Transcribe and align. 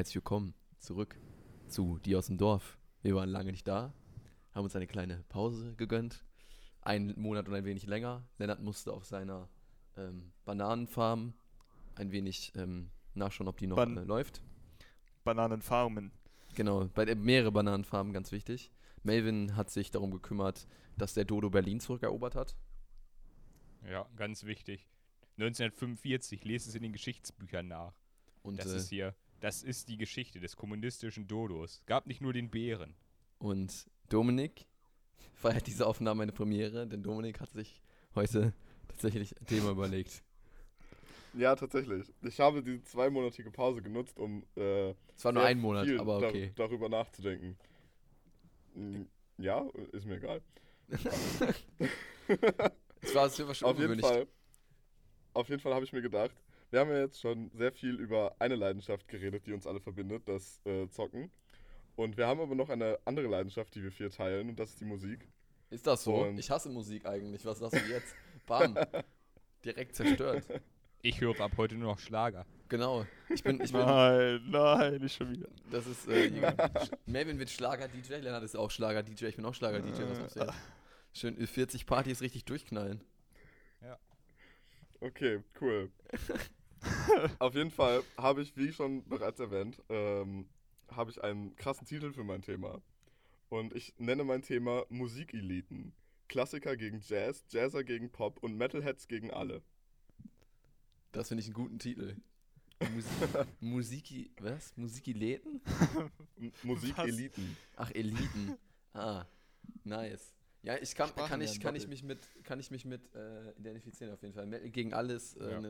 Herzlich 0.00 0.14
willkommen 0.16 0.54
zurück 0.78 1.20
zu 1.68 1.98
Die 1.98 2.16
aus 2.16 2.28
dem 2.28 2.38
Dorf. 2.38 2.78
Wir 3.02 3.14
waren 3.14 3.28
lange 3.28 3.50
nicht 3.50 3.68
da, 3.68 3.92
haben 4.52 4.64
uns 4.64 4.74
eine 4.74 4.86
kleine 4.86 5.22
Pause 5.28 5.74
gegönnt. 5.76 6.24
Einen 6.80 7.20
Monat 7.20 7.46
und 7.48 7.54
ein 7.54 7.66
wenig 7.66 7.84
länger. 7.84 8.26
Lennart 8.38 8.62
musste 8.62 8.94
auf 8.94 9.04
seiner 9.04 9.50
ähm, 9.98 10.32
Bananenfarm 10.46 11.34
ein 11.96 12.12
wenig 12.12 12.50
ähm, 12.56 12.90
nachschauen, 13.12 13.46
ob 13.46 13.58
die 13.58 13.66
noch 13.66 13.76
Ban- 13.76 13.98
äh, 13.98 14.04
läuft. 14.04 14.40
Bananenfarmen. 15.22 16.12
Genau, 16.54 16.86
bei 16.94 17.04
der, 17.04 17.16
mehrere 17.16 17.52
Bananenfarmen, 17.52 18.14
ganz 18.14 18.32
wichtig. 18.32 18.72
Melvin 19.02 19.54
hat 19.54 19.68
sich 19.68 19.90
darum 19.90 20.12
gekümmert, 20.12 20.66
dass 20.96 21.12
der 21.12 21.26
Dodo 21.26 21.50
Berlin 21.50 21.78
zurückerobert 21.78 22.36
hat. 22.36 22.56
Ja, 23.86 24.08
ganz 24.16 24.44
wichtig. 24.44 24.88
1945, 25.36 26.42
lest 26.46 26.68
es 26.68 26.74
in 26.74 26.84
den 26.84 26.94
Geschichtsbüchern 26.94 27.68
nach. 27.68 27.92
Und, 28.42 28.58
Das 28.58 28.72
äh, 28.72 28.76
ist 28.78 28.88
hier, 28.88 29.14
das 29.40 29.62
ist 29.62 29.88
die 29.88 29.96
Geschichte 29.96 30.40
des 30.40 30.56
kommunistischen 30.56 31.26
Dodos. 31.26 31.82
Gab 31.86 32.06
nicht 32.06 32.20
nur 32.20 32.32
den 32.32 32.50
Bären. 32.50 32.94
Und 33.38 33.86
Dominik 34.08 34.66
feiert 35.34 35.66
diese 35.66 35.86
Aufnahme 35.86 36.22
eine 36.22 36.32
Premiere, 36.32 36.86
denn 36.86 37.02
Dominik 37.02 37.40
hat 37.40 37.50
sich 37.52 37.80
heute 38.14 38.52
tatsächlich 38.88 39.38
ein 39.40 39.46
Thema 39.46 39.70
überlegt. 39.70 40.22
Ja, 41.32 41.54
tatsächlich. 41.54 42.12
Ich 42.22 42.40
habe 42.40 42.62
die 42.62 42.82
zweimonatige 42.82 43.50
Pause 43.50 43.80
genutzt, 43.82 44.18
um 44.18 44.44
äh, 44.56 44.90
Es 45.16 45.24
war 45.24 45.32
nur 45.32 45.42
sehr 45.42 45.50
ein 45.50 45.60
Monat, 45.60 45.88
aber 45.98 46.20
da- 46.20 46.28
okay. 46.28 46.52
darüber 46.56 46.88
nachzudenken. 46.88 47.56
Mm, 48.74 49.02
Ja, 49.38 49.66
ist 49.92 50.06
mir 50.06 50.16
egal. 50.16 50.42
Es 53.02 53.14
war, 53.14 53.26
es 53.26 53.38
war 53.46 53.54
schon 53.54 53.68
Auf 53.68 53.78
jeden. 53.78 53.98
Fall. 54.00 54.26
Auf 55.32 55.48
jeden 55.48 55.60
Fall 55.60 55.72
habe 55.74 55.84
ich 55.84 55.92
mir 55.92 56.02
gedacht, 56.02 56.34
wir 56.70 56.80
haben 56.80 56.90
ja 56.90 57.00
jetzt 57.00 57.20
schon 57.20 57.50
sehr 57.54 57.72
viel 57.72 57.96
über 57.96 58.34
eine 58.38 58.54
Leidenschaft 58.56 59.08
geredet, 59.08 59.46
die 59.46 59.52
uns 59.52 59.66
alle 59.66 59.80
verbindet, 59.80 60.28
das 60.28 60.60
äh, 60.64 60.88
Zocken. 60.88 61.30
Und 61.96 62.16
wir 62.16 62.26
haben 62.26 62.40
aber 62.40 62.54
noch 62.54 62.68
eine 62.70 62.98
andere 63.04 63.26
Leidenschaft, 63.26 63.74
die 63.74 63.82
wir 63.82 63.92
vier 63.92 64.10
teilen, 64.10 64.48
und 64.48 64.58
das 64.58 64.70
ist 64.70 64.80
die 64.80 64.84
Musik. 64.84 65.28
Ist 65.70 65.86
das 65.86 66.04
so? 66.04 66.14
Und- 66.24 66.38
ich 66.38 66.50
hasse 66.50 66.68
Musik 66.70 67.06
eigentlich. 67.06 67.44
Was 67.44 67.58
sagst 67.58 67.74
du 67.80 67.90
jetzt? 67.90 68.14
Bam. 68.46 68.76
Direkt 69.64 69.94
zerstört. 69.94 70.44
Ich 71.02 71.20
höre 71.20 71.38
ab 71.40 71.52
heute 71.56 71.74
nur 71.76 71.92
noch 71.92 71.98
Schlager. 71.98 72.46
Genau. 72.68 73.06
Ich 73.28 73.42
bin, 73.42 73.60
ich 73.60 73.72
bin, 73.72 73.80
Nein, 73.80 74.42
nein, 74.48 75.00
nicht 75.00 75.16
schon 75.16 75.30
wieder. 75.30 75.48
das 75.70 75.86
ist, 75.86 76.08
äh, 76.08 76.30
Melvin 77.06 77.38
wird 77.38 77.50
Schlager-DJ, 77.50 78.16
Lennart 78.16 78.44
ist 78.44 78.56
auch 78.56 78.70
Schlager-DJ, 78.70 79.26
ich 79.26 79.36
bin 79.36 79.44
auch 79.44 79.54
Schlager-DJ, 79.54 80.02
was 80.08 80.20
muss 80.20 80.34
jetzt? 80.34 80.52
Schön 81.12 81.36
40 81.46 81.86
Partys 81.86 82.20
richtig 82.20 82.44
durchknallen. 82.44 83.02
Okay, 85.00 85.42
cool. 85.60 85.90
Auf 87.38 87.54
jeden 87.54 87.70
Fall 87.70 88.02
habe 88.16 88.42
ich, 88.42 88.56
wie 88.56 88.72
schon 88.72 89.06
bereits 89.08 89.40
erwähnt, 89.40 89.82
ähm, 89.88 90.48
habe 90.90 91.10
ich 91.10 91.22
einen 91.22 91.54
krassen 91.56 91.86
Titel 91.86 92.12
für 92.12 92.24
mein 92.24 92.42
Thema. 92.42 92.80
Und 93.48 93.74
ich 93.74 93.94
nenne 93.98 94.24
mein 94.24 94.42
Thema 94.42 94.84
Musikeliten. 94.88 95.92
Klassiker 96.28 96.76
gegen 96.76 97.00
Jazz, 97.04 97.44
Jazzer 97.50 97.82
gegen 97.82 98.10
Pop 98.10 98.38
und 98.42 98.56
Metalheads 98.56 99.08
gegen 99.08 99.32
alle. 99.32 99.62
Das 101.12 101.28
finde 101.28 101.40
ich 101.40 101.48
einen 101.48 101.54
guten 101.54 101.78
Titel. 101.78 102.16
Musik, 102.94 103.12
Musiki, 103.60 104.30
was? 104.40 104.76
Musikiläten? 104.76 105.60
M 106.38 106.52
Musikeliten. 106.62 107.56
Ach, 107.76 107.90
Eliten. 107.90 108.56
Ah, 108.94 109.26
nice. 109.84 110.32
Ja, 110.62 110.76
ich 110.76 110.94
kann, 110.94 111.08
Sprachen 111.08 111.28
kann, 111.28 111.40
ich, 111.40 111.60
kann 111.60 111.74
ich 111.74 111.88
mich 111.88 112.02
mit, 112.02 112.20
kann 112.44 112.60
ich 112.60 112.70
mich 112.70 112.84
mit 112.84 113.14
äh, 113.14 113.50
identifizieren 113.58 114.12
auf 114.12 114.22
jeden 114.22 114.34
Fall. 114.34 114.48
Gegen 114.70 114.92
alles, 114.94 115.36
äh, 115.36 115.50
Ja. 115.50 115.60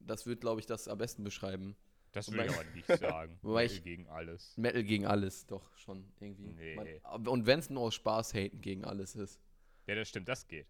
Das 0.00 0.26
wird, 0.26 0.40
glaube 0.40 0.60
ich, 0.60 0.66
das 0.66 0.88
am 0.88 0.98
besten 0.98 1.24
beschreiben. 1.24 1.76
Das 2.12 2.30
will 2.32 2.40
ich 2.40 2.50
aber 2.50 2.64
nicht 2.74 2.86
sagen. 2.86 3.38
Mittel 3.42 3.64
ich- 3.66 3.82
gegen 3.84 4.08
alles. 4.08 4.56
Metal 4.56 4.82
gegen 4.84 5.06
alles, 5.06 5.46
doch 5.46 5.76
schon 5.76 6.10
irgendwie. 6.20 6.48
Nee. 6.54 7.00
Man, 7.04 7.26
und 7.26 7.46
wenn 7.46 7.58
es 7.58 7.68
nur 7.70 7.82
aus 7.82 7.94
Spaß 7.94 8.32
haten 8.34 8.60
gegen 8.60 8.84
alles 8.84 9.14
ist. 9.14 9.40
Ja, 9.86 9.94
das 9.94 10.08
stimmt, 10.08 10.28
das 10.28 10.46
geht. 10.48 10.66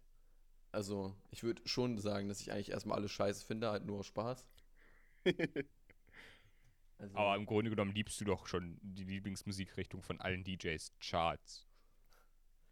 Also, 0.71 1.15
ich 1.31 1.43
würde 1.43 1.61
schon 1.65 1.97
sagen, 1.97 2.27
dass 2.29 2.41
ich 2.41 2.51
eigentlich 2.51 2.71
erstmal 2.71 2.97
alles 2.99 3.11
scheiße 3.11 3.45
finde, 3.45 3.71
halt 3.71 3.85
nur 3.85 3.99
aus 3.99 4.07
Spaß. 4.07 4.45
Also, 7.01 7.15
Aber 7.15 7.35
im 7.37 7.45
Grunde 7.45 7.69
genommen 7.69 7.93
liebst 7.93 8.19
du 8.19 8.25
doch 8.25 8.45
schon 8.45 8.77
die 8.81 9.05
Lieblingsmusikrichtung 9.05 10.03
von 10.03 10.19
allen 10.19 10.43
DJs, 10.43 10.91
Charts. 10.99 11.65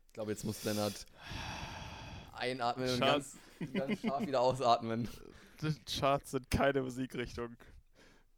ich 0.08 0.12
glaube, 0.14 0.31
jetzt 0.31 0.44
muss 0.44 0.66
Lennart 0.66 1.06
einatmen 2.34 2.90
und 2.90 2.97
Schatz. 2.97 3.38
ganz, 3.59 3.74
ganz 3.74 4.02
scharf 4.02 4.28
wieder 4.28 4.42
ausatmen. 4.42 5.08
Charts 5.85 6.31
sind 6.31 6.50
keine 6.51 6.81
Musikrichtung. 6.81 7.56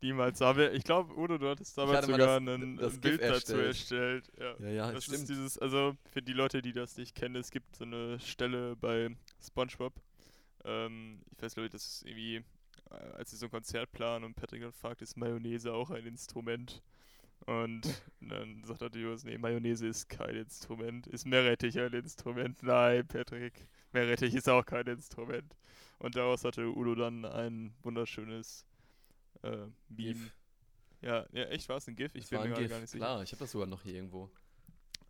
Niemals. 0.02 0.42
Aber 0.42 0.72
ich 0.72 0.84
glaube, 0.86 1.14
Udo, 1.18 1.38
du 1.38 1.50
hattest 1.50 1.78
damals 1.78 2.06
sogar 2.06 2.40
das- 2.40 2.48
ein, 2.56 2.78
das 2.78 2.94
ein 2.94 3.02
Bild 3.02 3.22
dazu 3.22 3.58
erstellt. 3.58 4.30
erstellt. 4.30 4.32
Ja. 4.40 4.56
Ja, 4.68 4.70
ja, 4.70 4.92
das 4.94 5.04
stimmt. 5.04 5.20
ist 5.20 5.30
dieses, 5.30 5.58
also 5.58 5.96
für 6.14 6.22
die 6.22 6.32
Leute, 6.34 6.62
die 6.62 6.72
das 6.72 6.96
nicht 6.98 7.16
kennen, 7.16 7.36
es 7.36 7.52
gibt 7.52 7.76
so 7.76 7.84
eine 7.84 8.18
Stelle 8.22 8.78
bei 8.78 9.10
SpongeBob. 9.46 9.94
Ähm, 10.64 11.22
ich 11.36 11.42
weiß, 11.44 11.54
glaube 11.54 11.66
ich, 11.66 11.72
das 11.72 11.86
ist 11.86 12.06
irgendwie, 12.06 12.36
äh, 12.92 12.94
als 13.18 13.32
sie 13.32 13.36
so 13.38 13.48
ein 13.48 13.52
Konzert 13.52 13.92
planen 13.92 14.24
und 14.24 14.36
Patrick 14.36 14.62
dann 14.62 14.72
fragt, 14.72 15.02
ist 15.02 15.18
Mayonnaise 15.18 15.74
auch 15.74 15.90
ein 15.90 16.06
Instrument? 16.06 16.82
Und 17.46 17.82
dann 18.22 18.64
sagt 18.64 18.82
Adios, 18.84 19.26
nee, 19.26 19.38
Mayonnaise 19.38 19.86
ist 19.86 20.08
kein 20.08 20.36
Instrument. 20.36 21.08
Ist 21.08 21.26
Meerrettich 21.26 21.78
ein 21.78 21.92
Instrument? 21.92 22.64
Nein, 22.64 23.06
Patrick, 23.06 23.68
Meerrettich 23.92 24.34
ist 24.34 24.48
auch 24.48 24.66
kein 24.66 24.88
Instrument. 24.88 25.56
Und 26.00 26.16
daraus 26.16 26.44
hatte 26.46 26.66
Udo 26.76 26.96
dann 26.96 27.26
ein 27.26 27.74
wunderschönes 27.84 28.66
äh, 29.44 29.68
Meme. 29.90 30.14
GIF. 30.14 30.36
Ja, 31.02 31.26
ja, 31.32 31.44
echt, 31.46 31.70
war 31.70 31.78
es 31.78 31.88
ein 31.88 31.96
GIF? 31.96 32.14
Ich 32.16 32.24
Das 32.24 32.30
bin 32.30 32.50
mir 32.50 32.68
gar 32.68 32.80
nicht 32.80 32.90
sicher. 32.90 33.06
klar. 33.06 33.24
Ich 33.24 33.32
habe 33.32 33.40
das 33.40 33.52
sogar 33.52 33.68
noch 33.68 33.84
hier 33.84 33.96
irgendwo. 33.96 34.30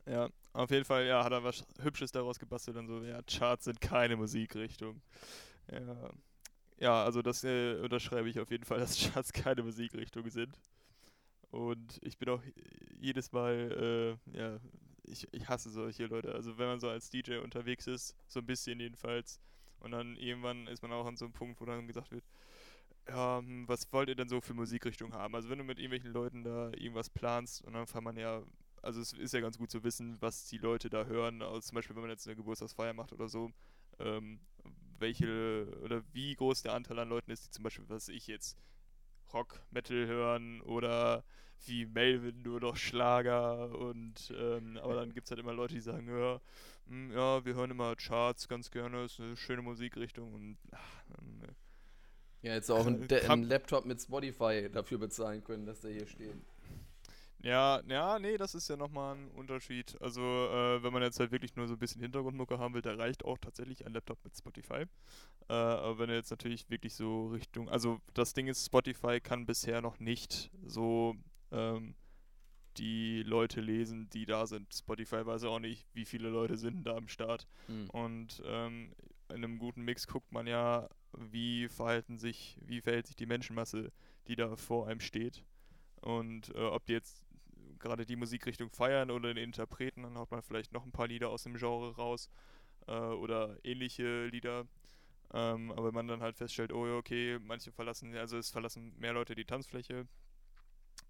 Ja, 0.05 0.29
auf 0.53 0.71
jeden 0.71 0.85
Fall, 0.85 1.05
ja, 1.05 1.23
hat 1.23 1.31
er 1.31 1.43
was 1.43 1.63
Hübsches 1.81 2.11
daraus 2.11 2.39
gebastelt 2.39 2.77
und 2.77 2.87
so, 2.87 3.03
ja, 3.03 3.21
Charts 3.23 3.65
sind 3.65 3.79
keine 3.79 4.15
Musikrichtung. 4.15 5.01
Ja, 5.71 6.09
ja 6.79 7.03
also 7.03 7.21
das 7.21 7.43
äh, 7.43 7.75
unterschreibe 7.75 8.27
ich 8.29 8.39
auf 8.39 8.49
jeden 8.49 8.65
Fall, 8.65 8.79
dass 8.79 8.97
Charts 8.99 9.31
keine 9.31 9.61
Musikrichtung 9.61 10.27
sind. 10.29 10.59
Und 11.51 11.99
ich 12.01 12.17
bin 12.17 12.29
auch 12.29 12.41
jedes 12.99 13.31
Mal, 13.31 14.17
äh, 14.33 14.37
ja, 14.37 14.59
ich, 15.03 15.27
ich 15.31 15.47
hasse 15.47 15.69
solche 15.69 16.05
Leute. 16.05 16.33
Also 16.33 16.57
wenn 16.57 16.67
man 16.67 16.79
so 16.79 16.89
als 16.89 17.09
DJ 17.09 17.37
unterwegs 17.37 17.87
ist, 17.87 18.15
so 18.27 18.39
ein 18.39 18.45
bisschen 18.45 18.79
jedenfalls, 18.79 19.39
und 19.79 19.91
dann 19.91 20.15
irgendwann 20.17 20.67
ist 20.67 20.81
man 20.81 20.91
auch 20.91 21.05
an 21.05 21.17
so 21.17 21.25
einem 21.25 21.33
Punkt, 21.33 21.59
wo 21.61 21.65
dann 21.65 21.87
gesagt 21.87 22.11
wird, 22.11 22.23
ja, 23.07 23.39
hm, 23.39 23.67
was 23.67 23.91
wollt 23.91 24.09
ihr 24.09 24.15
denn 24.15 24.29
so 24.29 24.41
für 24.41 24.53
Musikrichtung 24.53 25.13
haben? 25.13 25.35
Also 25.35 25.49
wenn 25.49 25.57
du 25.57 25.63
mit 25.63 25.79
irgendwelchen 25.79 26.11
Leuten 26.11 26.43
da 26.43 26.71
irgendwas 26.73 27.09
planst 27.09 27.63
und 27.63 27.73
dann 27.73 27.85
kann 27.85 28.03
man 28.03 28.17
ja, 28.17 28.43
also 28.81 29.01
es 29.01 29.13
ist 29.13 29.33
ja 29.33 29.41
ganz 29.41 29.57
gut 29.57 29.71
zu 29.71 29.83
wissen, 29.83 30.17
was 30.21 30.45
die 30.45 30.57
Leute 30.57 30.89
da 30.89 31.05
hören, 31.05 31.41
also 31.41 31.59
zum 31.61 31.75
Beispiel 31.75 31.95
wenn 31.95 32.03
man 32.03 32.11
jetzt 32.11 32.27
eine 32.27 32.35
Geburtstagsfeier 32.35 32.93
macht 32.93 33.13
oder 33.13 33.27
so, 33.27 33.51
ähm, 33.99 34.39
welche 34.99 35.67
oder 35.83 36.03
wie 36.13 36.35
groß 36.35 36.61
der 36.63 36.73
Anteil 36.73 36.99
an 36.99 37.09
Leuten 37.09 37.31
ist, 37.31 37.45
die 37.45 37.51
zum 37.51 37.63
Beispiel, 37.63 37.85
was 37.87 38.09
ich 38.09 38.27
jetzt 38.27 38.57
Rock, 39.33 39.59
Metal 39.71 40.07
hören 40.07 40.61
oder 40.61 41.23
wie 41.65 41.85
Melvin 41.85 42.41
nur 42.41 42.59
noch 42.59 42.77
Schlager 42.77 43.77
und 43.77 44.33
ähm, 44.37 44.77
aber 44.81 44.95
dann 44.95 45.13
gibt 45.13 45.25
es 45.27 45.31
halt 45.31 45.39
immer 45.39 45.53
Leute, 45.53 45.75
die 45.75 45.81
sagen, 45.81 46.07
ja, 46.09 46.39
hm, 46.87 47.11
ja, 47.11 47.43
wir 47.45 47.55
hören 47.55 47.71
immer 47.71 47.95
Charts 47.95 48.47
ganz 48.47 48.71
gerne, 48.71 49.03
ist 49.05 49.19
eine 49.19 49.35
schöne 49.37 49.61
Musikrichtung 49.61 50.33
und 50.33 50.57
ach, 50.71 51.03
äh, 51.43 51.47
Ja, 52.41 52.53
jetzt 52.53 52.69
auch 52.71 52.87
ein, 52.87 53.03
Äh, 53.03 53.07
der, 53.07 53.19
kann- 53.21 53.41
ein 53.41 53.43
Laptop 53.43 53.85
mit 53.85 54.01
Spotify 54.01 54.69
dafür 54.71 54.97
bezahlen 54.97 55.43
können, 55.43 55.65
dass 55.65 55.81
der 55.81 55.91
hier 55.91 56.07
steht. 56.07 56.35
Ja, 57.41 57.81
ja, 57.87 58.19
nee, 58.19 58.37
das 58.37 58.53
ist 58.53 58.69
ja 58.69 58.75
nochmal 58.75 59.15
ein 59.15 59.31
Unterschied. 59.31 59.95
Also, 60.01 60.21
äh, 60.21 60.83
wenn 60.83 60.91
man 60.91 61.01
jetzt 61.01 61.19
halt 61.19 61.31
wirklich 61.31 61.55
nur 61.55 61.67
so 61.67 61.75
ein 61.75 61.79
bisschen 61.79 62.01
Hintergrundmucke 62.01 62.59
haben 62.59 62.73
will, 62.73 62.81
da 62.81 62.93
reicht 62.95 63.23
auch 63.23 63.37
tatsächlich 63.37 63.85
ein 63.85 63.93
Laptop 63.93 64.23
mit 64.23 64.35
Spotify. 64.35 64.85
Äh, 65.47 65.53
aber 65.53 65.99
wenn 65.99 66.09
du 66.09 66.15
jetzt 66.15 66.31
natürlich 66.31 66.69
wirklich 66.69 66.93
so 66.95 67.27
Richtung, 67.29 67.69
also 67.69 68.01
das 68.13 68.33
Ding 68.33 68.47
ist, 68.47 68.65
Spotify 68.65 69.21
kann 69.21 69.45
bisher 69.45 69.81
noch 69.81 69.99
nicht 69.99 70.51
so 70.65 71.15
ähm, 71.51 71.95
die 72.77 73.23
Leute 73.23 73.61
lesen, 73.61 74.09
die 74.09 74.25
da 74.25 74.45
sind. 74.45 74.73
Spotify 74.73 75.25
weiß 75.25 75.43
auch 75.45 75.59
nicht, 75.59 75.87
wie 75.93 76.05
viele 76.05 76.29
Leute 76.29 76.57
sind 76.57 76.85
da 76.85 76.95
am 76.95 77.07
Start. 77.07 77.47
Hm. 77.67 77.89
Und 77.89 78.41
ähm, 78.45 78.93
in 79.29 79.35
einem 79.35 79.59
guten 79.59 79.83
Mix 79.83 80.07
guckt 80.07 80.31
man 80.31 80.45
ja, 80.45 80.89
wie 81.17 81.67
verhalten 81.67 82.17
sich, 82.17 82.57
wie 82.61 82.81
verhält 82.81 83.07
sich 83.07 83.15
die 83.15 83.25
Menschenmasse, 83.25 83.91
die 84.27 84.35
da 84.35 84.55
vor 84.55 84.87
einem 84.87 84.99
steht. 84.99 85.43
Und 86.01 86.53
äh, 86.55 86.59
ob 86.59 86.85
die 86.85 86.93
jetzt 86.93 87.25
gerade 87.79 88.05
die 88.05 88.15
Musikrichtung 88.15 88.69
feiern 88.69 89.11
oder 89.11 89.33
den 89.33 89.43
Interpreten, 89.43 90.03
dann 90.03 90.17
haut 90.17 90.31
man 90.31 90.41
vielleicht 90.41 90.71
noch 90.71 90.85
ein 90.85 90.91
paar 90.91 91.07
Lieder 91.07 91.29
aus 91.29 91.43
dem 91.43 91.55
Genre 91.55 91.95
raus 91.95 92.29
äh, 92.87 92.91
oder 92.91 93.57
ähnliche 93.63 94.27
Lieder. 94.27 94.67
Ähm, 95.33 95.71
aber 95.71 95.87
wenn 95.87 95.93
man 95.93 96.07
dann 96.07 96.21
halt 96.21 96.37
feststellt, 96.37 96.73
oh 96.73 96.87
ja, 96.87 96.95
okay, 96.95 97.39
manche 97.39 97.71
verlassen, 97.71 98.15
also 98.15 98.37
es 98.37 98.49
verlassen 98.49 98.95
mehr 98.97 99.13
Leute 99.13 99.35
die 99.35 99.45
Tanzfläche 99.45 100.07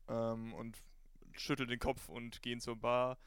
ähm, 0.09 0.53
und 0.53 0.77
schütteln 1.37 1.69
den 1.69 1.79
Kopf 1.79 2.09
und 2.09 2.41
gehen 2.41 2.59
zur 2.59 2.75
Bar, 2.75 3.17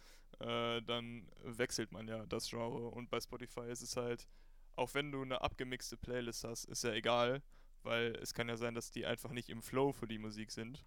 äh, 0.40 0.82
dann 0.82 1.28
wechselt 1.42 1.92
man 1.92 2.08
ja 2.08 2.26
das 2.26 2.48
Genre. 2.50 2.88
Und 2.88 3.10
bei 3.10 3.20
Spotify 3.20 3.70
ist 3.70 3.82
es 3.82 3.96
halt, 3.96 4.28
auch 4.76 4.94
wenn 4.94 5.12
du 5.12 5.22
eine 5.22 5.40
abgemixte 5.40 5.96
Playlist 5.96 6.44
hast, 6.44 6.64
ist 6.64 6.84
ja 6.84 6.92
egal, 6.92 7.42
weil 7.82 8.16
es 8.16 8.34
kann 8.34 8.48
ja 8.48 8.56
sein, 8.56 8.74
dass 8.74 8.90
die 8.90 9.06
einfach 9.06 9.30
nicht 9.30 9.48
im 9.48 9.62
Flow 9.62 9.92
für 9.92 10.06
die 10.06 10.18
Musik 10.18 10.50
sind. 10.50 10.84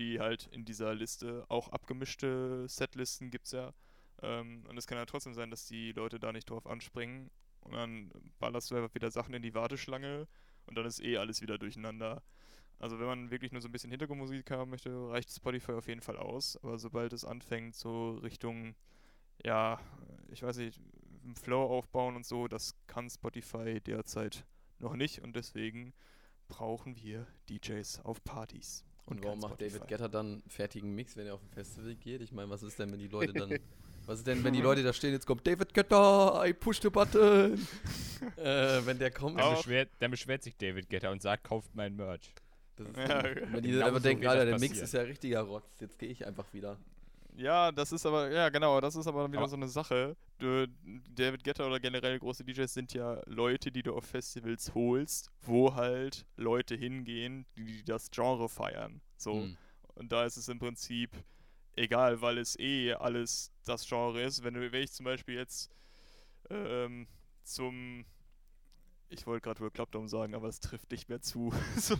Die 0.00 0.18
halt 0.18 0.46
in 0.46 0.64
dieser 0.64 0.94
Liste 0.94 1.44
auch 1.50 1.68
abgemischte 1.68 2.66
Setlisten 2.66 3.30
gibt 3.30 3.44
es 3.44 3.52
ja. 3.52 3.74
Ähm, 4.22 4.64
und 4.66 4.78
es 4.78 4.86
kann 4.86 4.96
ja 4.96 5.04
trotzdem 5.04 5.34
sein, 5.34 5.50
dass 5.50 5.66
die 5.66 5.92
Leute 5.92 6.18
da 6.18 6.32
nicht 6.32 6.48
drauf 6.48 6.66
anspringen. 6.66 7.30
Und 7.60 7.74
dann 7.74 8.10
ballerst 8.38 8.70
du 8.70 8.76
einfach 8.76 8.94
wieder 8.94 9.10
Sachen 9.10 9.34
in 9.34 9.42
die 9.42 9.54
Warteschlange 9.54 10.26
und 10.64 10.78
dann 10.78 10.86
ist 10.86 11.02
eh 11.02 11.18
alles 11.18 11.42
wieder 11.42 11.58
durcheinander. 11.58 12.22
Also 12.78 12.98
wenn 12.98 13.06
man 13.06 13.30
wirklich 13.30 13.52
nur 13.52 13.60
so 13.60 13.68
ein 13.68 13.72
bisschen 13.72 13.90
Hintergrundmusik 13.90 14.50
haben 14.50 14.70
möchte, 14.70 14.90
reicht 15.10 15.30
Spotify 15.30 15.72
auf 15.72 15.86
jeden 15.86 16.00
Fall 16.00 16.16
aus. 16.16 16.56
Aber 16.62 16.78
sobald 16.78 17.12
es 17.12 17.26
anfängt, 17.26 17.74
so 17.74 18.12
Richtung, 18.22 18.74
ja, 19.44 19.78
ich 20.28 20.42
weiß 20.42 20.56
nicht, 20.56 20.80
Flow 21.34 21.62
aufbauen 21.62 22.16
und 22.16 22.24
so, 22.24 22.48
das 22.48 22.74
kann 22.86 23.10
Spotify 23.10 23.82
derzeit 23.82 24.46
noch 24.78 24.96
nicht. 24.96 25.20
Und 25.20 25.36
deswegen 25.36 25.92
brauchen 26.48 26.96
wir 26.96 27.26
DJs 27.50 28.00
auf 28.00 28.24
Partys. 28.24 28.86
Und 29.06 29.16
kein 29.16 29.24
warum 29.24 29.40
macht 29.40 29.54
David 29.54 29.72
Spotify. 29.72 29.88
Guetta 29.88 30.08
dann 30.08 30.26
einen 30.26 30.42
fertigen 30.48 30.94
Mix, 30.94 31.16
wenn 31.16 31.26
er 31.26 31.34
auf 31.34 31.42
ein 31.42 31.50
Festival 31.50 31.94
geht? 31.96 32.20
Ich 32.20 32.32
meine, 32.32 32.50
was 32.50 32.62
ist 32.62 32.78
denn, 32.78 32.92
wenn 32.92 32.98
die 32.98 33.08
Leute 33.08 33.32
dann. 33.32 33.50
was 34.06 34.18
ist 34.18 34.26
denn, 34.26 34.42
wenn 34.44 34.52
die 34.52 34.60
Leute 34.60 34.82
da 34.82 34.92
stehen, 34.92 35.12
jetzt 35.12 35.26
kommt 35.26 35.46
David 35.46 35.74
Guetta, 35.74 36.44
I 36.44 36.52
push 36.52 36.80
the 36.80 36.90
button. 36.90 37.54
äh, 38.36 38.80
wenn 38.84 38.98
der 38.98 39.10
kommt. 39.10 39.38
Dann 39.38 39.54
beschwert, 39.54 39.90
dann 39.98 40.10
beschwert 40.10 40.42
sich 40.42 40.56
David 40.56 40.88
Guetta 40.88 41.10
und 41.10 41.22
sagt, 41.22 41.44
kauft 41.44 41.74
mein 41.74 41.96
Merch. 41.96 42.32
Das 42.76 42.88
ist 42.88 42.96
Ja, 42.96 43.24
wenn 43.24 43.62
die 43.62 43.70
genau 43.70 43.86
einfach 43.86 43.98
so 43.98 44.08
denken, 44.08 44.26
Alter, 44.26 44.44
der 44.44 44.54
Mix 44.54 44.68
passieren. 44.68 44.84
ist 44.84 44.92
ja 44.92 45.00
richtiger 45.02 45.40
Rotz, 45.42 45.80
jetzt 45.80 45.98
gehe 45.98 46.08
ich 46.08 46.26
einfach 46.26 46.52
wieder. 46.52 46.78
Ja, 47.40 47.72
das 47.72 47.90
ist 47.90 48.04
aber, 48.04 48.30
ja 48.30 48.50
genau, 48.50 48.80
das 48.82 48.96
ist 48.96 49.06
aber 49.06 49.26
wieder 49.28 49.38
Aber- 49.38 49.48
so 49.48 49.56
eine 49.56 49.68
Sache. 49.68 50.14
David 50.38 51.42
Guetta 51.42 51.66
oder 51.66 51.80
generell 51.80 52.18
große 52.18 52.44
DJs 52.44 52.72
sind 52.72 52.92
ja 52.92 53.20
Leute, 53.26 53.72
die 53.72 53.82
du 53.82 53.94
auf 53.94 54.04
Festivals 54.04 54.74
holst, 54.74 55.30
wo 55.42 55.74
halt 55.74 56.26
Leute 56.36 56.74
hingehen, 56.76 57.46
die, 57.56 57.64
die 57.64 57.84
das 57.84 58.10
Genre 58.10 58.48
feiern. 58.48 59.00
So. 59.16 59.34
Hm. 59.34 59.56
Und 59.94 60.12
da 60.12 60.24
ist 60.24 60.36
es 60.36 60.48
im 60.48 60.58
Prinzip 60.58 61.10
egal, 61.76 62.20
weil 62.20 62.38
es 62.38 62.58
eh 62.58 62.92
alles 62.94 63.52
das 63.64 63.86
Genre 63.88 64.22
ist. 64.22 64.42
Wenn, 64.44 64.54
du, 64.54 64.72
wenn 64.72 64.82
ich 64.82 64.92
zum 64.92 65.04
Beispiel 65.04 65.36
jetzt 65.36 65.70
ähm, 66.50 67.06
zum 67.42 68.04
ich 69.10 69.26
wollte 69.26 69.42
gerade 69.42 69.60
World 69.60 69.74
Club 69.74 69.90
sagen, 70.08 70.34
aber 70.34 70.48
es 70.48 70.60
trifft 70.60 70.90
nicht 70.90 71.08
mehr 71.08 71.20
zu. 71.20 71.52
so, 71.76 71.94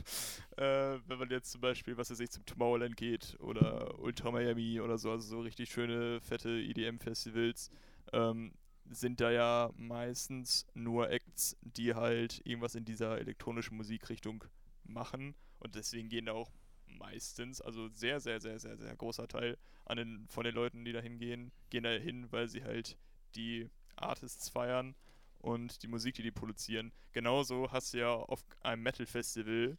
äh, 0.56 0.98
wenn 1.06 1.18
man 1.18 1.30
jetzt 1.30 1.50
zum 1.50 1.60
Beispiel, 1.60 1.96
was 1.96 2.10
weiß 2.10 2.20
ich, 2.20 2.30
zum 2.30 2.46
Tomorrowland 2.46 2.96
geht 2.96 3.36
oder 3.40 3.98
Ultra 3.98 4.30
Miami 4.30 4.80
oder 4.80 4.96
so, 4.96 5.10
also 5.10 5.28
so 5.28 5.40
richtig 5.40 5.70
schöne, 5.70 6.20
fette 6.20 6.50
EDM-Festivals, 6.50 7.70
ähm, 8.12 8.52
sind 8.88 9.20
da 9.20 9.30
ja 9.30 9.70
meistens 9.76 10.66
nur 10.74 11.10
Acts, 11.10 11.56
die 11.62 11.94
halt 11.94 12.40
irgendwas 12.44 12.74
in 12.74 12.84
dieser 12.84 13.18
elektronischen 13.18 13.76
Musikrichtung 13.76 14.44
machen. 14.84 15.34
Und 15.58 15.74
deswegen 15.74 16.08
gehen 16.08 16.26
da 16.26 16.32
auch 16.32 16.50
meistens, 16.86 17.60
also 17.60 17.88
sehr, 17.88 18.20
sehr, 18.20 18.40
sehr, 18.40 18.58
sehr, 18.58 18.76
sehr 18.76 18.96
großer 18.96 19.28
Teil 19.28 19.58
an 19.84 19.96
den, 19.96 20.26
von 20.28 20.44
den 20.44 20.54
Leuten, 20.54 20.84
die 20.84 20.92
da 20.92 21.00
hingehen, 21.00 21.52
gehen 21.70 21.84
da 21.84 21.90
hin, 21.90 22.26
weil 22.30 22.48
sie 22.48 22.64
halt 22.64 22.96
die 23.34 23.68
Artists 23.96 24.48
feiern 24.48 24.94
und 25.40 25.82
die 25.82 25.88
Musik, 25.88 26.14
die 26.14 26.22
die 26.22 26.30
produzieren. 26.30 26.92
Genauso 27.12 27.70
hast 27.72 27.92
du 27.94 27.98
ja 27.98 28.12
auf 28.12 28.42
einem 28.62 28.82
Metal-Festival 28.82 29.76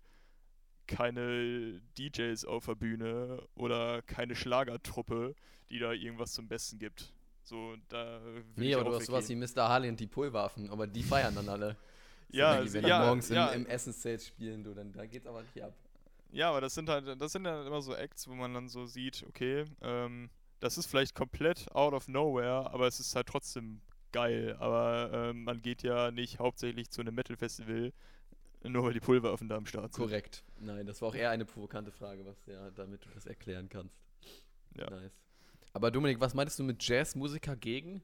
keine 0.87 1.81
DJs 1.97 2.45
auf 2.45 2.65
der 2.65 2.75
Bühne 2.75 3.41
oder 3.55 4.01
keine 4.01 4.35
Schlagertruppe, 4.35 5.35
die 5.69 5.79
da 5.79 5.91
irgendwas 5.93 6.33
zum 6.33 6.47
Besten 6.47 6.79
gibt. 6.79 7.13
So, 7.43 7.75
da 7.89 8.19
Nee, 8.55 8.73
aber 8.75 8.83
du 8.83 8.95
hast 8.95 9.05
sowas 9.05 9.27
wie. 9.29 9.35
Mr. 9.35 9.67
Harley 9.69 9.89
und 9.89 9.99
die 9.99 10.07
Pulwaffen, 10.07 10.69
aber 10.69 10.87
die 10.87 11.03
feiern 11.03 11.35
dann 11.35 11.49
alle. 11.49 11.75
So, 12.33 12.37
Ja, 12.37 12.61
es- 12.61 12.71
wenn 12.71 12.87
ja, 12.87 12.99
die 13.01 13.05
morgens 13.07 13.27
ja. 13.27 13.49
im, 13.49 13.63
im 13.63 13.67
Essenszelt 13.67 14.21
spielen, 14.21 14.63
du, 14.63 14.73
dann 14.73 14.93
da 14.93 15.05
geht's 15.05 15.27
aber 15.27 15.41
richtig 15.41 15.65
ab. 15.65 15.73
Ja, 16.31 16.49
aber 16.49 16.61
das 16.61 16.73
sind 16.75 16.87
halt, 16.87 17.19
das 17.21 17.33
sind 17.33 17.43
dann 17.43 17.67
immer 17.67 17.81
so 17.81 17.93
Acts, 17.93 18.25
wo 18.29 18.33
man 18.35 18.53
dann 18.53 18.69
so 18.69 18.85
sieht, 18.85 19.25
okay, 19.27 19.65
ähm, 19.81 20.29
das 20.61 20.77
ist 20.77 20.85
vielleicht 20.85 21.13
komplett 21.13 21.69
out 21.75 21.93
of 21.93 22.07
nowhere, 22.07 22.71
aber 22.71 22.87
es 22.87 23.01
ist 23.01 23.17
halt 23.17 23.27
trotzdem 23.27 23.81
geil. 24.11 24.55
Aber 24.59 25.11
ähm, 25.13 25.43
man 25.43 25.61
geht 25.61 25.83
ja 25.83 26.11
nicht 26.11 26.39
hauptsächlich 26.39 26.89
zu 26.89 27.01
einem 27.01 27.15
Metal-Festival, 27.15 27.93
nur 28.63 28.83
weil 28.83 28.93
die 28.93 28.99
Pulverwaffen 28.99 29.49
da 29.49 29.57
am 29.57 29.65
Start 29.65 29.93
sind. 29.93 30.03
Korrekt. 30.03 30.43
Nein, 30.59 30.85
das 30.85 31.01
war 31.01 31.09
auch 31.09 31.15
eher 31.15 31.29
eine 31.29 31.45
provokante 31.45 31.91
Frage, 31.91 32.25
was 32.25 32.45
ja, 32.45 32.69
damit 32.71 33.05
du 33.05 33.09
das 33.13 33.25
erklären 33.25 33.69
kannst. 33.69 33.99
Ja. 34.75 34.89
Nice. 34.89 35.19
Aber 35.73 35.91
Dominik, 35.91 36.19
was 36.19 36.33
meintest 36.33 36.59
du 36.59 36.63
mit 36.63 36.85
Jazzmusiker 36.85 37.55
gegen? 37.55 38.01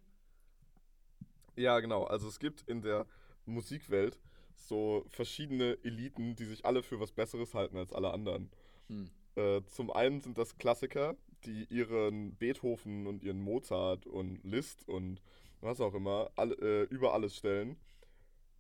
Ja, 1.56 1.80
genau. 1.80 2.04
Also 2.04 2.28
es 2.28 2.40
gibt 2.40 2.62
in 2.64 2.82
der 2.82 3.06
Musikwelt 3.46 4.20
so 4.56 5.06
verschiedene 5.10 5.78
Eliten, 5.84 6.36
die 6.36 6.46
sich 6.46 6.66
alle 6.66 6.84
für 6.84 7.00
was 7.00 7.12
Besseres 7.12 7.54
halten 7.54 7.78
als 7.78 7.94
alle 7.94 8.12
anderen. 8.12 8.50
Hm. 8.88 9.10
Äh, 9.36 9.62
zum 9.68 9.92
einen 9.92 10.22
sind 10.22 10.38
das 10.38 10.58
Klassiker, 10.58 11.16
die 11.46 11.66
ihren 11.66 12.36
Beethoven 12.36 13.06
und 13.06 13.24
ihren 13.24 13.42
Mozart 13.42 14.06
und 14.06 14.44
Liszt 14.44 14.88
und 14.88 15.22
was 15.62 15.82
auch 15.82 15.94
immer 15.94 16.32
alle, 16.36 16.56
äh, 16.56 16.84
über 16.94 17.14
alles 17.14 17.36
stellen. 17.36 17.78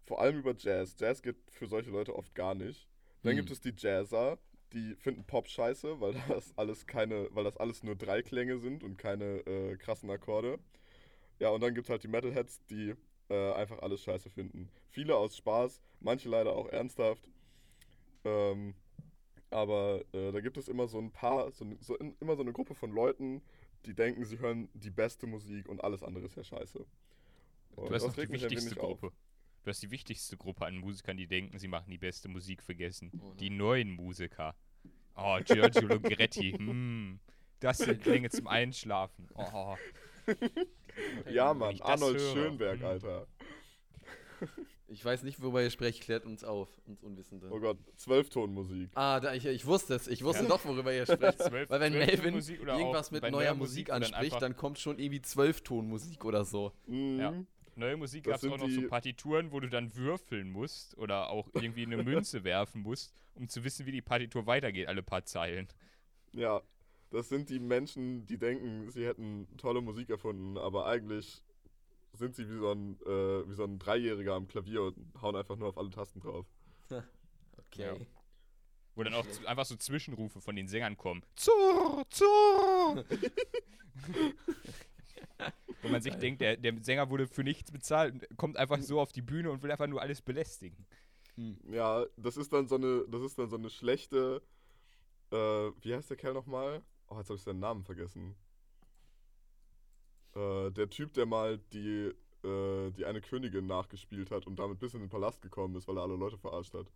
Vor 0.05 0.21
allem 0.21 0.39
über 0.39 0.55
Jazz. 0.57 0.95
Jazz 0.99 1.21
geht 1.21 1.38
für 1.49 1.67
solche 1.67 1.91
Leute 1.91 2.15
oft 2.15 2.35
gar 2.35 2.55
nicht. 2.55 2.88
Dann 3.23 3.35
Hm. 3.35 3.38
gibt 3.38 3.51
es 3.51 3.61
die 3.61 3.73
Jazzer, 3.77 4.38
die 4.73 4.95
finden 4.95 5.25
Pop 5.25 5.47
scheiße, 5.49 6.01
weil 6.01 6.13
das 6.29 6.53
alles 6.57 6.88
keine, 6.88 7.29
weil 7.31 7.44
das 7.44 7.57
alles 7.57 7.83
nur 7.83 7.95
Dreiklänge 7.95 8.59
sind 8.59 8.83
und 8.83 8.97
keine 8.97 9.39
äh, 9.47 9.77
krassen 9.77 10.09
Akkorde. 10.09 10.59
Ja, 11.39 11.49
und 11.49 11.61
dann 11.61 11.75
gibt 11.75 11.88
es 11.88 11.89
halt 11.91 12.03
die 12.03 12.07
Metalheads, 12.09 12.61
die 12.69 12.95
äh, 13.29 13.53
einfach 13.53 13.79
alles 13.81 14.03
scheiße 14.03 14.29
finden. 14.29 14.69
Viele 14.89 15.15
aus 15.17 15.38
Spaß, 15.38 15.81
manche 16.01 16.29
leider 16.29 16.55
auch 16.55 16.69
ernsthaft. 16.69 17.29
Ähm, 18.25 18.75
aber 19.51 20.03
äh, 20.13 20.31
da 20.31 20.41
gibt 20.41 20.57
es 20.57 20.67
immer 20.69 20.88
so 20.88 20.99
ein 20.99 21.11
paar, 21.11 21.51
so, 21.51 21.65
so 21.81 21.97
in, 21.97 22.15
immer 22.21 22.35
so 22.35 22.44
eine 22.44 22.53
Gruppe 22.53 22.75
von 22.75 22.91
Leuten, 22.91 23.41
die 23.88 23.94
denken, 23.95 24.24
sie 24.25 24.39
hören 24.39 24.69
die 24.74 24.89
beste 24.92 25.25
Musik 25.28 25.68
und 25.69 25.84
alles 25.84 26.04
andere 26.04 26.25
ist 26.25 26.36
ja 26.36 26.44
scheiße. 26.44 26.80
Und 26.80 27.89
Du 27.89 27.94
hast 27.94 28.04
das 28.04 28.16
noch 28.18 28.24
die 28.24 28.30
wichtigste 28.31 28.72
wenig 28.72 28.80
auf. 28.80 29.00
Gruppe. 29.00 29.16
Du 29.63 29.69
hast 29.69 29.81
die 29.84 29.92
wichtigste 29.92 30.38
Gruppe 30.38 30.66
an 30.66 30.78
Musikern, 30.78 31.18
die 31.18 31.28
denken, 31.28 31.57
sie 31.59 31.68
machen 31.68 31.90
die 31.92 31.97
beste 31.97 32.28
Musik 32.30 32.64
vergessen. 32.64 33.11
Oh, 33.21 33.33
Die 33.40 33.50
neuen 33.50 33.92
Musiker. 33.92 34.56
Oh, 35.16 35.40
Giorgio 35.44 35.81
Logretti. 35.88 36.52
hm, 36.54 37.19
das 37.59 37.80
sind 37.80 38.02
Klänge 38.04 38.30
zum 38.30 38.47
Einschlafen. 38.47 39.28
Oh, 39.35 39.76
Ja, 41.30 41.54
Mann, 41.54 41.80
Arnold 41.81 42.19
höre. 42.19 42.33
Schönberg, 42.33 42.80
Hm. 42.80 42.85
Alter. 42.85 43.28
Ich 44.89 45.03
weiß 45.03 45.23
nicht, 45.23 45.41
worüber 45.41 45.61
ihr 45.61 45.69
sprecht, 45.69 46.01
klärt 46.01 46.25
uns 46.25 46.44
auf, 46.45 46.69
uns 46.85 47.03
Unwissende. 47.03 47.49
Oh 47.51 47.59
Gott, 47.59 47.77
Zwölftonmusik. 47.97 48.89
Ah, 48.95 49.19
da, 49.19 49.33
ich, 49.33 49.45
ich 49.45 49.65
wusste 49.65 49.95
es. 49.95 50.07
Ich 50.07 50.23
wusste 50.23 50.44
Ja. 50.44 50.49
doch, 50.49 50.63
worüber 50.65 50.94
ihr 50.94 51.06
sprecht. 51.06 51.39
Zwölf- 51.39 51.69
Weil 51.69 51.79
wenn 51.81 51.94
Melvin 51.94 52.35
irgendwas 52.35 53.11
mit 53.11 53.21
neuer 53.23 53.31
neuer 53.31 53.53
Musik 53.56 53.57
Musik, 53.57 53.87
dann 53.87 54.03
anspricht, 54.03 54.23
einfach- 54.33 54.39
dann 54.39 54.56
kommt 54.56 54.79
schon 54.79 54.97
irgendwie 54.97 55.21
Zwölftonmusik 55.21 56.23
oder 56.23 56.45
so. 56.45 56.71
Mhm. 56.85 57.19
Ja. 57.19 57.33
Neue 57.75 57.97
Musik 57.97 58.23
gab 58.23 58.37
es 58.41 58.45
auch 58.49 58.57
noch 58.57 58.69
so 58.69 58.87
Partituren, 58.87 59.51
wo 59.51 59.59
du 59.59 59.69
dann 59.69 59.94
würfeln 59.95 60.49
musst 60.49 60.97
oder 60.97 61.29
auch 61.29 61.47
irgendwie 61.53 61.83
eine 61.85 62.01
Münze 62.01 62.44
werfen 62.44 62.81
musst, 62.81 63.13
um 63.35 63.49
zu 63.49 63.63
wissen, 63.63 63.85
wie 63.85 63.91
die 63.91 64.01
Partitur 64.01 64.47
weitergeht, 64.47 64.87
alle 64.87 65.03
paar 65.03 65.25
Zeilen. 65.25 65.67
Ja, 66.31 66.61
das 67.11 67.29
sind 67.29 67.49
die 67.49 67.59
Menschen, 67.59 68.25
die 68.25 68.37
denken, 68.37 68.89
sie 68.89 69.06
hätten 69.06 69.47
tolle 69.57 69.81
Musik 69.81 70.09
erfunden, 70.09 70.57
aber 70.57 70.87
eigentlich 70.87 71.44
sind 72.14 72.35
sie 72.35 72.49
wie 72.49 72.57
so 72.57 72.71
ein, 72.71 72.99
äh, 73.02 73.49
wie 73.49 73.54
so 73.54 73.64
ein 73.64 73.80
Dreijähriger 73.80 74.33
am 74.33 74.47
Klavier 74.47 74.83
und 74.83 74.95
hauen 75.21 75.35
einfach 75.35 75.56
nur 75.56 75.69
auf 75.69 75.78
alle 75.78 75.90
Tasten 75.90 76.19
drauf. 76.19 76.45
Okay. 77.69 77.81
Ja. 77.81 77.95
Wo 78.95 79.04
dann 79.04 79.14
auch 79.14 79.28
zu, 79.30 79.45
einfach 79.45 79.66
so 79.66 79.76
Zwischenrufe 79.76 80.40
von 80.42 80.56
den 80.56 80.68
Sängern 80.68 80.95
kommen. 80.95 81.21
Zur, 81.35 82.06
zur. 82.09 83.06
Wo 85.81 85.90
man 85.90 86.02
sich 86.02 86.16
denkt, 86.16 86.42
der, 86.42 86.57
der 86.57 86.81
Sänger 86.81 87.09
wurde 87.09 87.28
für 87.28 87.44
nichts 87.44 87.71
bezahlt 87.71 88.14
und 88.14 88.37
kommt 88.37 88.57
einfach 88.57 88.81
so 88.81 88.99
auf 88.99 89.11
die 89.11 89.21
Bühne 89.21 89.52
und 89.52 89.61
will 89.61 89.71
einfach 89.71 89.87
nur 89.87 90.02
alles 90.02 90.21
belästigen. 90.21 90.87
Ja, 91.69 92.06
das 92.16 92.37
ist 92.37 92.52
dann 92.52 92.68
so 92.68 92.76
eine, 92.76 93.06
das 93.07 93.21
ist 93.21 93.37
dann 93.37 93.49
so 93.49 93.57
eine 93.57 93.69
schlechte, 93.69 94.42
äh, 95.31 95.35
wie 95.35 95.94
heißt 95.94 96.09
der 96.09 96.18
Kerl 96.18 96.33
nochmal? 96.33 96.81
Oh, 97.09 97.18
jetzt 97.18 97.30
habe 97.30 97.37
ich 97.37 97.44
seinen 97.44 97.59
Namen 97.59 97.83
vergessen. 97.83 98.35
Äh, 100.37 100.71
der 100.71 100.89
Typ, 100.89 101.13
der 101.13 101.25
mal 101.25 101.57
die, 101.73 102.13
äh, 102.44 102.91
die 102.91 103.06
eine 103.06 103.21
Königin 103.21 103.65
nachgespielt 103.65 104.29
hat 104.29 104.45
und 104.45 104.59
damit 104.59 104.79
bis 104.79 104.94
in 104.94 104.99
den 104.99 105.09
Palast 105.09 105.41
gekommen 105.41 105.75
ist, 105.75 105.87
weil 105.87 105.97
er 105.97 106.03
alle 106.03 106.15
Leute 106.15 106.37
verarscht 106.37 106.73
hat. 106.75 106.91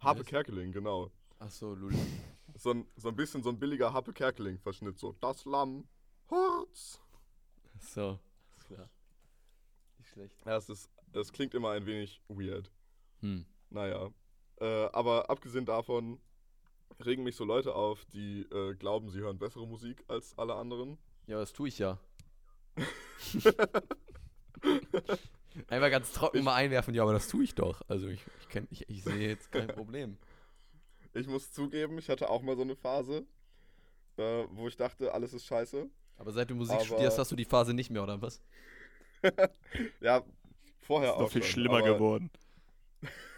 Harpe? 0.00 0.24
Kerkeling, 0.24 0.72
genau. 0.72 1.10
Achso, 1.38 1.74
Lul. 1.74 1.94
So 2.56 2.70
ein, 2.70 2.86
so 2.96 3.08
ein 3.08 3.16
bisschen 3.16 3.42
so 3.42 3.50
ein 3.50 3.58
billiger 3.58 3.92
Happe 3.92 4.12
Kerkeling-Verschnitt, 4.12 4.98
so 4.98 5.14
das 5.20 5.44
Lamm, 5.44 5.86
Horz. 6.28 7.00
So. 7.78 8.18
Ist 8.56 8.66
klar. 8.66 8.90
Nicht 9.98 10.10
schlecht. 10.10 10.36
Ja, 10.44 10.56
es, 10.56 10.68
ist, 10.68 10.90
es 11.12 11.32
klingt 11.32 11.54
immer 11.54 11.70
ein 11.70 11.86
wenig 11.86 12.20
weird. 12.28 12.70
Hm. 13.20 13.44
Naja. 13.70 14.10
Äh, 14.60 14.88
aber 14.92 15.30
abgesehen 15.30 15.66
davon 15.66 16.20
regen 17.04 17.22
mich 17.22 17.36
so 17.36 17.44
Leute 17.44 17.74
auf, 17.74 18.04
die 18.06 18.42
äh, 18.42 18.74
glauben, 18.74 19.08
sie 19.10 19.20
hören 19.20 19.38
bessere 19.38 19.66
Musik 19.66 20.04
als 20.08 20.36
alle 20.36 20.54
anderen. 20.54 20.98
Ja, 21.26 21.38
das 21.38 21.52
tue 21.52 21.68
ich 21.68 21.78
ja. 21.78 21.98
Einfach 25.68 25.90
ganz 25.90 26.12
trocken 26.12 26.44
mal 26.44 26.54
einwerfen, 26.54 26.94
ja, 26.94 27.02
aber 27.02 27.12
das 27.12 27.28
tue 27.28 27.44
ich 27.44 27.54
doch. 27.54 27.82
Also 27.88 28.08
ich, 28.08 28.24
ich, 28.40 28.48
kenn, 28.48 28.66
ich, 28.70 28.88
ich 28.88 29.04
sehe 29.04 29.28
jetzt 29.28 29.52
kein 29.52 29.66
Problem. 29.74 30.16
Ich 31.14 31.26
muss 31.26 31.52
zugeben, 31.52 31.98
ich 31.98 32.08
hatte 32.08 32.30
auch 32.30 32.40
mal 32.42 32.56
so 32.56 32.62
eine 32.62 32.74
Phase, 32.74 33.26
äh, 34.16 34.44
wo 34.50 34.66
ich 34.68 34.76
dachte, 34.76 35.12
alles 35.12 35.34
ist 35.34 35.44
scheiße. 35.44 35.88
Aber 36.16 36.32
seit 36.32 36.48
du 36.50 36.54
Musik 36.54 36.76
Aber- 36.76 36.84
studierst, 36.84 37.18
hast 37.18 37.30
du 37.32 37.36
die 37.36 37.44
Phase 37.44 37.74
nicht 37.74 37.90
mehr, 37.90 38.02
oder 38.02 38.20
was? 38.22 38.40
Ja, 40.00 40.24
vorher 40.80 41.10
ist 41.10 41.16
auch 41.16 41.20
noch 41.20 41.30
viel 41.30 41.42
schon, 41.42 41.50
schlimmer 41.52 41.78
aber, 41.78 41.94
geworden. 41.94 42.30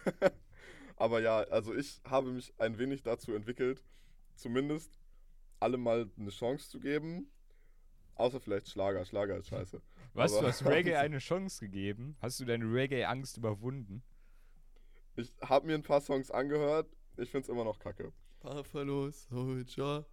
Aber 0.97 1.19
ja, 1.21 1.39
also 1.41 1.75
ich 1.75 1.99
habe 2.05 2.31
mich 2.31 2.53
ein 2.57 2.77
wenig 2.77 3.03
dazu 3.03 3.33
entwickelt, 3.33 3.83
zumindest 4.35 4.97
alle 5.59 5.77
mal 5.77 6.09
eine 6.17 6.29
Chance 6.29 6.69
zu 6.69 6.79
geben. 6.79 7.29
Außer 8.15 8.39
vielleicht 8.39 8.69
Schlager. 8.69 9.05
Schlager 9.05 9.37
ist 9.37 9.47
scheiße. 9.47 9.81
Was, 10.13 10.33
Aber- 10.33 10.41
du 10.43 10.47
hast 10.47 10.65
Reggae 10.65 10.95
eine 10.97 11.17
Chance 11.19 11.59
gegeben? 11.65 12.15
Hast 12.21 12.39
du 12.39 12.45
deine 12.45 12.65
Reggae-Angst 12.65 13.37
überwunden? 13.37 14.03
Ich 15.17 15.31
habe 15.41 15.67
mir 15.67 15.75
ein 15.75 15.83
paar 15.83 16.01
Songs 16.01 16.31
angehört. 16.31 16.89
Ich 17.17 17.29
finde 17.29 17.43
es 17.43 17.49
immer 17.49 17.63
noch 17.63 17.79
kacke. 17.79 18.11
Buffalo 18.41 19.09
Soldier. 19.11 20.05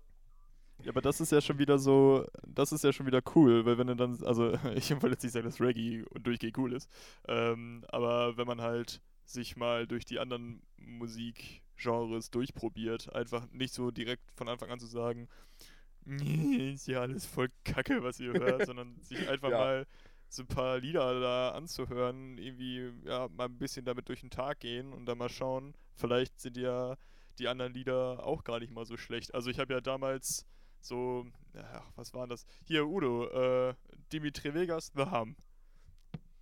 Ja, 0.83 0.91
aber 0.91 1.01
das 1.03 1.21
ist 1.21 1.31
ja 1.33 1.41
schon 1.41 1.59
wieder 1.59 1.79
so, 1.79 2.27
das 2.47 2.73
ist 2.73 2.83
ja 2.83 2.93
schon 2.93 3.07
wieder 3.07 3.21
cool, 3.37 3.65
weil 3.67 3.79
wenn 3.79 3.87
du 3.89 3.95
dann, 3.97 4.23
also 4.25 4.53
ich 4.75 4.91
wollte 4.93 5.09
jetzt 5.11 5.23
nicht 5.23 5.33
sagen, 5.33 5.45
dass 5.47 5.61
Reggae 5.61 6.03
und 6.11 6.27
durchgehend 6.27 6.57
cool 6.59 6.73
ist, 6.73 6.89
ähm, 7.29 7.85
aber 7.89 8.37
wenn 8.37 8.47
man 8.47 8.61
halt 8.61 9.01
sich 9.25 9.57
mal 9.57 9.87
durch 9.87 10.05
die 10.05 10.19
anderen 10.19 10.63
Musikgenres 10.77 12.31
durchprobiert, 12.31 13.15
einfach 13.15 13.49
nicht 13.53 13.75
so 13.75 13.91
direkt 13.91 14.31
von 14.33 14.49
Anfang 14.49 14.71
an 14.71 14.81
zu 14.81 14.87
sagen, 14.87 15.21
"Nee, 15.21 15.67
ist 16.75 16.87
ja 16.87 17.01
alles 17.01 17.27
voll 17.27 17.49
Kacke, 17.65 18.03
was 18.03 18.19
ihr 18.21 18.33
hört, 18.33 18.67
sondern 18.67 19.01
sich 19.03 19.29
einfach 19.29 19.51
Ja. 19.51 19.59
mal 19.59 19.87
so 20.29 20.43
ein 20.43 20.47
paar 20.49 20.79
Lieder 20.79 21.21
da 21.21 21.51
anzuhören, 21.51 22.39
irgendwie 22.39 22.91
ja 23.05 23.29
mal 23.29 23.45
ein 23.47 23.59
bisschen 23.59 23.85
damit 23.85 24.09
durch 24.09 24.21
den 24.21 24.31
Tag 24.31 24.61
gehen 24.61 24.93
und 24.93 25.05
dann 25.07 25.19
mal 25.19 25.29
schauen, 25.29 25.75
vielleicht 25.95 26.41
sind 26.41 26.57
ja 26.57 26.97
die 27.39 27.49
anderen 27.49 27.75
Lieder 27.75 28.25
auch 28.27 28.43
gar 28.45 28.59
nicht 28.59 28.73
mal 28.73 28.85
so 28.87 28.97
schlecht. 28.97 29.35
Also 29.35 29.51
ich 29.51 29.59
habe 29.59 29.75
ja 29.75 29.81
damals 29.81 30.47
so, 30.81 31.27
ach, 31.55 31.91
was 31.97 32.13
war 32.15 32.27
das? 32.27 32.45
Hier, 32.65 32.87
Udo, 32.87 33.29
äh, 33.29 33.75
Dimitri 34.13 34.55
Vegas, 34.55 34.91
The 34.97 35.05
Hum 35.05 35.37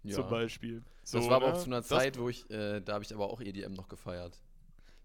Ja. 0.02 0.14
zum 0.16 0.28
Beispiel. 0.30 0.82
So, 1.02 1.18
das 1.18 1.28
war 1.28 1.36
aber 1.36 1.46
auch 1.48 1.52
ne? 1.54 1.58
zu 1.60 1.66
einer 1.66 1.78
Das- 1.80 1.88
Zeit, 1.88 2.18
wo 2.18 2.28
ich, 2.28 2.48
äh, 2.50 2.80
da 2.80 2.94
habe 2.94 3.04
ich 3.04 3.12
aber 3.12 3.28
auch 3.28 3.40
EDM 3.40 3.72
noch 3.74 3.88
gefeiert. 3.88 4.40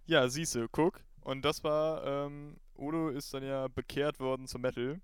Ja, 0.05 0.27
siehste, 0.29 0.67
guck. 0.71 1.01
Und 1.21 1.43
das 1.43 1.63
war, 1.63 2.05
ähm, 2.05 2.57
Udo 2.77 3.09
ist 3.09 3.33
dann 3.33 3.43
ja 3.43 3.67
bekehrt 3.67 4.19
worden 4.19 4.47
zum 4.47 4.61
Metal, 4.61 4.99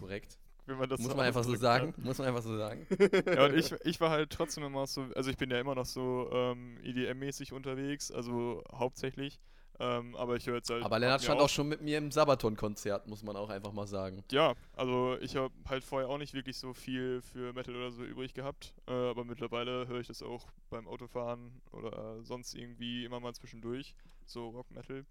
Korrekt. 0.00 0.38
wenn 0.66 0.78
man 0.78 0.88
das 0.88 1.00
Muss 1.00 1.10
so 1.10 1.16
man 1.16 1.26
einfach 1.26 1.44
so 1.44 1.54
sagen. 1.56 1.92
kann. 1.94 2.04
Muss 2.04 2.18
man 2.18 2.28
einfach 2.28 2.42
so 2.42 2.56
sagen. 2.56 2.86
Ja, 3.26 3.46
und 3.46 3.54
ich, 3.54 3.72
ich 3.84 4.00
war 4.00 4.10
halt 4.10 4.30
trotzdem 4.30 4.64
immer 4.64 4.86
so, 4.86 5.06
also 5.14 5.30
ich 5.30 5.36
bin 5.36 5.50
ja 5.50 5.58
immer 5.58 5.74
noch 5.74 5.86
so 5.86 6.28
ähm, 6.32 6.78
EDM-mäßig 6.82 7.52
unterwegs, 7.52 8.10
also 8.10 8.62
hauptsächlich. 8.72 9.40
Ähm, 9.80 10.14
aber 10.16 10.36
ich 10.36 10.46
höre 10.46 10.56
jetzt 10.56 10.70
halt. 10.70 10.84
Aber 10.84 10.98
Lennart 10.98 11.22
stand 11.22 11.40
auch 11.40 11.48
schon 11.48 11.66
mit 11.66 11.80
mir 11.80 11.98
im 11.98 12.10
Sabaton-Konzert, 12.12 13.06
muss 13.08 13.22
man 13.22 13.36
auch 13.36 13.48
einfach 13.48 13.72
mal 13.72 13.86
sagen. 13.86 14.22
Ja, 14.30 14.54
also 14.74 15.16
ich 15.20 15.34
habe 15.34 15.52
halt 15.68 15.82
vorher 15.82 16.08
auch 16.08 16.18
nicht 16.18 16.34
wirklich 16.34 16.56
so 16.56 16.74
viel 16.74 17.22
für 17.22 17.52
Metal 17.52 17.74
oder 17.74 17.90
so 17.90 18.04
übrig 18.04 18.34
gehabt, 18.34 18.74
äh, 18.86 18.92
aber 18.92 19.24
mittlerweile 19.24 19.88
höre 19.88 20.00
ich 20.00 20.06
das 20.08 20.22
auch 20.22 20.46
beim 20.70 20.86
Autofahren 20.86 21.60
oder 21.72 22.22
sonst 22.22 22.54
irgendwie 22.54 23.04
immer 23.04 23.18
mal 23.18 23.34
zwischendurch, 23.34 23.94
so 24.26 24.50
Rock 24.50 24.70
Metal. 24.70 25.04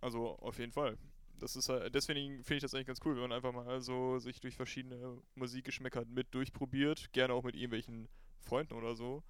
Also 0.00 0.38
auf 0.38 0.58
jeden 0.58 0.72
Fall. 0.72 0.96
Das 1.38 1.56
ist 1.56 1.68
halt, 1.68 1.94
deswegen 1.94 2.44
finde 2.44 2.56
ich 2.56 2.62
das 2.62 2.74
eigentlich 2.74 2.86
ganz 2.86 3.00
cool, 3.04 3.14
wenn 3.14 3.22
man 3.22 3.32
einfach 3.32 3.52
mal 3.52 3.80
so 3.80 4.18
sich 4.18 4.40
durch 4.40 4.56
verschiedene 4.56 5.22
Musikgeschmäcker 5.34 6.04
mit 6.06 6.34
durchprobiert, 6.34 7.12
gerne 7.12 7.32
auch 7.32 7.44
mit 7.44 7.54
irgendwelchen 7.54 8.08
Freunden 8.40 8.74
oder 8.74 8.94
so, 8.94 9.22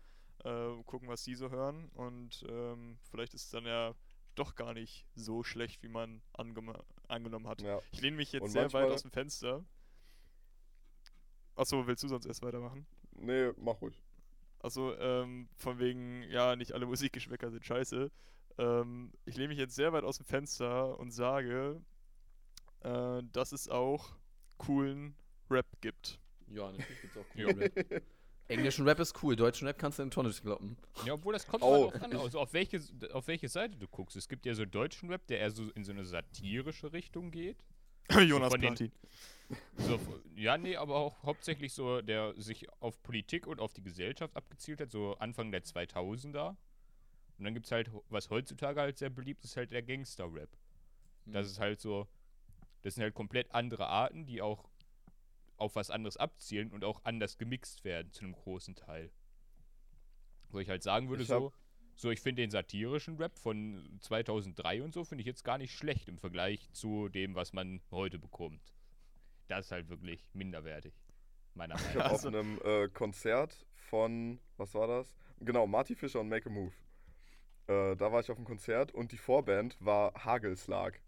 äh, 0.44 0.82
gucken, 0.86 1.08
was 1.08 1.22
die 1.22 1.36
so 1.36 1.50
hören 1.50 1.88
und 1.90 2.44
ähm, 2.48 2.98
vielleicht 3.10 3.34
ist 3.34 3.44
es 3.44 3.50
dann 3.50 3.64
ja 3.64 3.94
doch 4.34 4.54
gar 4.54 4.74
nicht 4.74 5.06
so 5.14 5.42
schlecht, 5.42 5.82
wie 5.82 5.88
man 5.88 6.22
angenommen 6.32 7.46
hat. 7.46 7.62
Ja. 7.62 7.80
Ich 7.92 8.00
lehne 8.00 8.16
mich 8.16 8.32
jetzt 8.32 8.42
Und 8.42 8.50
sehr 8.50 8.72
weit 8.72 8.90
aus 8.90 9.02
dem 9.02 9.10
Fenster. 9.10 9.64
Achso, 11.54 11.86
willst 11.86 12.02
du 12.02 12.08
sonst 12.08 12.26
erst 12.26 12.42
weitermachen? 12.42 12.86
Nee, 13.12 13.52
mach 13.56 13.80
ruhig. 13.80 14.02
Achso, 14.60 14.94
ähm, 14.94 15.48
von 15.56 15.78
wegen, 15.78 16.22
ja, 16.30 16.56
nicht 16.56 16.72
alle 16.72 16.86
Musikgeschmäcker 16.86 17.50
sind 17.50 17.64
scheiße. 17.64 18.10
Ähm, 18.59 19.12
ich 19.25 19.37
lehne 19.37 19.49
mich 19.49 19.59
jetzt 19.59 19.75
sehr 19.75 19.92
weit 19.92 20.04
aus 20.04 20.16
dem 20.19 20.26
Fenster 20.26 20.99
und 20.99 21.11
sage, 21.12 21.80
äh, 22.80 23.23
dass 23.33 23.52
es 23.52 23.69
auch 23.69 24.11
coolen 24.59 25.14
Rap 25.50 25.66
gibt. 25.80 26.19
Ja, 26.49 26.71
natürlich 26.71 27.00
gibt's 27.00 27.16
auch 27.16 27.35
Ja. 27.37 27.45
coolen 27.47 27.59
Rap. 27.59 28.02
Englischen 28.49 28.87
Rap 28.88 28.99
ist 28.99 29.23
cool, 29.23 29.37
deutschen 29.37 29.69
Rap 29.69 29.78
kannst 29.78 30.00
du 30.00 30.02
in 30.02 30.11
Tonne 30.11 30.30
kloppen. 30.33 30.76
Ja, 31.07 31.12
obwohl 31.12 31.33
das 31.33 31.47
kommt 31.47 31.62
Oh. 31.62 31.90
drauf 31.90 32.02
an, 32.02 32.16
also 32.16 32.40
auf 32.40 32.52
welche, 32.52 32.80
auf 33.12 33.28
welche 33.28 33.49
Seite 33.49 33.76
du 33.76 33.87
guckst. 33.87 34.16
Es 34.16 34.28
gibt 34.28 34.45
ja 34.45 34.54
so 34.54 34.64
deutschen 34.64 35.09
Rap, 35.09 35.25
der 35.28 35.38
eher 35.38 35.52
so 35.52 35.71
in 35.71 35.85
so 35.85 35.92
eine 35.92 36.04
satirische 36.04 36.92
Richtung 36.92 37.30
geht. 37.30 37.64
Jonas 38.11 38.52
Platin. 38.54 38.90
So, 39.76 39.95
f- 39.95 40.21
ja, 40.35 40.59
nee, 40.59 40.75
aber 40.76 40.97
auch 40.97 41.23
hauptsächlich 41.23 41.73
so, 41.73 42.00
der 42.02 42.35
sich 42.40 42.66
auf 42.80 43.00
Politik 43.04 43.47
und 43.47 43.61
auf 43.61 43.73
die 43.73 43.83
Gesellschaft 43.85 44.37
abgezielt 44.37 44.80
hat, 44.80 44.90
so 44.90 45.14
Anfang 45.19 45.52
der 45.52 45.62
2000er. 45.62 46.57
Und 47.40 47.44
dann 47.44 47.54
gibt 47.54 47.64
es 47.64 47.73
halt, 47.73 47.90
was 48.11 48.28
heutzutage 48.28 48.78
halt 48.82 48.99
sehr 48.99 49.09
beliebt 49.09 49.42
ist, 49.44 49.56
halt 49.56 49.73
der 49.73 49.82
Gangster-Rap. 49.82 50.50
Das 51.25 51.47
ist 51.47 51.59
halt 51.59 51.80
so, 51.80 52.06
das 52.82 52.97
sind 52.97 53.02
halt 53.02 53.14
komplett 53.14 53.50
andere 53.54 53.87
Arten, 53.87 54.26
die 54.26 54.42
auch 54.42 54.68
auf 55.56 55.75
was 55.75 55.88
anderes 55.90 56.18
abzielen 56.18 56.70
und 56.70 56.85
auch 56.85 57.00
anders 57.02 57.38
gemixt 57.38 57.82
werden 57.82 58.12
zu 58.12 58.25
einem 58.25 58.35
großen 58.35 58.75
Teil. 58.75 59.11
Wo 60.50 60.59
ich 60.59 60.68
halt 60.68 60.82
sagen 60.82 61.09
würde, 61.09 61.23
Ich 61.23 61.30
so, 61.30 61.50
so 61.97 62.11
ich 62.11 62.20
finde 62.20 62.42
den 62.42 62.50
satirischen 62.50 63.16
Rap 63.16 63.38
von 63.38 63.99
2003 64.00 64.82
und 64.82 64.92
so, 64.92 65.02
finde 65.04 65.23
ich 65.23 65.26
jetzt 65.26 65.42
gar 65.42 65.56
nicht 65.56 65.75
schlecht 65.75 66.09
im 66.11 66.18
Vergleich 66.18 66.70
zu 66.73 67.09
dem, 67.09 67.35
was 67.37 67.54
man 67.54 67.80
heute 67.90 68.18
bekommt. 68.18 68.75
Das 69.49 69.64
ist 69.64 69.73
halt 69.73 69.88
wirklich 69.88 70.28
minderwertig, 70.35 70.92
meiner 71.54 71.76
Ich 71.76 71.80
Meinung 71.87 72.02
habe 72.02 72.09
nach. 72.11 72.12
auf 72.12 72.26
einem 72.26 72.61
äh, 72.64 72.88
Konzert 72.90 73.66
von, 73.75 74.38
was 74.59 74.75
war 74.75 74.87
das? 74.87 75.16
Genau, 75.40 75.66
Marty 75.66 75.94
Fischer 75.94 76.20
und 76.20 76.28
Make 76.28 76.50
a 76.50 76.52
Move. 76.52 76.73
Äh, 77.70 77.96
da 77.96 78.10
war 78.10 78.20
ich 78.20 78.30
auf 78.30 78.36
dem 78.36 78.44
Konzert 78.44 78.92
und 78.92 79.12
die 79.12 79.16
Vorband 79.16 79.76
war 79.80 80.12
Hagelslag. 80.24 81.00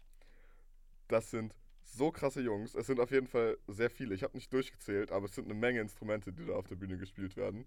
Das 1.09 1.29
sind 1.29 1.53
so 1.83 2.11
krasse 2.11 2.41
Jungs. 2.41 2.73
Es 2.75 2.87
sind 2.87 3.01
auf 3.01 3.11
jeden 3.11 3.27
Fall 3.27 3.57
sehr 3.67 3.89
viele. 3.89 4.15
Ich 4.15 4.23
habe 4.23 4.37
nicht 4.37 4.51
durchgezählt, 4.53 5.11
aber 5.11 5.25
es 5.25 5.35
sind 5.35 5.45
eine 5.45 5.55
Menge 5.55 5.81
Instrumente, 5.81 6.31
die 6.31 6.45
da 6.45 6.53
auf 6.55 6.67
der 6.67 6.75
Bühne 6.77 6.97
gespielt 6.97 7.35
werden. 7.35 7.65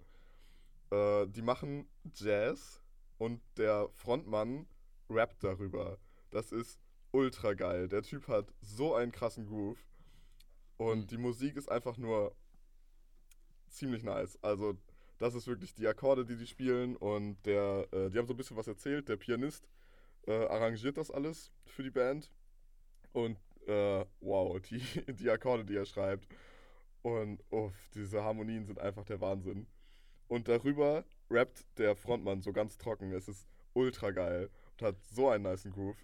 Äh, 0.90 1.26
die 1.28 1.42
machen 1.42 1.86
Jazz 2.14 2.80
und 3.18 3.42
der 3.58 3.88
Frontmann 3.94 4.66
rappt 5.10 5.44
darüber. 5.44 5.98
Das 6.30 6.52
ist 6.52 6.80
ultra 7.12 7.52
geil. 7.54 7.88
Der 7.88 8.02
Typ 8.02 8.28
hat 8.28 8.52
so 8.62 8.94
einen 8.94 9.12
krassen 9.12 9.46
Groove. 9.46 9.78
Und 10.78 11.00
Mhm. 11.02 11.06
die 11.08 11.18
Musik 11.18 11.56
ist 11.56 11.70
einfach 11.70 11.98
nur 11.98 12.34
ziemlich 13.68 14.02
nice. 14.04 14.38
Also, 14.42 14.76
das 15.18 15.35
ist 15.35 15.46
wirklich 15.46 15.75
die 15.75 15.87
Akkorde, 15.87 16.25
die 16.25 16.37
die 16.37 16.46
spielen. 16.46 16.96
Und 16.96 17.38
der, 17.46 17.87
äh, 17.92 18.11
die 18.11 18.18
haben 18.18 18.26
so 18.26 18.35
ein 18.35 18.37
bisschen 18.37 18.56
was 18.56 18.66
erzählt. 18.66 19.08
Der 19.08 19.16
Pianist 19.16 19.68
äh, 20.26 20.32
arrangiert 20.32 20.96
das 20.96 21.11
alles 21.11 21.52
für 21.66 21.82
die 21.82 21.90
Band. 21.90 22.30
Und 23.12 23.38
äh, 23.66 24.04
wow, 24.20 24.61
die, 24.70 24.80
die 25.14 25.30
Akkorde, 25.30 25.64
die 25.64 25.76
er 25.76 25.87
schreibt. 25.87 26.28
Und 27.02 27.42
uff, 27.50 27.90
diese 27.94 28.23
Harmonien 28.23 28.66
sind 28.66 28.78
einfach 28.78 29.04
der 29.04 29.20
Wahnsinn. 29.20 29.66
Und 30.28 30.49
darüber 30.49 31.04
rappt 31.30 31.66
der 31.78 31.94
Frontmann 31.94 32.42
so 32.42 32.52
ganz 32.52 32.78
trocken. 32.78 33.12
Es 33.12 33.28
ist 33.28 33.46
ultra 33.75 34.11
geil 34.11 34.50
und 34.73 34.87
hat 34.87 34.96
so 35.04 35.28
einen 35.28 35.44
niceen 35.44 35.73
Groove. 35.73 35.96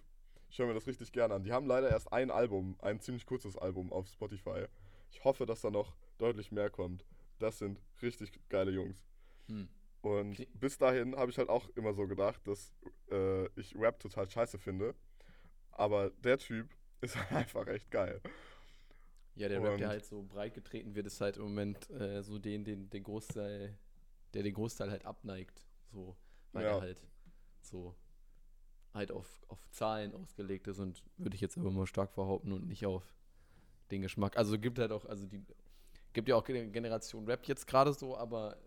Ich 0.49 0.59
höre 0.59 0.67
mir 0.67 0.75
das 0.75 0.87
richtig 0.87 1.11
gerne 1.11 1.33
an. 1.33 1.43
Die 1.43 1.51
haben 1.51 1.65
leider 1.65 1.89
erst 1.89 2.13
ein 2.13 2.29
Album, 2.29 2.75
ein 2.79 2.99
ziemlich 2.99 3.25
kurzes 3.25 3.57
Album 3.57 3.91
auf 3.91 4.07
Spotify. 4.07 4.65
Ich 5.11 5.23
hoffe, 5.23 5.45
dass 5.45 5.61
da 5.61 5.71
noch 5.71 5.95
deutlich 6.19 6.51
mehr 6.51 6.69
kommt. 6.69 7.05
Das 7.39 7.57
sind 7.59 7.79
richtig 8.01 8.31
geile 8.49 8.71
Jungs. 8.71 9.03
Hm. 9.47 9.67
Und 10.01 10.31
Okay. 10.33 10.47
bis 10.53 10.77
dahin 10.77 11.15
habe 11.15 11.31
ich 11.31 11.37
halt 11.37 11.49
auch 11.49 11.69
immer 11.75 11.93
so 11.93 12.07
gedacht, 12.07 12.45
dass 12.47 12.73
äh, 13.11 13.45
ich 13.59 13.75
Rap 13.77 13.99
total 13.99 14.29
scheiße 14.29 14.57
finde. 14.57 14.95
Aber 15.71 16.09
der 16.11 16.37
Typ 16.37 16.69
ist 17.01 17.15
halt 17.15 17.31
einfach 17.31 17.67
echt 17.67 17.89
geil. 17.91 18.21
Ja, 19.35 19.47
der 19.49 19.59
Rap, 19.63 19.77
der 19.77 19.87
Und- 19.87 19.91
halt 19.91 20.05
so 20.05 20.21
breit 20.23 20.53
getreten 20.53 20.93
wird, 20.95 21.07
ist 21.07 21.19
halt 21.21 21.37
im 21.37 21.43
Moment 21.43 21.89
äh, 21.89 22.21
so 22.21 22.37
den, 22.37 22.63
den, 22.63 22.89
den 22.89 23.03
Großteil, 23.03 23.77
der 24.33 24.43
den 24.43 24.53
Großteil 24.53 24.91
halt 24.91 25.05
abneigt. 25.05 25.65
So, 25.91 26.15
weil 26.51 26.63
Ja. 26.65 26.75
er 26.75 26.81
halt 26.81 27.07
so 27.61 27.95
halt 28.93 29.11
auf, 29.11 29.27
auf 29.47 29.67
Zahlen 29.71 30.13
ausgelegt 30.13 30.67
ist 30.67 30.77
und 30.79 31.01
würde 31.17 31.33
ich 31.35 31.41
jetzt 31.41 31.57
aber 31.57 31.71
mal 31.71 31.87
stark 31.87 32.13
behaupten 32.13 32.51
und 32.51 32.67
nicht 32.67 32.85
auf 32.85 33.03
den 33.89 34.01
Geschmack. 34.03 34.37
Also 34.37 34.59
gibt 34.59 34.77
halt 34.77 34.91
auch, 34.91 35.05
also 35.05 35.25
die 35.25 35.43
gibt 36.13 36.29
ja 36.29 36.35
auch 36.35 36.43
Gen- 36.43 36.71
Generation 36.71 37.25
Rap 37.25 37.45
jetzt 37.45 37.67
gerade 37.67 37.93
so, 37.93 38.17
aber 38.17 38.57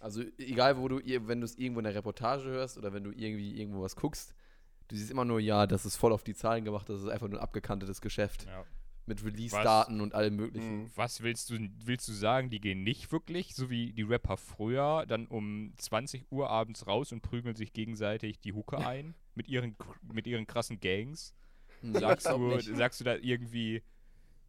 also 0.00 0.22
egal 0.38 0.76
wo 0.78 0.88
du, 0.88 1.00
wenn 1.28 1.40
du 1.40 1.44
es 1.44 1.56
irgendwo 1.56 1.80
in 1.80 1.84
der 1.84 1.94
Reportage 1.94 2.44
hörst 2.44 2.76
oder 2.78 2.92
wenn 2.92 3.04
du 3.04 3.10
irgendwie 3.10 3.58
irgendwo 3.60 3.82
was 3.82 3.96
guckst, 3.96 4.34
du 4.88 4.96
siehst 4.96 5.10
immer 5.10 5.24
nur, 5.24 5.40
ja, 5.40 5.66
das 5.66 5.86
ist 5.86 5.96
voll 5.96 6.12
auf 6.12 6.24
die 6.24 6.34
Zahlen 6.34 6.64
gemacht, 6.64 6.88
das 6.88 7.00
ist 7.02 7.08
einfach 7.08 7.28
nur 7.28 7.38
ein 7.38 7.42
abgekantetes 7.42 8.00
Geschäft. 8.00 8.44
Ja. 8.46 8.64
mit 9.06 9.22
Release-Daten 9.24 10.00
und 10.00 10.14
allem 10.14 10.36
möglichen. 10.36 10.82
Mhm. 10.84 10.90
Was 10.94 11.22
willst 11.22 11.50
du, 11.50 11.58
willst 11.84 12.08
du 12.08 12.12
sagen, 12.12 12.48
die 12.50 12.58
gehen 12.60 12.82
nicht 12.82 13.12
wirklich, 13.12 13.54
so 13.54 13.68
wie 13.68 13.92
die 13.92 14.02
Rapper 14.02 14.36
früher, 14.38 15.04
dann 15.06 15.26
um 15.26 15.72
20 15.76 16.30
Uhr 16.30 16.48
abends 16.50 16.86
raus 16.86 17.12
und 17.12 17.20
prügeln 17.20 17.54
sich 17.54 17.72
gegenseitig 17.74 18.40
die 18.40 18.52
Hucke 18.54 18.78
ein 18.86 19.14
mit 19.34 19.48
ihren, 19.48 19.76
mit 20.10 20.26
ihren 20.26 20.46
krassen 20.46 20.80
Gangs? 20.80 21.34
Nee, 21.82 21.98
Sagst 21.98 22.26
du, 22.30 22.58
sagst 22.60 23.00
du 23.00 23.04
da 23.04 23.16
irgendwie, 23.16 23.82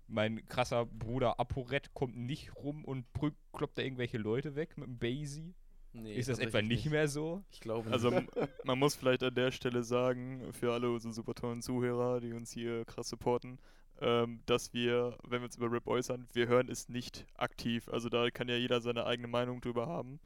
mein 0.07 0.45
krasser 0.47 0.85
Bruder 0.85 1.39
Aporet 1.39 1.93
kommt 1.93 2.15
nicht 2.17 2.55
rum 2.55 2.85
und 2.85 3.05
kloppt 3.53 3.77
da 3.77 3.81
irgendwelche 3.81 4.17
Leute 4.17 4.55
weg 4.55 4.77
mit 4.77 4.87
dem 4.87 4.97
Basie? 4.99 5.53
Nee, 5.93 6.13
Ist 6.15 6.29
das 6.29 6.39
etwa 6.39 6.59
tatsächlich 6.59 6.85
nicht 6.85 6.89
mehr 6.89 7.07
so? 7.07 7.43
Ich 7.51 7.59
glaube 7.61 7.89
Also 7.89 8.09
nicht. 8.09 8.11
m- 8.11 8.29
man 8.63 8.77
muss 8.79 8.95
vielleicht 8.95 9.23
an 9.23 9.33
der 9.35 9.51
Stelle 9.51 9.83
sagen, 9.83 10.51
für 10.53 10.73
alle 10.73 10.91
unsere 10.91 11.13
super 11.13 11.33
tollen 11.33 11.61
Zuhörer, 11.61 12.19
die 12.19 12.33
uns 12.33 12.51
hier 12.51 12.85
krass 12.85 13.09
supporten, 13.09 13.59
ähm, 14.01 14.41
dass 14.45 14.73
wir, 14.73 15.17
wenn 15.23 15.41
wir 15.41 15.45
uns 15.45 15.55
über 15.57 15.71
Rap 15.71 15.87
äußern, 15.87 16.27
wir 16.33 16.47
hören 16.47 16.67
es 16.69 16.89
nicht 16.89 17.25
aktiv. 17.35 17.87
Also 17.89 18.09
da 18.09 18.29
kann 18.29 18.49
ja 18.49 18.57
jeder 18.57 18.81
seine 18.81 19.05
eigene 19.05 19.27
Meinung 19.29 19.61
drüber 19.61 19.87
haben. 19.87 20.19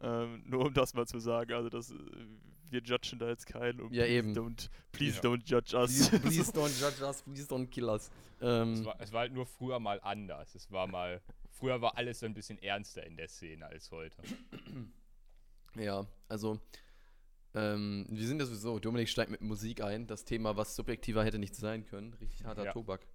Ähm, 0.00 0.44
nur 0.46 0.66
um 0.66 0.74
das 0.74 0.94
mal 0.94 1.06
zu 1.06 1.18
sagen, 1.18 1.52
also 1.52 1.68
das, 1.68 1.90
äh, 1.90 1.94
wir 2.70 2.80
judgen 2.82 3.18
da 3.18 3.28
jetzt 3.28 3.46
keinen. 3.46 3.80
Und 3.80 3.92
Ja, 3.94 4.04
please 4.04 4.18
eben. 4.18 4.32
Don't, 4.34 4.68
please 4.92 5.16
Ja. 5.16 5.22
don't 5.28 5.42
judge 5.44 5.76
us. 5.76 6.08
Please, 6.08 6.20
please 6.20 6.52
don't 6.52 6.78
judge 6.80 7.02
us, 7.02 7.22
please 7.22 7.48
don't 7.48 7.66
kill 7.68 7.86
us. 7.88 8.10
Es 8.38 8.46
Ähm, 8.46 8.84
war, 8.84 9.00
es 9.00 9.12
war 9.12 9.20
halt 9.20 9.32
nur 9.32 9.46
früher 9.46 9.80
mal 9.80 10.00
anders. 10.02 10.54
Es 10.54 10.70
war 10.70 10.86
mal, 10.86 11.20
früher 11.50 11.80
war 11.80 11.96
alles 11.96 12.20
so 12.20 12.26
ein 12.26 12.34
bisschen 12.34 12.58
ernster 12.62 13.04
in 13.04 13.16
der 13.16 13.28
Szene 13.28 13.66
als 13.66 13.90
heute. 13.90 14.16
ja, 15.76 16.06
also, 16.28 16.60
ähm, 17.54 18.06
wir 18.08 18.26
sind 18.26 18.38
ja 18.40 18.46
sowieso, 18.46 18.78
Dominik 18.78 19.08
steigt 19.08 19.30
mit 19.30 19.40
Musik 19.40 19.82
ein. 19.82 20.06
Das 20.06 20.24
Thema, 20.24 20.56
was 20.56 20.76
subjektiver 20.76 21.24
hätte 21.24 21.38
nicht 21.38 21.56
sein 21.56 21.84
können. 21.84 22.14
Richtig 22.14 22.44
harter 22.44 22.66
Ja. 22.66 22.72
Tobak. 22.72 23.06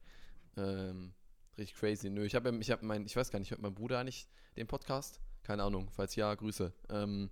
Ähm, 0.58 1.14
richtig 1.58 1.78
crazy. 1.78 2.10
Nö, 2.10 2.26
ich 2.26 2.36
habe 2.36 2.54
ich 2.58 2.72
habe 2.72 2.86
mein, 2.86 3.06
ich 3.06 3.16
weiß 3.16 3.32
gar 3.32 3.40
nicht, 3.40 3.52
hört 3.52 3.62
mein 3.62 3.74
Bruder 3.76 4.00
eigentlich 4.00 4.28
den 4.58 4.68
Podcast? 4.68 5.20
Keine 5.44 5.64
Ahnung, 5.64 5.90
falls 5.92 6.16
ja, 6.16 6.34
Grüße. 6.34 6.74
Ähm, 6.90 7.30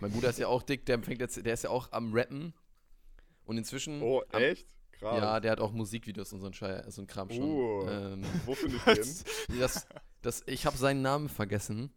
mein 0.00 0.12
Bruder 0.12 0.28
ist 0.28 0.38
ja 0.38 0.48
auch 0.48 0.62
dick, 0.62 0.84
der 0.86 1.02
fängt 1.02 1.20
jetzt, 1.20 1.44
der 1.44 1.54
ist 1.54 1.64
ja 1.64 1.70
auch 1.70 1.90
am 1.92 2.12
Rappen. 2.12 2.52
Und 3.44 3.58
inzwischen. 3.58 4.02
Oh, 4.02 4.22
am, 4.32 4.42
echt? 4.42 4.66
Krass. 4.92 5.18
Ja, 5.18 5.40
der 5.40 5.52
hat 5.52 5.60
auch 5.60 5.72
Musikvideos 5.72 6.32
und 6.32 6.40
so 6.40 6.46
ein, 6.46 6.54
Schei 6.54 6.82
so 6.88 7.02
ein 7.02 7.06
Kram 7.06 7.30
schon. 7.30 7.42
Uh. 7.42 7.88
Ähm, 7.88 8.24
Wo 8.44 8.54
finde 8.54 8.76
ich 8.76 8.82
den? 9.48 9.60
das, 9.60 9.86
das, 10.22 10.42
ich 10.46 10.64
habe 10.64 10.76
seinen 10.76 11.02
Namen 11.02 11.28
vergessen. 11.28 11.92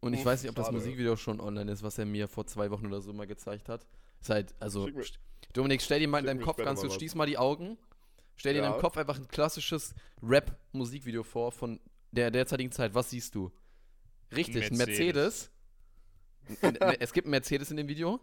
Und 0.00 0.12
ich 0.12 0.20
Uff, 0.20 0.26
weiß 0.26 0.42
nicht, 0.42 0.50
ob 0.50 0.56
das 0.56 0.66
schade. 0.66 0.76
Musikvideo 0.76 1.16
schon 1.16 1.40
online 1.40 1.72
ist, 1.72 1.82
was 1.82 1.98
er 1.98 2.06
mir 2.06 2.28
vor 2.28 2.46
zwei 2.46 2.70
Wochen 2.70 2.86
oder 2.86 3.00
so 3.00 3.12
mal 3.12 3.26
gezeigt 3.26 3.68
hat. 3.68 3.86
Ist 4.20 4.30
halt, 4.30 4.54
also, 4.60 4.88
Dominik, 5.52 5.82
stell 5.82 6.00
dir 6.00 6.08
mal 6.08 6.20
in 6.20 6.26
deinem 6.26 6.40
Kopf 6.40 6.58
ganz 6.58 6.82
was. 6.82 6.94
schließ 6.94 7.14
mal 7.14 7.26
die 7.26 7.38
Augen. 7.38 7.78
Stell 8.36 8.52
dir 8.52 8.60
in 8.60 8.70
deinem 8.70 8.80
Kopf 8.80 8.96
einfach 8.96 9.18
ein 9.18 9.26
klassisches 9.26 9.94
Rap-Musikvideo 10.22 11.24
vor 11.24 11.50
von 11.50 11.80
der 12.12 12.30
derzeitigen 12.30 12.70
Zeit. 12.70 12.94
Was 12.94 13.10
siehst 13.10 13.34
du? 13.34 13.50
Richtig, 14.34 14.70
ein 14.70 14.76
Mercedes. 14.76 15.50
N- 16.62 16.76
es 17.00 17.12
gibt 17.12 17.26
einen 17.26 17.30
Mercedes 17.32 17.70
in 17.70 17.76
dem 17.76 17.88
Video. 17.88 18.20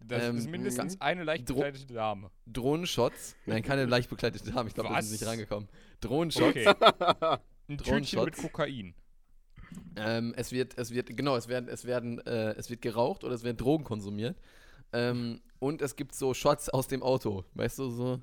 Das 0.00 0.22
Ähm, 0.24 0.36
ist 0.36 0.48
mindestens 0.48 1.00
eine 1.00 1.24
leicht 1.24 1.46
bekleidete 1.46 1.86
Dame. 1.86 2.30
Drohnenshots. 2.46 3.34
Nein, 3.46 3.62
keine 3.62 3.84
leicht 3.86 4.10
bekleidete 4.10 4.50
Dame. 4.52 4.68
Ich 4.68 4.74
glaube, 4.74 4.90
da 4.90 5.00
sind 5.02 5.12
nicht 5.12 5.26
rangekommen. 5.26 5.68
Drohnenshots. 6.00 6.48
Okay. 6.66 7.38
Ein 7.68 7.78
Tütchen 7.78 8.24
mit 8.24 8.36
Kokain. 8.36 8.94
Ähm, 9.96 10.34
es 10.36 10.52
wird, 10.52 10.76
es 10.78 10.90
wird, 10.92 11.16
genau, 11.16 11.34
es 11.36 11.48
werden, 11.48 11.68
es 11.68 11.84
werden, 11.86 12.18
äh, 12.26 12.52
es 12.52 12.70
wird 12.70 12.82
geraucht 12.82 13.24
oder 13.24 13.34
es 13.34 13.42
werden 13.42 13.56
Drogen 13.56 13.84
konsumiert. 13.84 14.38
Ähm, 14.92 15.40
und 15.58 15.82
es 15.82 15.96
gibt 15.96 16.14
so 16.14 16.34
Shots 16.34 16.68
aus 16.68 16.86
dem 16.88 17.02
Auto, 17.02 17.44
weißt 17.54 17.78
du, 17.78 17.90
so. 17.90 18.22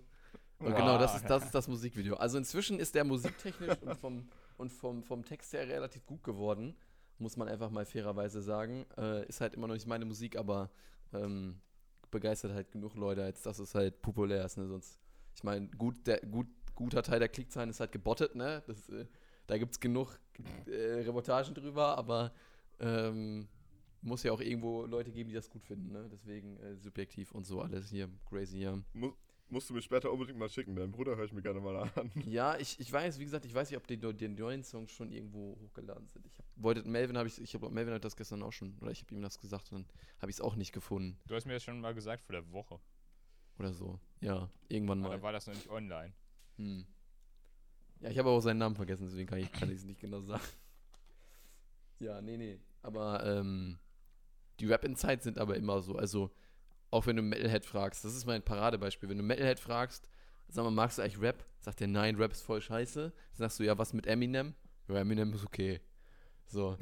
Und 0.60 0.76
genau, 0.76 0.98
das 0.98 1.16
ist, 1.16 1.26
das 1.30 1.44
ist 1.44 1.54
das 1.54 1.68
Musikvideo. 1.68 2.16
Also 2.16 2.38
inzwischen 2.38 2.80
ist 2.80 2.96
der 2.96 3.04
musiktechnisch 3.04 3.78
und 3.82 3.98
vom, 4.00 4.30
und 4.58 4.72
vom, 4.72 5.04
vom 5.04 5.26
Text 5.26 5.52
her 5.52 5.68
relativ 5.68 6.06
gut 6.06 6.24
geworden, 6.24 6.76
muss 7.18 7.38
man 7.38 7.48
einfach 7.48 7.70
mal 7.70 7.86
fairerweise 7.86 8.42
sagen. 8.42 8.86
Äh, 8.98 9.28
ist 9.28 9.42
halt 9.42 9.54
immer 9.54 9.68
noch 9.68 9.76
nicht 9.76 9.88
meine 9.88 10.06
Musik, 10.06 10.38
aber 10.38 10.70
ähm, 11.14 11.62
begeistert 12.12 12.54
halt 12.54 12.72
genug 12.72 12.96
Leute, 12.96 13.24
als 13.24 13.42
dass 13.42 13.60
es 13.60 13.76
halt 13.76 14.02
populär 14.02 14.46
ist, 14.46 14.58
ne? 14.58 14.68
Sonst, 14.68 15.00
ich 15.36 15.44
meine, 15.44 15.68
gut, 15.70 16.08
der, 16.08 16.20
gut, 16.22 16.48
guter 16.76 17.04
Teil 17.04 17.20
der 17.20 17.30
Klickzahlen 17.30 17.70
ist 17.70 17.80
halt 17.80 17.92
gebottet, 17.92 18.36
ne? 18.36 18.64
Das, 18.68 18.90
äh, 18.90 19.06
da 19.48 19.58
gibt 19.58 19.74
es 19.74 19.80
genug 19.80 20.20
äh, 20.68 21.02
Reportagen 21.02 21.54
drüber, 21.54 21.98
aber 21.98 22.34
ähm, 22.80 23.48
muss 24.02 24.24
ja 24.24 24.32
auch 24.32 24.42
irgendwo 24.42 24.86
Leute 24.86 25.12
geben, 25.12 25.30
die 25.30 25.36
das 25.36 25.50
gut 25.50 25.64
finden, 25.64 25.92
ne? 25.92 26.08
Deswegen 26.12 26.58
äh, 26.58 26.76
subjektiv 26.78 27.32
und 27.32 27.46
so 27.46 27.62
alles 27.62 27.90
hier, 27.90 28.10
crazy, 28.30 28.60
ja. 28.60 28.78
Mu 28.94 29.14
musst 29.50 29.70
du 29.70 29.74
mir 29.74 29.82
später 29.82 30.12
unbedingt 30.12 30.40
mal 30.40 30.50
schicken. 30.50 30.76
Deinen 30.76 30.92
Bruder 30.92 31.16
höre 31.16 31.26
ich 31.26 31.34
mir 31.34 31.42
gerne 31.42 31.60
mal 31.60 31.76
an. 31.78 32.12
Ja, 32.26 32.58
ich, 32.58 32.80
ich 32.80 32.92
weiß, 32.92 33.20
wie 33.20 33.24
gesagt, 33.24 33.46
ich 33.46 33.54
weiß 33.54 33.70
nicht, 33.70 33.78
ob 33.78 33.86
die, 33.88 33.98
die 33.98 34.28
neuen 34.28 34.64
Songs 34.64 34.92
schon 34.92 35.12
irgendwo 35.12 35.58
hochgeladen 35.62 36.08
sind. 36.08 36.26
Ich 36.26 36.38
hab, 36.38 36.46
wollte, 36.56 36.88
Melvin 36.88 37.18
habe 37.18 37.28
ich, 37.28 37.40
ich 37.40 37.54
habe 37.54 37.70
Melvin 37.70 37.94
hat 37.94 38.04
das 38.04 38.16
gestern 38.16 38.42
auch 38.42 38.52
schon, 38.54 38.78
oder 38.82 38.92
ich 38.92 39.02
habe 39.02 39.14
ihm 39.14 39.22
das 39.22 39.40
gesagt 39.40 39.72
und 39.72 39.88
dann 39.88 39.98
habe 40.20 40.32
ich 40.32 40.38
es 40.38 40.42
auch 40.42 40.56
nicht 40.56 40.72
gefunden 40.74 41.20
Du 41.28 41.36
hast 41.36 41.46
mir 41.46 41.54
das 41.54 41.64
schon 41.64 41.80
mal 41.80 41.94
gesagt 41.94 42.24
vor 42.24 42.34
der 42.34 42.52
Woche. 42.52 42.80
oder 43.60 43.74
so. 43.74 44.00
Ja, 44.22 44.50
irgendwann 44.70 45.00
mal. 45.00 45.10
da 45.10 45.22
war 45.22 45.32
das 45.32 45.46
noch 45.48 45.54
nicht 45.54 45.70
online. 45.70 46.14
Hm. 46.58 46.86
Ja, 48.00 48.10
ich 48.10 48.18
habe 48.18 48.30
auch 48.30 48.42
seinen 48.42 48.58
Namen 48.58 48.76
vergessen, 48.76 49.06
deswegen 49.06 49.28
kann 49.28 49.40
ich 49.40 49.52
kann 49.52 49.70
es 49.70 49.84
nicht 49.84 50.00
genau 50.00 50.22
sagen. 50.22 50.44
Ja, 52.00 52.22
nee, 52.22 52.38
nee. 52.38 52.60
Aber 52.82 53.26
ähm, 53.26 53.80
die 54.60 54.66
Rap-Insights 54.66 55.24
sind 55.24 55.38
aber 55.38 55.56
immer 55.56 55.82
so. 55.82 55.96
Also, 55.96 56.32
auch 56.94 57.08
wenn 57.08 57.16
du 57.16 57.24
Metalhead 57.24 57.66
fragst, 57.66 58.06
das 58.06 58.16
ist 58.16 58.26
mein 58.26 58.44
Paradebeispiel. 58.44 59.10
Wenn 59.10 59.18
du 59.18 59.24
Metalhead 59.24 59.60
fragst, 59.60 60.08
sag 60.48 60.64
mal, 60.64 60.72
magst 60.72 60.98
du 60.98 61.02
eigentlich 61.02 61.20
Rap? 61.20 61.44
Sagt 61.60 61.82
er, 61.82 61.88
nein, 61.88 62.16
Rap 62.18 62.32
ist 62.32 62.44
voll 62.44 62.62
scheiße. 62.62 63.02
Dann 63.12 63.38
sagst 63.38 63.60
du, 63.60 63.64
ja, 63.64 63.78
was 63.78 63.94
mit 63.94 64.06
Eminem? 64.06 64.54
Ja, 64.88 65.00
Eminem 65.00 65.34
ist 65.34 65.44
okay. 65.44 65.82
So. 66.46 66.78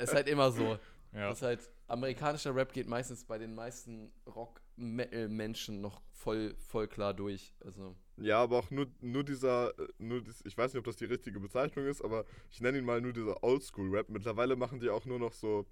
ist 0.00 0.14
halt 0.14 0.28
immer 0.28 0.50
so. 0.50 0.78
Ja. 1.12 1.30
Das 1.30 1.38
ist 1.38 1.42
halt, 1.42 1.70
amerikanischer 1.88 2.54
Rap 2.54 2.72
geht 2.72 2.86
meistens 2.86 3.24
bei 3.24 3.36
den 3.36 3.52
meisten 3.52 4.12
Rock-Metal-Menschen 4.28 5.80
noch 5.80 6.00
voll, 6.12 6.54
voll 6.68 6.86
klar 6.86 7.14
durch. 7.14 7.52
Also. 7.64 7.96
Ja, 8.16 8.40
aber 8.40 8.58
auch 8.58 8.70
nur, 8.70 8.86
nur 9.00 9.24
dieser, 9.24 9.76
äh, 9.76 9.88
nur 9.98 10.22
dies, 10.22 10.40
ich 10.44 10.56
weiß 10.56 10.72
nicht, 10.72 10.78
ob 10.78 10.84
das 10.84 10.94
die 10.94 11.06
richtige 11.06 11.40
Bezeichnung 11.40 11.86
ist, 11.86 12.00
aber 12.00 12.26
ich 12.48 12.60
nenne 12.60 12.78
ihn 12.78 12.84
mal 12.84 13.00
nur 13.00 13.12
dieser 13.12 13.42
Oldschool-Rap. 13.42 14.08
Mittlerweile 14.08 14.54
machen 14.54 14.78
die 14.78 14.88
auch 14.88 15.04
nur 15.04 15.18
noch 15.18 15.32
so, 15.32 15.66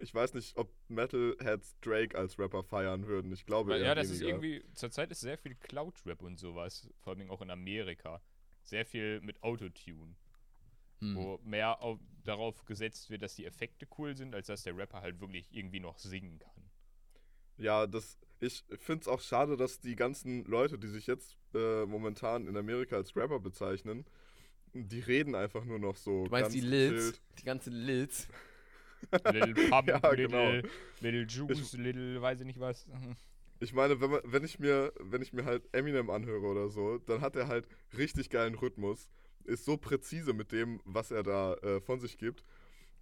ich 0.00 0.14
weiß 0.14 0.34
nicht, 0.34 0.56
ob 0.56 0.72
Metalheads 0.88 1.76
Drake 1.80 2.16
als 2.16 2.38
Rapper 2.38 2.62
feiern 2.62 3.06
würden. 3.06 3.32
Ich 3.32 3.44
glaube 3.46 3.72
Weil, 3.72 3.82
ja, 3.82 3.94
das 3.94 4.10
ist 4.10 4.20
weniger. 4.20 4.28
irgendwie, 4.42 4.64
zurzeit 4.74 5.10
ist 5.10 5.20
sehr 5.20 5.38
viel 5.38 5.54
Cloud-Rap 5.54 6.22
und 6.22 6.38
sowas, 6.38 6.88
vor 7.00 7.14
allem 7.14 7.30
auch 7.30 7.42
in 7.42 7.50
Amerika. 7.50 8.20
Sehr 8.62 8.84
viel 8.84 9.20
mit 9.20 9.42
Autotune, 9.42 10.14
Hm. 11.00 11.16
wo 11.16 11.38
mehr 11.44 11.80
auf, 11.80 11.98
darauf 12.24 12.64
gesetzt 12.66 13.08
wird, 13.10 13.22
dass 13.22 13.34
die 13.34 13.46
Effekte 13.46 13.86
cool 13.98 14.16
sind, 14.16 14.34
als 14.34 14.48
dass 14.48 14.62
der 14.64 14.76
Rapper 14.76 15.00
halt 15.00 15.20
wirklich 15.20 15.46
irgendwie 15.50 15.80
noch 15.80 15.98
singen 15.98 16.38
kann. 16.38 16.70
Ja, 17.56 17.86
das, 17.86 18.18
ich 18.40 18.64
finde 18.78 19.02
es 19.02 19.08
auch 19.08 19.20
schade, 19.20 19.56
dass 19.56 19.80
die 19.80 19.96
ganzen 19.96 20.44
Leute, 20.44 20.78
die 20.78 20.88
sich 20.88 21.06
jetzt 21.06 21.36
äh, 21.54 21.84
momentan 21.86 22.46
in 22.46 22.56
Amerika 22.56 22.96
als 22.96 23.14
Rapper 23.16 23.40
bezeichnen, 23.40 24.04
die 24.72 25.00
reden 25.00 25.34
einfach 25.34 25.64
nur 25.64 25.78
noch 25.78 25.96
so. 25.96 26.24
Du 26.24 26.30
meinst 26.30 26.50
ganz 26.50 26.54
die 26.54 26.60
gechillt. 26.60 27.20
die 27.38 27.44
ganzen 27.44 27.72
Lils. 27.72 28.28
Little 29.32 29.54
Pump, 29.70 29.88
Ja, 29.88 29.96
Little, 30.10 30.28
genau. 30.28 30.68
Little 31.00 31.26
Juice, 31.26 31.72
Little, 31.74 32.20
weiß 32.20 32.40
ich 32.40 32.46
nicht 32.46 32.60
was. 32.60 32.86
Ich 33.60 33.72
meine, 33.72 34.00
wenn, 34.00 34.10
man, 34.10 34.20
wenn, 34.24 34.44
ich 34.44 34.58
mir, 34.58 34.92
wenn 35.00 35.22
ich 35.22 35.32
mir 35.32 35.44
halt 35.44 35.68
Eminem 35.72 36.10
anhöre 36.10 36.46
oder 36.46 36.68
so, 36.68 36.98
dann 36.98 37.20
hat 37.20 37.36
er 37.36 37.48
halt 37.48 37.66
richtig 37.96 38.30
geilen 38.30 38.54
Rhythmus, 38.54 39.08
ist 39.44 39.64
so 39.64 39.76
präzise 39.76 40.32
mit 40.32 40.52
dem, 40.52 40.80
was 40.84 41.10
er 41.10 41.22
da 41.22 41.54
äh, 41.54 41.80
von 41.80 42.00
sich 42.00 42.18
gibt 42.18 42.44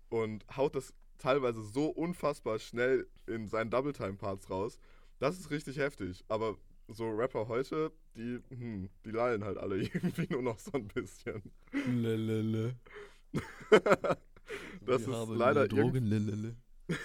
und 0.08 0.44
haut 0.56 0.74
das 0.74 0.94
teilweise 1.18 1.62
so 1.62 1.86
unfassbar 1.86 2.58
schnell 2.58 3.06
in 3.26 3.48
seinen 3.48 3.70
Double-Time-Parts 3.70 4.50
raus. 4.50 4.78
Das 5.18 5.38
ist 5.38 5.50
richtig 5.50 5.78
heftig. 5.78 6.24
Aber 6.28 6.56
so 6.88 7.10
Rapper 7.10 7.48
heute, 7.48 7.92
die, 8.16 8.40
hm, 8.48 8.88
die 9.04 9.10
lallen 9.10 9.44
halt 9.44 9.58
alle 9.58 9.76
irgendwie 9.82 10.26
nur 10.30 10.42
noch 10.42 10.58
so 10.58 10.72
ein 10.72 10.88
bisschen. 10.88 11.42
Lelele. 11.72 12.76
Das 14.80 15.06
Wir 15.06 15.12
ist 15.12 15.18
haben 15.18 15.34
leider 15.34 15.68
Drogen. 15.68 16.56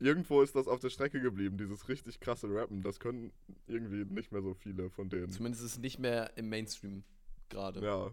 Irgendwo 0.00 0.42
ist 0.42 0.56
das 0.56 0.66
auf 0.66 0.80
der 0.80 0.90
Strecke 0.90 1.20
geblieben, 1.20 1.58
dieses 1.58 1.88
richtig 1.88 2.18
krasse 2.18 2.48
Rappen. 2.52 2.82
Das 2.82 2.98
können 2.98 3.32
irgendwie 3.66 4.04
nicht 4.04 4.32
mehr 4.32 4.42
so 4.42 4.54
viele 4.54 4.90
von 4.90 5.08
denen. 5.08 5.30
Zumindest 5.30 5.64
ist 5.64 5.72
es 5.72 5.78
nicht 5.78 5.98
mehr 5.98 6.36
im 6.36 6.48
Mainstream 6.48 7.04
gerade. 7.48 7.84
Ja. 7.84 8.12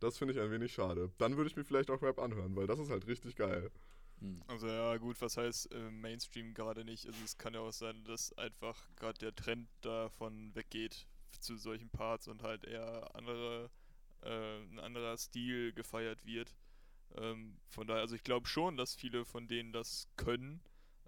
Das 0.00 0.16
finde 0.16 0.34
ich 0.34 0.40
ein 0.40 0.50
wenig 0.50 0.72
schade. 0.72 1.10
Dann 1.18 1.36
würde 1.36 1.50
ich 1.50 1.56
mir 1.56 1.64
vielleicht 1.64 1.90
auch 1.90 2.02
Rap 2.02 2.18
anhören, 2.18 2.54
weil 2.56 2.66
das 2.66 2.78
ist 2.78 2.90
halt 2.90 3.06
richtig 3.06 3.36
geil. 3.36 3.70
Hm. 4.20 4.42
Also 4.46 4.66
ja, 4.66 4.96
gut, 4.96 5.20
was 5.20 5.36
heißt 5.36 5.72
äh, 5.72 5.90
Mainstream 5.90 6.54
gerade 6.54 6.84
nicht? 6.84 7.06
Also 7.06 7.18
es 7.24 7.36
kann 7.36 7.54
ja 7.54 7.60
auch 7.60 7.72
sein, 7.72 8.04
dass 8.04 8.36
einfach 8.38 8.88
gerade 8.96 9.18
der 9.18 9.34
Trend 9.34 9.68
davon 9.80 10.54
weggeht 10.54 11.06
zu 11.40 11.56
solchen 11.56 11.90
Parts 11.90 12.28
und 12.28 12.42
halt 12.42 12.64
eher 12.64 13.14
andere, 13.14 13.70
äh, 14.22 14.58
ein 14.58 14.78
anderer 14.78 15.16
Stil 15.16 15.72
gefeiert 15.72 16.24
wird. 16.24 16.54
Ähm, 17.16 17.56
von 17.66 17.86
daher, 17.86 18.02
also 18.02 18.14
ich 18.14 18.22
glaube 18.22 18.46
schon, 18.46 18.76
dass 18.76 18.94
viele 18.94 19.24
von 19.24 19.48
denen 19.48 19.72
das 19.72 20.08
können, 20.16 20.60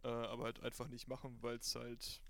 äh, 0.02 0.08
aber 0.08 0.44
halt 0.44 0.60
einfach 0.60 0.88
nicht 0.88 1.08
machen, 1.08 1.38
weil 1.42 1.56
es 1.56 1.74
halt, 1.74 2.22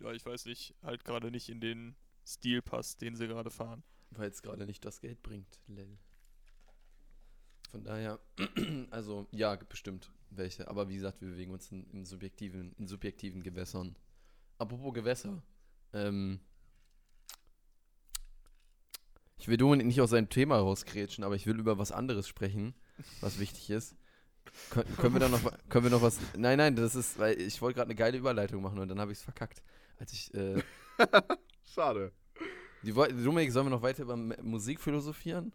ja, 0.00 0.12
ich 0.12 0.24
weiß 0.24 0.46
nicht, 0.46 0.74
halt 0.82 1.04
gerade 1.04 1.30
nicht 1.30 1.48
in 1.48 1.60
den 1.60 1.96
Stil 2.26 2.62
passt, 2.62 3.00
den 3.00 3.16
sie 3.16 3.28
gerade 3.28 3.50
fahren. 3.50 3.82
weil 4.10 4.30
es 4.30 4.42
gerade 4.42 4.66
nicht 4.66 4.84
das 4.84 5.00
Geld 5.00 5.22
bringt. 5.22 5.60
Lel. 5.66 5.98
Von 7.70 7.84
daher, 7.84 8.20
also 8.90 9.26
ja, 9.32 9.54
bestimmt 9.56 10.10
welche. 10.30 10.68
Aber 10.68 10.88
wie 10.88 10.94
gesagt, 10.94 11.20
wir 11.20 11.28
bewegen 11.28 11.52
uns 11.52 11.70
in, 11.70 11.84
in 11.90 12.04
subjektiven, 12.04 12.72
in 12.78 12.86
subjektiven 12.86 13.42
Gewässern. 13.42 13.96
Apropos 14.58 14.94
Gewässer. 14.94 15.42
Ähm, 15.92 16.40
ich 19.38 19.48
will 19.48 19.56
Dominik 19.56 19.86
nicht 19.86 20.00
aus 20.00 20.10
seinem 20.10 20.28
Thema 20.28 20.58
rauskrätschen, 20.58 21.24
aber 21.24 21.36
ich 21.36 21.46
will 21.46 21.58
über 21.58 21.78
was 21.78 21.92
anderes 21.92 22.26
sprechen, 22.26 22.74
was 23.20 23.38
wichtig 23.38 23.70
ist. 23.70 23.96
Kön 24.70 24.84
können 24.96 25.14
wir 25.14 25.20
da 25.20 25.28
noch, 25.28 25.42
können 25.68 25.84
wir 25.84 25.90
noch 25.90 26.02
was? 26.02 26.18
Nein, 26.36 26.58
nein, 26.58 26.76
das 26.76 26.94
ist, 26.94 27.18
weil 27.18 27.40
ich 27.40 27.60
wollte 27.60 27.76
gerade 27.76 27.88
eine 27.88 27.96
geile 27.96 28.16
Überleitung 28.16 28.62
machen 28.62 28.78
und 28.78 28.88
dann 28.88 29.00
habe 29.00 29.12
ich 29.12 29.18
es 29.18 29.24
verkackt. 29.24 29.62
Als 29.98 30.12
ich, 30.12 30.32
äh, 30.34 30.62
Schade. 31.64 32.12
die, 32.82 32.92
Dominik, 32.92 33.52
sollen 33.52 33.66
wir 33.66 33.70
noch 33.70 33.82
weiter 33.82 34.02
über 34.02 34.16
Musik 34.16 34.80
philosophieren? 34.80 35.52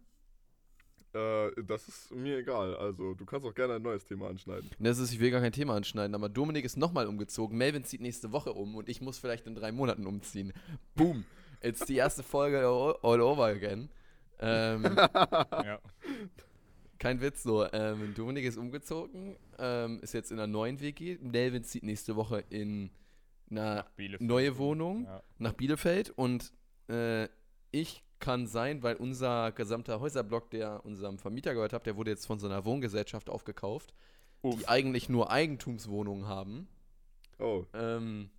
Äh, 1.13 1.51
das 1.63 1.87
ist 1.87 2.11
mir 2.11 2.37
egal. 2.37 2.75
Also, 2.75 3.13
du 3.13 3.25
kannst 3.25 3.45
auch 3.45 3.53
gerne 3.53 3.75
ein 3.75 3.81
neues 3.81 4.05
Thema 4.05 4.29
anschneiden. 4.29 4.69
Das 4.79 4.97
ist, 4.97 5.11
ich 5.11 5.19
will 5.19 5.31
gar 5.31 5.41
kein 5.41 5.51
Thema 5.51 5.75
anschneiden, 5.75 6.15
aber 6.15 6.29
Dominik 6.29 6.63
ist 6.63 6.77
nochmal 6.77 7.07
umgezogen. 7.07 7.57
Melvin 7.57 7.83
zieht 7.83 8.01
nächste 8.01 8.31
Woche 8.31 8.53
um 8.53 8.75
und 8.75 8.87
ich 8.87 9.01
muss 9.01 9.17
vielleicht 9.17 9.45
in 9.45 9.55
drei 9.55 9.71
Monaten 9.71 10.05
umziehen. 10.05 10.53
Boom. 10.95 11.25
Jetzt 11.61 11.89
die 11.89 11.95
erste 11.95 12.23
Folge 12.23 12.59
all 12.59 12.95
all 13.03 13.21
over 13.21 13.45
again. 13.45 13.89
Ähm, 14.39 14.83
ja. 14.95 15.79
kein 17.01 17.19
Witz 17.19 17.43
so. 17.43 17.65
Ähm, 17.73 18.13
Dominik 18.15 18.45
ist 18.45 18.57
umgezogen, 18.57 19.35
ähm, 19.57 19.99
ist 20.01 20.13
jetzt 20.13 20.31
in 20.31 20.37
einer 20.39 20.47
neuen 20.47 20.79
WG. 20.79 21.17
Melvin 21.21 21.63
zieht 21.63 21.83
nächste 21.83 22.15
Woche 22.15 22.43
in 22.49 22.91
eine 23.49 23.83
neue 24.19 24.57
Wohnung 24.57 25.05
Ja. 25.05 25.21
nach 25.39 25.53
Bielefeld 25.53 26.11
und 26.11 26.53
äh, 26.89 27.27
ich 27.71 28.03
kann 28.19 28.45
sein, 28.47 28.83
weil 28.83 28.95
unser 28.97 29.51
gesamter 29.51 29.99
Häuserblock, 29.99 30.51
der 30.51 30.85
unserem 30.85 31.17
Vermieter 31.17 31.53
gehört 31.55 31.73
hat, 31.73 31.85
der 31.87 31.97
wurde 31.97 32.11
jetzt 32.11 32.27
von 32.27 32.37
so 32.39 32.45
einer 32.47 32.63
Wohngesellschaft 32.65 33.29
aufgekauft, 33.29 33.93
Uff. 34.43 34.59
die 34.59 34.67
eigentlich 34.67 35.09
nur 35.09 35.31
Eigentumswohnungen 35.31 36.27
haben. 36.27 36.67
Oh, 37.39 37.65
Ähm, 37.73 38.29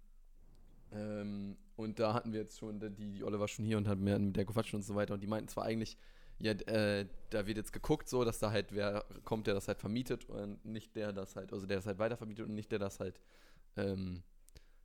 ähm, 0.93 1.57
und 1.77 1.99
da 1.99 2.15
hatten 2.15 2.33
wir 2.33 2.41
jetzt 2.41 2.59
schon, 2.59 2.79
die, 2.79 3.11
die 3.13 3.25
Olle 3.25 3.41
war 3.41 3.49
schon 3.49 3.65
hier 3.65 3.77
und 3.77 3.89
hat 3.89 3.99
mir 3.99 4.19
mit 4.19 4.37
der 4.37 4.45
gequatscht 4.45 4.75
und 4.75 4.83
so 4.85 4.95
weiter. 4.95 5.15
Und 5.15 5.21
die 5.23 5.27
meinten 5.27 5.49
zwar 5.49 5.65
eigentlich, 5.65 5.97
ja, 6.39 6.53
äh, 6.53 7.07
da 7.31 7.47
wird 7.47 7.57
jetzt 7.57 7.73
geguckt, 7.73 8.09
so, 8.09 8.25
dass 8.25 8.39
da 8.39 8.51
halt 8.51 8.73
wer 8.75 9.05
kommt, 9.25 9.47
der 9.47 9.55
das 9.55 9.69
halt 9.69 9.79
vermietet 9.79 10.25
und 10.29 10.65
nicht 10.65 10.95
der 10.97 11.13
das 11.13 11.37
halt, 11.37 11.53
also 11.53 11.67
der 11.67 11.77
das 11.79 11.87
halt 11.87 11.99
weitervermietet 11.99 12.47
und 12.47 12.55
nicht 12.55 12.71
der 12.73 12.79
das 12.79 12.99
halt, 13.01 13.21
ähm, 13.77 14.23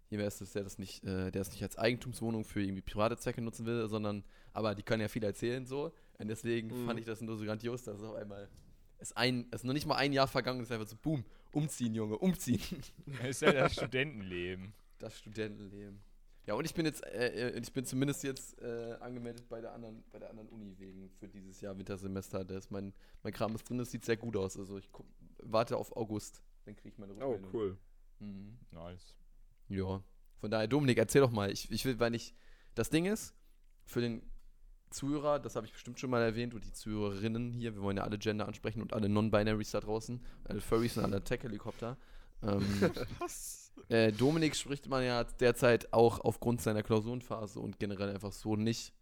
hier 0.10 0.19
wäre 0.19 0.27
es, 0.27 0.38
das, 0.38 0.51
der 0.53 0.63
das 0.63 0.77
nicht, 0.77 1.03
äh, 1.03 1.31
der 1.31 1.41
es 1.41 1.51
nicht 1.51 1.63
als 1.63 1.77
Eigentumswohnung 1.77 2.45
für 2.45 2.62
irgendwie 2.62 2.81
private 2.81 3.17
Zwecke 3.17 3.41
nutzen 3.41 3.65
will, 3.65 3.88
sondern, 3.89 4.23
aber 4.53 4.73
die 4.75 4.83
können 4.83 5.01
ja 5.01 5.07
viel 5.10 5.23
erzählen, 5.23 5.65
so. 5.65 5.91
Und 6.19 6.27
deswegen 6.29 6.69
Mhm. 6.69 6.86
fand 6.86 6.99
ich 6.99 7.05
das 7.05 7.21
nur 7.21 7.36
so 7.38 7.43
grandios, 7.43 7.83
dass 7.83 7.97
es 7.97 8.03
auf 8.03 8.15
einmal, 8.15 8.47
es 8.99 9.12
ein, 9.13 9.47
es 9.51 9.62
ist 9.62 9.63
noch 9.65 9.73
nicht 9.73 9.86
mal 9.86 9.95
ein 9.95 10.13
Jahr 10.13 10.27
vergangen, 10.27 10.62
es 10.62 10.67
ist 10.67 10.71
einfach 10.71 10.88
so, 10.88 10.95
boom, 10.95 11.25
umziehen, 11.51 11.93
Junge, 11.93 12.17
umziehen. 12.17 12.62
Das 13.05 13.29
ist 13.29 13.41
ja 13.41 13.51
das 13.51 13.73
Studentenleben. 13.75 14.73
Das 14.99 15.17
Studentenleben. 15.19 15.99
Ja, 16.47 16.53
und 16.53 16.63
ich 16.63 16.73
bin 16.73 16.86
jetzt, 16.86 17.05
äh, 17.05 17.49
äh, 17.49 17.60
ich 17.60 17.73
bin 17.73 17.86
zumindest 17.86 18.23
jetzt 18.23 18.57
äh, 18.62 18.95
angemeldet 19.01 19.49
bei 19.49 19.60
der 19.60 19.73
anderen, 19.73 20.01
bei 20.12 20.19
der 20.19 20.29
anderen 20.29 20.47
Uni 20.47 20.79
wegen 20.79 21.10
für 21.10 21.27
dieses 21.27 21.60
Jahr 21.60 21.77
Wintersemester. 21.77 22.45
Da 22.45 22.57
ist 22.57 22.71
mein, 22.71 22.93
mein 23.21 23.33
Kram 23.33 23.53
ist 23.53 23.69
drin, 23.69 23.77
das 23.77 23.91
sieht 23.91 24.05
sehr 24.05 24.15
gut 24.15 24.38
aus. 24.38 24.57
Also 24.57 24.77
ich 24.77 24.89
guck, 24.93 25.05
warte 25.39 25.75
auf 25.75 25.95
August, 25.97 26.41
dann 26.63 26.77
kriege 26.77 26.89
ich 26.89 26.97
meine 26.97 27.13
oh 27.15 27.31
Rückmeldung. 27.31 27.49
cool. 27.53 27.77
Mhm. 28.19 28.57
Nice. 28.71 29.13
Ja. 29.67 30.01
Von 30.39 30.49
daher, 30.49 30.67
Dominik, 30.67 30.97
erzähl 30.97 31.19
doch 31.21 31.31
mal. 31.31 31.51
Ich, 31.51 31.69
ich 31.69 31.83
will, 31.83 31.99
weil 31.99 32.15
ich. 32.15 32.33
Das 32.75 32.89
Ding 32.91 33.05
ist, 33.05 33.33
für 33.86 34.01
den 34.01 34.21
Zuhörer, 34.89 35.39
das 35.39 35.55
habe 35.55 35.65
ich 35.65 35.73
bestimmt 35.73 35.99
schon 35.99 36.12
mal 36.12 36.21
erwähnt, 36.21 36.53
und 36.53 36.63
die 36.63 36.71
Zuhörerinnen 36.71 37.51
hier, 37.51 37.73
wir 37.75 37.81
wollen 37.81 37.97
ja 37.97 38.03
alle 38.03 38.17
Gender 38.19 38.47
ansprechen 38.47 38.81
und 38.81 38.93
alle 38.93 39.10
Non-Binaries 39.10 39.71
da 39.71 39.81
draußen, 39.81 40.23
alle 40.45 40.62
Furries 40.62 40.97
und 40.97 41.03
alle 41.03 41.21
Tech-Helikopter. 41.23 41.97
Ähm, 42.43 42.62
Was? 43.19 43.66
Äh, 43.89 44.11
Dominik 44.11 44.55
spricht 44.55 44.87
man 44.87 45.03
ja 45.03 45.23
derzeit 45.23 45.93
auch 45.93 46.19
aufgrund 46.19 46.61
seiner 46.61 46.83
Klausurenphase 46.83 47.59
und 47.59 47.79
generell 47.79 48.09
einfach 48.09 48.31
so 48.31 48.55
nicht. 48.55 48.93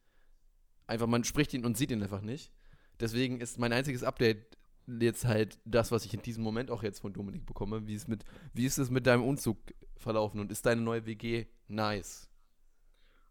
Einfach, 0.88 1.08
man 1.08 1.24
spricht 1.24 1.54
ihn 1.54 1.66
und 1.66 1.78
sieht 1.78 1.92
ihn 1.92 2.04
einfach 2.04 2.22
nicht. 2.22 2.52
Deswegen 3.00 3.42
ist 3.42 3.60
mein 3.60 3.74
einziges 3.74 4.04
Update 4.04 4.58
jetzt 4.88 5.26
halt 5.26 5.60
das, 5.66 5.92
was 5.92 6.06
ich 6.06 6.14
in 6.14 6.22
diesem 6.22 6.44
Moment 6.44 6.70
auch 6.70 6.84
jetzt 6.84 7.00
von 7.00 7.14
Dominik 7.14 7.46
bekomme. 7.46 7.88
Wie 7.88 7.96
ist, 7.96 8.08
mit, 8.08 8.24
wie 8.54 8.66
ist 8.66 8.78
es 8.78 8.90
mit 8.90 9.08
deinem 9.08 9.24
Umzug 9.24 9.58
verlaufen 9.98 10.40
und 10.40 10.52
ist 10.52 10.66
deine 10.66 10.82
neue 10.82 11.06
WG 11.06 11.46
nice? 11.68 12.30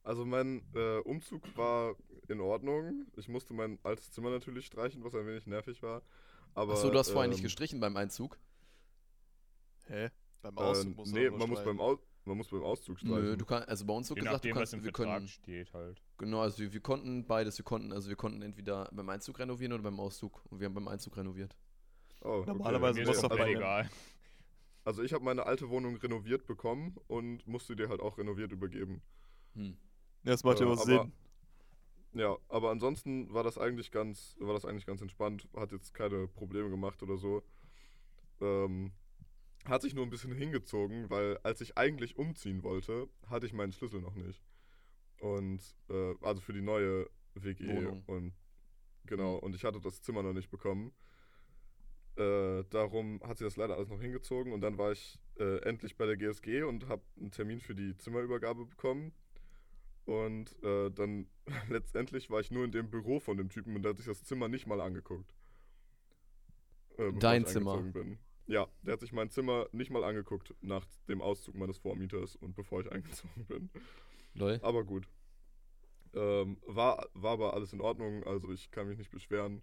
Also 0.03 0.27
mein 0.27 0.63
äh, 0.75 0.99
Umzug 0.99 1.57
war 1.57 1.95
in 2.29 2.41
Ordnung. 2.41 3.07
Ich 3.17 3.29
musste 3.29 3.55
mein 3.55 3.79
altes 3.83 4.11
Zimmer 4.11 4.31
natürlich 4.31 4.67
streichen, 4.67 5.03
was 5.05 5.15
ein 5.15 5.27
wenig 5.27 5.47
nervig 5.47 5.83
war. 5.83 6.03
Aber, 6.55 6.75
Achso, 6.75 6.91
du 6.91 6.99
hast 6.99 7.11
vorher 7.11 7.29
nicht 7.29 7.39
ähm, 7.39 7.45
gestrichen 7.45 7.81
beim 7.81 7.97
Einzug? 7.97 8.39
Hä? 9.87 10.11
Beim 10.53 10.59
Auszug 10.59 10.97
muss 10.97 11.11
nee, 11.13 11.31
man 11.31 11.39
man 11.41 11.49
muss, 11.49 11.65
beim 11.65 11.81
Au 11.81 11.99
man 12.27 12.37
muss 12.37 12.49
beim 12.49 12.63
Auszug 12.63 12.99
streichen. 12.99 13.23
Nö, 13.23 13.37
du 13.37 13.45
kannst, 13.45 13.69
also 13.69 13.85
bei 13.87 13.95
uns 13.95 14.09
so 14.09 14.15
Je 14.15 14.21
gesagt, 14.21 14.35
nachdem, 14.35 14.51
du 14.53 14.59
kannst, 14.59 14.73
was 14.73 14.79
im 14.79 14.85
wir 14.85 14.93
Vertrag 14.95 15.15
können, 15.17 15.29
steht 15.29 15.73
halt. 15.73 16.03
genau, 16.19 16.41
also 16.41 16.59
wir, 16.59 16.73
wir 16.73 16.81
konnten 16.81 17.27
beides, 17.27 17.59
wir 17.59 17.65
konnten, 17.65 17.93
also 17.93 18.09
wir 18.09 18.17
konnten 18.17 18.43
entweder 18.43 18.89
beim 18.93 19.09
Einzug 19.09 19.39
renovieren 19.39 19.73
oder 19.73 19.83
beim 19.83 19.99
Auszug 20.01 20.43
und 20.51 20.61
wir 20.61 20.67
haben 20.67 20.75
beim 20.75 20.89
Einzug 20.89 21.17
renoviert. 21.17 21.57
oh, 22.23 22.29
okay. 22.41 22.51
Normalerweise 22.51 23.01
muss 23.01 23.17
ist 23.17 23.23
doch 23.23 23.29
doch 23.31 23.39
bei- 23.39 23.53
egal. 23.53 23.91
Also 24.85 25.03
ich 25.03 25.15
habe 25.15 25.25
meine 25.25 25.47
alte 25.47 25.71
Wohnung 25.71 25.97
renoviert 25.97 26.47
bekommen 26.47 26.95
und 27.07 27.47
musste 27.47 27.75
dir 27.75 27.89
halt 27.89 28.01
auch 28.01 28.19
renoviert 28.19 28.53
übergeben. 28.53 29.01
Hm. 29.55 29.77
Ja, 30.25 30.33
das 30.33 30.45
macht 30.45 30.61
ja 30.61 30.67
Äh, 30.67 30.71
was 30.71 30.83
aber- 30.83 31.03
Sinn. 31.05 31.13
Ja, 32.17 32.37
aber 32.49 32.71
ansonsten 32.71 33.33
war 33.35 33.43
das 33.43 33.59
eigentlich 33.59 33.91
ganz, 33.91 34.37
war 34.39 34.53
das 34.55 34.65
eigentlich 34.65 34.87
ganz 34.87 35.01
entspannt, 35.03 35.49
hat 35.57 35.73
jetzt 35.73 35.95
keine 35.95 36.29
Probleme 36.29 36.71
gemacht 36.71 37.03
oder 37.03 37.17
so. 37.17 37.43
Ähm, 38.41 38.93
hat 39.65 39.83
sich 39.83 39.95
nur 39.95 40.05
ein 40.05 40.11
bisschen 40.11 40.33
hingezogen, 40.33 41.09
weil 41.11 41.39
als 41.39 41.61
ich 41.61 41.79
eigentlich 41.79 42.17
umziehen 42.17 42.63
wollte, 42.63 43.09
hatte 43.29 43.47
ich 43.47 43.53
meinen 43.53 43.73
Schlüssel 43.73 44.01
noch 44.01 44.15
nicht. 44.15 44.43
Und 45.21 45.63
äh, 45.89 46.15
also 46.21 46.41
für 46.41 46.53
die 46.53 46.61
neue 46.61 47.09
WG 47.35 47.67
Wohnung. 47.69 48.03
und 48.07 48.35
genau, 49.07 49.37
und 49.37 49.55
ich 49.55 49.65
hatte 49.65 49.81
das 49.81 50.03
Zimmer 50.03 50.23
noch 50.23 50.35
nicht 50.35 50.51
bekommen. 50.51 50.93
Äh, 52.17 52.65
darum 52.71 53.21
hat 53.25 53.39
sich 53.39 53.47
das 53.47 53.57
leider 53.57 53.75
alles 53.75 53.89
noch 53.89 54.01
hingezogen 54.01 54.53
und 54.53 54.61
dann 54.61 54.79
war 54.79 54.93
ich 54.93 55.19
äh, 55.39 55.59
endlich 55.63 55.97
bei 55.97 56.07
der 56.07 56.17
GSG 56.17 56.63
und 56.63 56.89
habe 56.89 57.03
einen 57.19 57.33
Termin 57.33 57.61
für 57.61 57.75
die 57.75 57.97
Zimmerübergabe 57.97 58.67
bekommen. 58.67 59.13
Und 60.05 60.63
äh, 60.63 60.91
dann 60.91 61.27
letztendlich 61.69 62.31
war 62.31 62.41
ich 62.41 62.51
nur 62.51 62.65
in 62.65 62.73
dem 62.73 62.91
Büro 62.91 63.19
von 63.19 63.37
dem 63.37 63.49
Typen 63.49 63.75
und 63.75 63.83
der 63.83 63.91
hat 63.91 63.97
sich 63.97 64.07
das 64.07 64.23
Zimmer 64.23 64.49
nicht 64.49 64.67
mal 64.67 64.81
angeguckt. 64.81 65.35
Äh, 66.99 67.13
Dein 67.19 67.47
Zimmer? 67.47 67.79
Bin. 67.79 68.19
Ja, 68.47 68.69
der 68.83 68.93
hat 68.95 69.01
sich 69.01 69.13
mein 69.13 69.31
Zimmer 69.31 69.67
nicht 69.73 69.91
mal 69.91 70.05
angeguckt 70.05 70.55
nach 70.61 70.85
dem 71.09 71.23
Auszug 71.23 71.55
meines 71.55 71.79
Vormieters 71.79 72.37
und 72.37 72.55
bevor 72.55 72.81
ich 72.81 72.93
eingezogen 72.93 73.45
bin. 73.47 73.71
Lol. 74.35 74.61
Aber 74.63 74.85
gut. 74.85 75.09
Ähm, 76.15 76.59
war, 76.67 77.09
war 77.15 77.33
aber 77.33 77.55
alles 77.55 77.73
in 77.73 77.81
Ordnung, 77.81 78.23
also 78.25 78.53
ich 78.53 78.71
kann 78.71 78.87
mich 78.89 78.99
nicht 78.99 79.11
beschweren. 79.11 79.63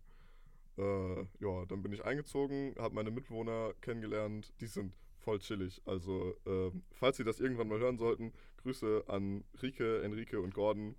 Äh, 0.77 1.21
ja, 1.39 1.65
dann 1.67 1.81
bin 1.81 1.93
ich 1.93 2.03
eingezogen, 2.03 2.75
habe 2.77 2.95
meine 2.95 3.11
Mitbewohner 3.11 3.73
kennengelernt. 3.81 4.51
Die 4.59 4.67
sind 4.67 4.93
voll 5.19 5.39
chillig. 5.39 5.81
Also, 5.85 6.35
ähm, 6.45 6.83
falls 6.93 7.17
Sie 7.17 7.23
das 7.23 7.39
irgendwann 7.39 7.67
mal 7.67 7.79
hören 7.79 7.97
sollten, 7.97 8.33
Grüße 8.57 9.03
an 9.07 9.43
Rike, 9.61 10.01
Enrique 10.01 10.39
und 10.41 10.53
Gordon. 10.53 10.95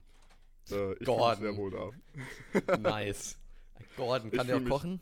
Äh, 0.70 0.92
ich 0.94 1.06
Gordon. 1.06 1.42
sehr 1.42 1.56
wohl 1.56 1.70
da. 1.70 2.76
Nice. 2.78 3.38
Gordon, 3.96 4.30
Ich 4.30 4.38
kann 4.38 4.46
der 4.46 4.58
auch 4.58 4.64
kochen? 4.64 5.00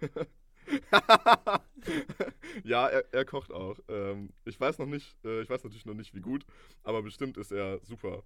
ja, 2.64 2.88
er, 2.88 3.04
er 3.12 3.24
kocht 3.24 3.52
auch. 3.52 3.78
Ähm, 3.88 4.30
ich 4.44 4.58
weiß 4.60 4.78
noch 4.78 4.86
nicht, 4.86 5.16
äh, 5.24 5.42
ich 5.42 5.50
weiß 5.50 5.64
natürlich 5.64 5.86
noch 5.86 5.94
nicht, 5.94 6.14
wie 6.14 6.20
gut, 6.20 6.44
aber 6.82 7.02
bestimmt 7.02 7.36
ist 7.36 7.52
er 7.52 7.80
super. 7.84 8.22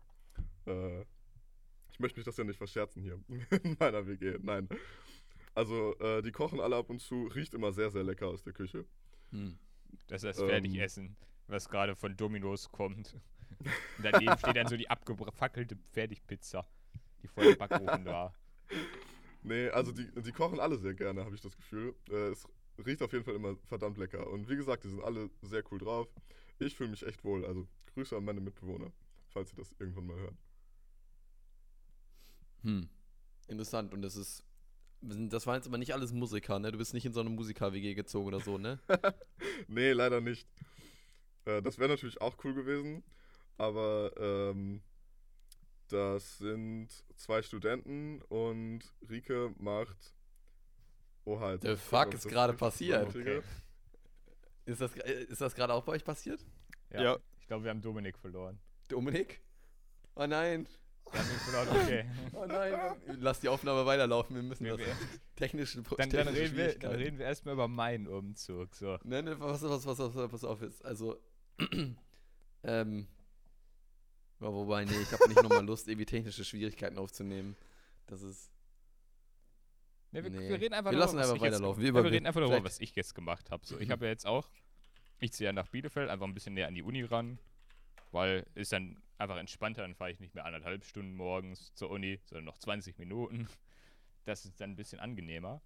Äh, 0.67 1.03
ich 1.91 1.99
möchte 1.99 2.19
mich 2.19 2.25
das 2.25 2.37
ja 2.37 2.45
nicht 2.45 2.57
verscherzen 2.57 3.03
hier 3.03 3.21
in 3.63 3.77
meiner 3.79 4.07
WG. 4.07 4.39
Nein. 4.41 4.69
Also, 5.55 5.99
äh, 5.99 6.23
die 6.23 6.33
kochen 6.33 6.61
alle 6.61 6.77
ab 6.77 6.91
und 6.91 7.01
zu, 7.01 7.25
riecht 7.27 7.55
immer 7.55 7.73
sehr, 7.73 7.91
sehr 7.91 8.05
lecker 8.05 8.29
aus 8.29 8.43
der 8.43 8.53
Küche. 8.53 8.85
Hm. 9.31 9.59
Das 10.07 10.23
ist 10.23 10.37
das 10.37 10.39
Ähm. 10.39 10.49
Fertigessen, 10.49 11.17
was 11.49 11.69
gerade 11.69 11.97
von 11.97 12.17
Dominos 12.17 12.71
kommt. 12.71 13.15
Und 13.59 13.67
daneben 14.05 14.39
steht 14.39 14.57
dann 14.57 14.69
so 14.69 14.77
die 14.77 14.89
abgefackelte 14.89 15.77
Fertigpizza, 15.93 16.67
die 17.23 17.29
vor 17.29 17.43
dem 17.43 17.59
Backofen 17.59 18.05
war. 18.05 18.35
Nee, 19.43 19.69
also 19.71 19.93
die, 19.93 20.11
die 20.23 20.33
kochen 20.33 20.61
alle 20.61 20.77
sehr 20.79 20.95
gerne, 20.95 21.25
habe 21.25 21.35
ich 21.35 21.41
das 21.41 21.57
Gefühl. 21.57 21.95
Äh, 22.11 22.29
es 22.29 22.47
riecht 22.87 23.03
auf 23.03 23.13
jeden 23.13 23.25
Fall 23.25 23.35
immer 23.35 23.57
verdammt 23.65 23.99
lecker. 23.99 24.29
Und 24.29 24.49
wie 24.49 24.57
gesagt, 24.57 24.85
die 24.85 24.89
sind 24.89 25.03
alle 25.03 25.31
sehr 25.43 25.63
cool 25.71 25.79
drauf. 25.79 26.09
Ich 26.59 26.75
fühle 26.77 26.91
mich 26.91 27.07
echt 27.07 27.25
wohl. 27.25 27.45
Also 27.45 27.67
Grüße 27.95 28.17
an 28.17 28.25
meine 28.25 28.41
Mitbewohner, 28.41 28.93
falls 29.29 29.51
sie 29.51 29.57
das 29.57 29.75
irgendwann 29.79 30.07
mal 30.07 30.17
hören. 30.17 30.39
Hm. 32.63 32.89
Interessant. 33.49 33.93
Und 33.93 34.03
das 34.03 34.17
ist. 34.17 34.45
Das 35.03 35.47
waren 35.47 35.57
jetzt 35.57 35.67
aber 35.67 35.79
nicht 35.79 35.95
alles 35.95 36.13
Musiker, 36.13 36.59
ne? 36.59 36.73
Du 36.73 36.79
bist 36.79 36.93
nicht 36.93 37.07
in 37.07 37.15
so 37.15 37.21
eine 37.21 37.31
Musiker-WG 37.31 37.95
gezogen 37.95 38.27
oder 38.29 38.41
so, 38.41 38.59
ne? 38.59 38.79
nee, 39.69 39.93
leider 39.93 40.21
nicht. 40.21 40.47
Äh, 41.47 41.63
das 41.63 41.79
wäre 41.79 41.89
natürlich 41.89 42.21
auch 42.21 42.37
cool 42.45 42.55
gewesen. 42.55 43.03
Aber 43.57 44.13
ähm, 44.19 44.83
Das 45.89 46.39
sind 46.39 46.89
zwei 47.17 47.43
Studenten 47.43 48.23
und 48.29 48.81
Rike 49.09 49.53
macht. 49.59 50.15
Oha, 51.25 51.53
jetzt 51.53 51.63
The 51.63 51.73
ich 51.73 51.81
fuck 51.81 52.15
ist 52.15 52.29
gerade 52.29 52.53
passiert? 52.55 53.09
Okay. 53.09 53.43
Ist 54.67 54.81
das, 54.81 54.95
äh, 54.97 55.25
ist 55.25 55.41
das 55.41 55.55
gerade 55.55 55.73
auch 55.75 55.85
bei 55.85 55.93
euch 55.93 56.05
passiert? 56.05 56.45
Ja. 56.93 57.03
Ja. 57.03 57.19
Ich 57.41 57.47
glaube, 57.47 57.65
wir 57.65 57.71
haben 57.71 57.83
Dominik 57.83 58.19
verloren. 58.19 58.59
Dominik? 58.89 59.41
Oh 60.15 60.27
nein. 60.27 60.69
Wir 61.13 61.19
haben 61.21 61.29
ihn 61.31 61.39
verloren, 61.39 61.69
okay. 61.83 62.05
Oh 62.35 62.47
nein. 62.47 62.97
Lass 63.19 63.41
die 63.41 63.49
Aufnahme 63.49 63.85
weiterlaufen. 63.87 64.37
Wir 64.37 64.43
müssen 64.43 64.65
Wir- 64.65 64.77
das. 64.77 64.87
wir- 64.87 64.97
Technische 65.37 65.83
Pro- 65.83 65.97
Dann, 65.97 66.11
dann, 66.11 66.27
technische 66.27 66.43
reden 66.45 66.57
wir, 66.57 66.65
dann 66.65 66.71
Schwierigkeiten. 66.73 66.95
reden 67.03 67.19
wir 67.19 67.27
erstmal 67.27 67.55
über 67.55 67.67
meinen 67.69 68.07
Umzug. 68.07 68.75
So. 68.75 68.99
Nein, 69.05 69.25
nein, 69.25 69.41
was, 69.41 69.63
was, 69.63 69.87
was, 69.87 69.99
was, 69.99 70.15
was, 70.15 70.31
pass 70.31 70.45
auf 70.45 70.61
jetzt. 70.61 70.85
Also, 70.85 71.19
ähm, 72.63 73.07
ja, 74.41 74.53
wobei, 74.53 74.85
nee, 74.85 75.01
ich 75.01 75.13
habe 75.13 75.29
nicht 75.29 75.43
nochmal 75.43 75.65
Lust, 75.65 75.89
irgendwie 75.89 76.07
technische 76.07 76.45
Schwierigkeiten 76.45 76.99
aufzunehmen. 76.99 77.57
Das 78.07 78.23
ist, 78.23 78.51
Ne, 80.13 80.25
wir, 80.25 80.31
Nee. 80.31 80.49
wir 80.49 80.61
reden 80.61 80.75
einfach 80.75 80.91
Wir 80.91 80.99
darüber, 80.99 80.99
lassen 80.99 81.19
was 81.19 81.25
einfach 81.31 81.37
ich 81.37 81.43
jetzt- 81.43 81.53
weiterlaufen. 81.55 81.83
Wir 81.83 81.95
wir 81.95 82.05
reden 82.05 82.27
einfach 82.27 82.41
darüber, 82.41 82.65
was 82.65 82.81
ich 82.81 82.95
jetzt 82.97 83.15
gemacht 83.15 83.51
habe. 83.51 83.65
So, 83.65 83.79
ich 83.79 83.89
Mhm. 83.89 83.93
habe 83.93 84.05
ja 84.07 84.11
jetzt 84.11 84.27
auch, 84.27 84.51
ich 85.19 85.33
ziehe 85.33 85.47
ja 85.47 85.53
nach 85.53 85.69
Bielefeld, 85.69 86.09
einfach 86.11 86.27
ein 86.27 86.35
bisschen 86.35 86.55
näher 86.55 86.67
an 86.69 86.75
die 86.75 86.83
Uni 86.83 87.03
ran, 87.05 87.39
weil 88.11 88.45
ist 88.55 88.73
dann 88.73 89.01
einfach 89.19 89.37
entspannter, 89.37 89.83
dann 89.83 89.95
fahre 89.95 90.11
ich 90.11 90.19
nicht 90.19 90.35
mehr 90.35 90.45
anderthalb 90.45 90.85
Stunden 90.85 91.15
morgens 91.15 91.73
zur 91.75 91.91
Uni, 91.91 92.19
sondern 92.25 92.45
noch 92.47 92.59
20 92.59 92.99
Minuten. 92.99 93.49
Das 94.25 94.45
ist 94.45 94.61
dann 94.61 94.71
ein 94.73 94.77
bisschen 94.77 95.01
angenehmer. 95.01 95.63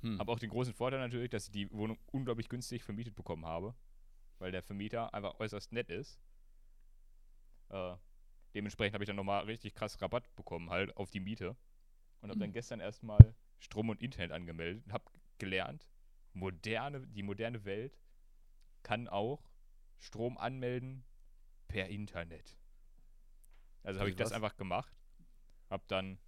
hm. 0.00 0.20
Aber 0.20 0.32
auch 0.32 0.38
den 0.38 0.50
großen 0.50 0.74
Vorteil 0.74 0.98
natürlich, 1.00 1.30
dass 1.30 1.46
ich 1.46 1.52
die 1.52 1.70
Wohnung 1.72 1.98
unglaublich 2.06 2.48
günstig 2.48 2.82
vermietet 2.82 3.14
bekommen 3.14 3.46
habe, 3.46 3.74
weil 4.38 4.50
der 4.50 4.62
Vermieter 4.62 5.12
einfach 5.14 5.38
äußerst 5.38 5.72
nett 5.72 5.90
ist. 5.90 6.18
Äh, 7.68 7.94
dementsprechend 8.54 8.94
habe 8.94 9.04
ich 9.04 9.06
dann 9.06 9.16
nochmal 9.16 9.44
richtig 9.44 9.74
krass 9.74 10.00
Rabatt 10.02 10.34
bekommen 10.36 10.70
halt 10.70 10.96
auf 10.96 11.10
die 11.10 11.20
Miete 11.20 11.56
und 12.20 12.30
habe 12.30 12.38
dann 12.40 12.52
gestern 12.52 12.80
erstmal 12.80 13.34
Strom 13.62 13.88
und 13.88 14.02
Internet 14.02 14.32
angemeldet 14.32 14.84
und 14.84 14.92
habe 14.92 15.04
gelernt, 15.38 15.88
moderne, 16.32 17.06
die 17.06 17.22
moderne 17.22 17.64
Welt 17.64 17.98
kann 18.82 19.08
auch 19.08 19.48
Strom 19.98 20.36
anmelden 20.36 21.04
per 21.68 21.88
Internet. 21.88 22.58
Also 23.84 24.00
habe 24.00 24.10
ich 24.10 24.16
das 24.16 24.32
einfach 24.32 24.56
gemacht, 24.56 24.92
habe 25.70 25.84
dann 25.88 26.18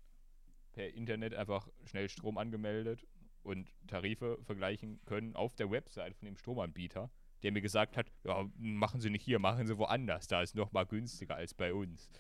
per 0.73 0.95
Internet 0.95 1.35
einfach 1.35 1.69
schnell 1.85 2.09
Strom 2.09 2.39
angemeldet 2.39 3.07
und 3.43 3.73
Tarife 3.87 4.39
vergleichen 4.43 5.01
können 5.05 5.37
auf 5.37 5.55
der 5.55 5.71
Website 5.71 6.17
von 6.17 6.27
dem 6.27 6.37
Stromanbieter, 6.37 7.11
der 7.43 7.53
mir 7.53 7.61
gesagt 7.61 7.97
hat, 7.97 8.11
ja, 8.25 8.49
machen 8.57 9.01
Sie 9.01 9.11
nicht 9.11 9.25
hier, 9.25 9.39
machen 9.39 9.67
Sie 9.67 9.77
woanders, 9.77 10.29
da 10.29 10.43
ist 10.43 10.55
noch 10.55 10.73
mal 10.73 10.87
günstiger 10.87 11.35
als 11.35 11.53
bei 11.53 11.75
uns. 11.75 12.11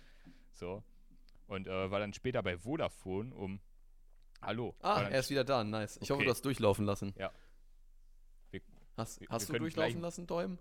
So. 0.53 0.85
Und 1.47 1.67
äh, 1.67 1.91
war 1.91 2.01
dann 2.01 2.13
später 2.13 2.43
bei 2.43 2.59
Vodafone 2.59 3.35
um 3.35 3.61
Hallo. 4.47 4.75
ah, 4.83 5.03
er 5.03 5.21
ist 5.21 5.31
wieder 5.31 5.45
da, 5.45 5.65
nice. 5.65 5.97
Ich 5.97 6.11
hoffe, 6.11 6.15
Okay. 6.19 6.25
du 6.25 6.31
hast 6.31 6.45
durchlaufen 6.45 6.85
lassen. 6.85 7.15
Ja. 7.19 7.33
Wir- 8.51 8.61
hast 8.97 9.21
wir- 9.21 9.29
hast 9.29 9.49
wir 9.49 9.55
du 9.55 9.59
durchlaufen 9.61 10.01
lassen, 10.01 10.27
Däum? 10.27 10.59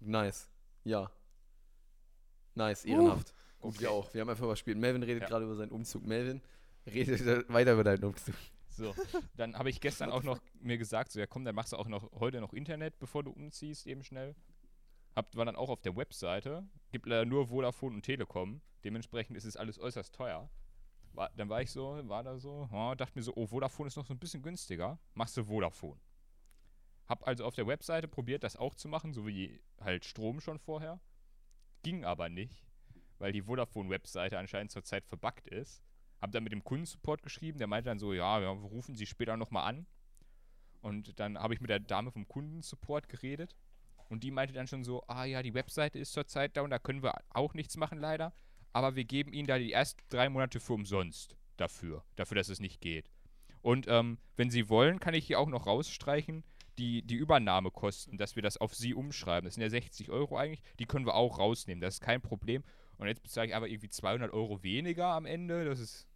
Nice. 0.00 0.48
Ja. 0.84 1.10
Nice, 2.54 2.84
ehrenhaft. 2.84 3.34
Und 3.60 3.70
Okay. 3.70 3.80
wir 3.80 3.90
auch. 3.90 4.12
Wir 4.14 4.20
haben 4.20 4.28
einfach 4.30 4.44
überspielt. 4.44 4.78
Melvin 4.78 5.02
redet 5.02 5.22
Ja. 5.24 5.28
gerade 5.28 5.44
über 5.44 5.56
seinen 5.56 5.70
Umzug. 5.72 6.04
Melvin, 6.06 6.40
redet 6.86 7.20
weiter 7.48 7.72
über 7.74 7.84
deinen 7.84 8.04
Umzug. 8.04 8.34
So, 8.70 8.94
dann 9.36 9.56
habe 9.58 9.70
ich 9.70 9.80
gestern 9.80 10.10
auch 10.12 10.22
noch 10.22 10.38
mir 10.60 10.78
gesagt, 10.78 11.10
so 11.10 11.18
ja 11.18 11.26
komm, 11.26 11.44
dann 11.44 11.54
machst 11.56 11.72
du 11.72 11.76
auch 11.76 11.88
noch 11.88 12.12
heute 12.12 12.40
noch 12.40 12.52
Internet, 12.52 12.98
bevor 13.00 13.24
du 13.24 13.32
umziehst, 13.32 13.86
eben 13.88 14.04
schnell. 14.04 14.36
Hab, 15.16 15.34
war 15.34 15.44
dann 15.44 15.56
auch 15.56 15.68
auf 15.68 15.80
der 15.82 15.96
Webseite, 15.96 16.64
gibt 16.92 17.06
leider 17.06 17.24
nur 17.24 17.48
Vodafone 17.48 17.96
und 17.96 18.02
Telekom, 18.02 18.60
dementsprechend 18.84 19.36
ist 19.36 19.44
es 19.46 19.56
alles 19.56 19.80
äußerst 19.80 20.14
teuer. 20.14 20.48
War, 21.18 21.32
dann 21.34 21.48
war 21.48 21.60
ich 21.60 21.72
so, 21.72 22.00
war 22.08 22.22
da 22.22 22.38
so, 22.38 22.68
oh, 22.70 22.94
dachte 22.94 23.18
mir 23.18 23.24
so, 23.24 23.32
oh, 23.34 23.44
Vodafone 23.44 23.88
ist 23.88 23.96
noch 23.96 24.06
so 24.06 24.14
ein 24.14 24.20
bisschen 24.20 24.40
günstiger, 24.40 25.00
machst 25.14 25.36
du 25.36 25.42
Vodafone. 25.42 26.00
Hab 27.08 27.26
also 27.26 27.44
auf 27.44 27.56
der 27.56 27.66
Webseite 27.66 28.06
probiert, 28.06 28.44
das 28.44 28.54
auch 28.54 28.76
zu 28.76 28.86
machen, 28.86 29.12
so 29.12 29.26
wie 29.26 29.60
halt 29.80 30.04
Strom 30.04 30.40
schon 30.40 30.60
vorher. 30.60 31.00
Ging 31.82 32.04
aber 32.04 32.28
nicht, 32.28 32.68
weil 33.18 33.32
die 33.32 33.42
Vodafone-Webseite 33.42 34.38
anscheinend 34.38 34.70
zurzeit 34.70 35.04
verbuggt 35.06 35.48
ist. 35.48 35.82
Hab 36.20 36.30
dann 36.30 36.44
mit 36.44 36.52
dem 36.52 36.62
Kundensupport 36.62 37.20
geschrieben, 37.24 37.58
der 37.58 37.66
meinte 37.66 37.90
dann 37.90 37.98
so, 37.98 38.12
ja, 38.12 38.40
wir 38.40 38.50
rufen 38.50 38.94
Sie 38.94 39.06
später 39.06 39.36
nochmal 39.36 39.68
an. 39.68 39.86
Und 40.82 41.18
dann 41.18 41.36
habe 41.36 41.52
ich 41.52 41.60
mit 41.60 41.70
der 41.70 41.80
Dame 41.80 42.12
vom 42.12 42.28
Kundensupport 42.28 43.08
geredet. 43.08 43.56
Und 44.08 44.22
die 44.22 44.30
meinte 44.30 44.54
dann 44.54 44.68
schon 44.68 44.84
so, 44.84 45.02
ah 45.08 45.24
ja, 45.24 45.42
die 45.42 45.54
Webseite 45.54 45.98
ist 45.98 46.12
zurzeit 46.12 46.56
down, 46.56 46.70
da 46.70 46.78
können 46.78 47.02
wir 47.02 47.14
auch 47.30 47.54
nichts 47.54 47.76
machen 47.76 47.98
leider. 47.98 48.32
Aber 48.72 48.96
wir 48.96 49.04
geben 49.04 49.32
Ihnen 49.32 49.46
da 49.46 49.58
die 49.58 49.72
ersten 49.72 50.02
drei 50.08 50.28
Monate 50.28 50.60
für 50.60 50.74
umsonst 50.74 51.36
dafür, 51.56 52.04
dafür, 52.16 52.36
dass 52.36 52.48
es 52.48 52.60
nicht 52.60 52.80
geht. 52.80 53.10
Und 53.62 53.86
ähm, 53.88 54.18
wenn 54.36 54.50
Sie 54.50 54.68
wollen, 54.68 55.00
kann 55.00 55.14
ich 55.14 55.26
hier 55.26 55.40
auch 55.40 55.48
noch 55.48 55.66
rausstreichen, 55.66 56.44
die, 56.78 57.02
die 57.02 57.16
Übernahmekosten, 57.16 58.18
dass 58.18 58.36
wir 58.36 58.42
das 58.42 58.56
auf 58.56 58.74
Sie 58.74 58.94
umschreiben. 58.94 59.46
Das 59.46 59.54
sind 59.54 59.62
ja 59.62 59.70
60 59.70 60.10
Euro 60.10 60.36
eigentlich, 60.36 60.62
die 60.78 60.86
können 60.86 61.06
wir 61.06 61.14
auch 61.14 61.38
rausnehmen, 61.38 61.80
das 61.80 61.94
ist 61.94 62.00
kein 62.00 62.20
Problem. 62.20 62.62
Und 62.98 63.08
jetzt 63.08 63.22
bezahle 63.22 63.48
ich 63.48 63.54
aber 63.54 63.68
irgendwie 63.68 63.88
200 63.88 64.32
Euro 64.32 64.62
weniger 64.62 65.06
am 65.06 65.26
Ende, 65.26 65.64
das 65.64 65.80
ist 65.80 66.08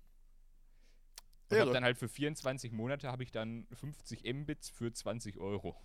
und 1.52 1.58
Ehre. 1.58 1.72
dann 1.72 1.84
halt 1.84 1.98
für 1.98 2.08
24 2.08 2.72
Monate 2.72 3.08
habe 3.08 3.22
ich 3.22 3.30
dann 3.30 3.66
50 3.72 4.24
Mbits 4.24 4.70
für 4.70 4.90
20 4.90 5.38
Euro. 5.38 5.76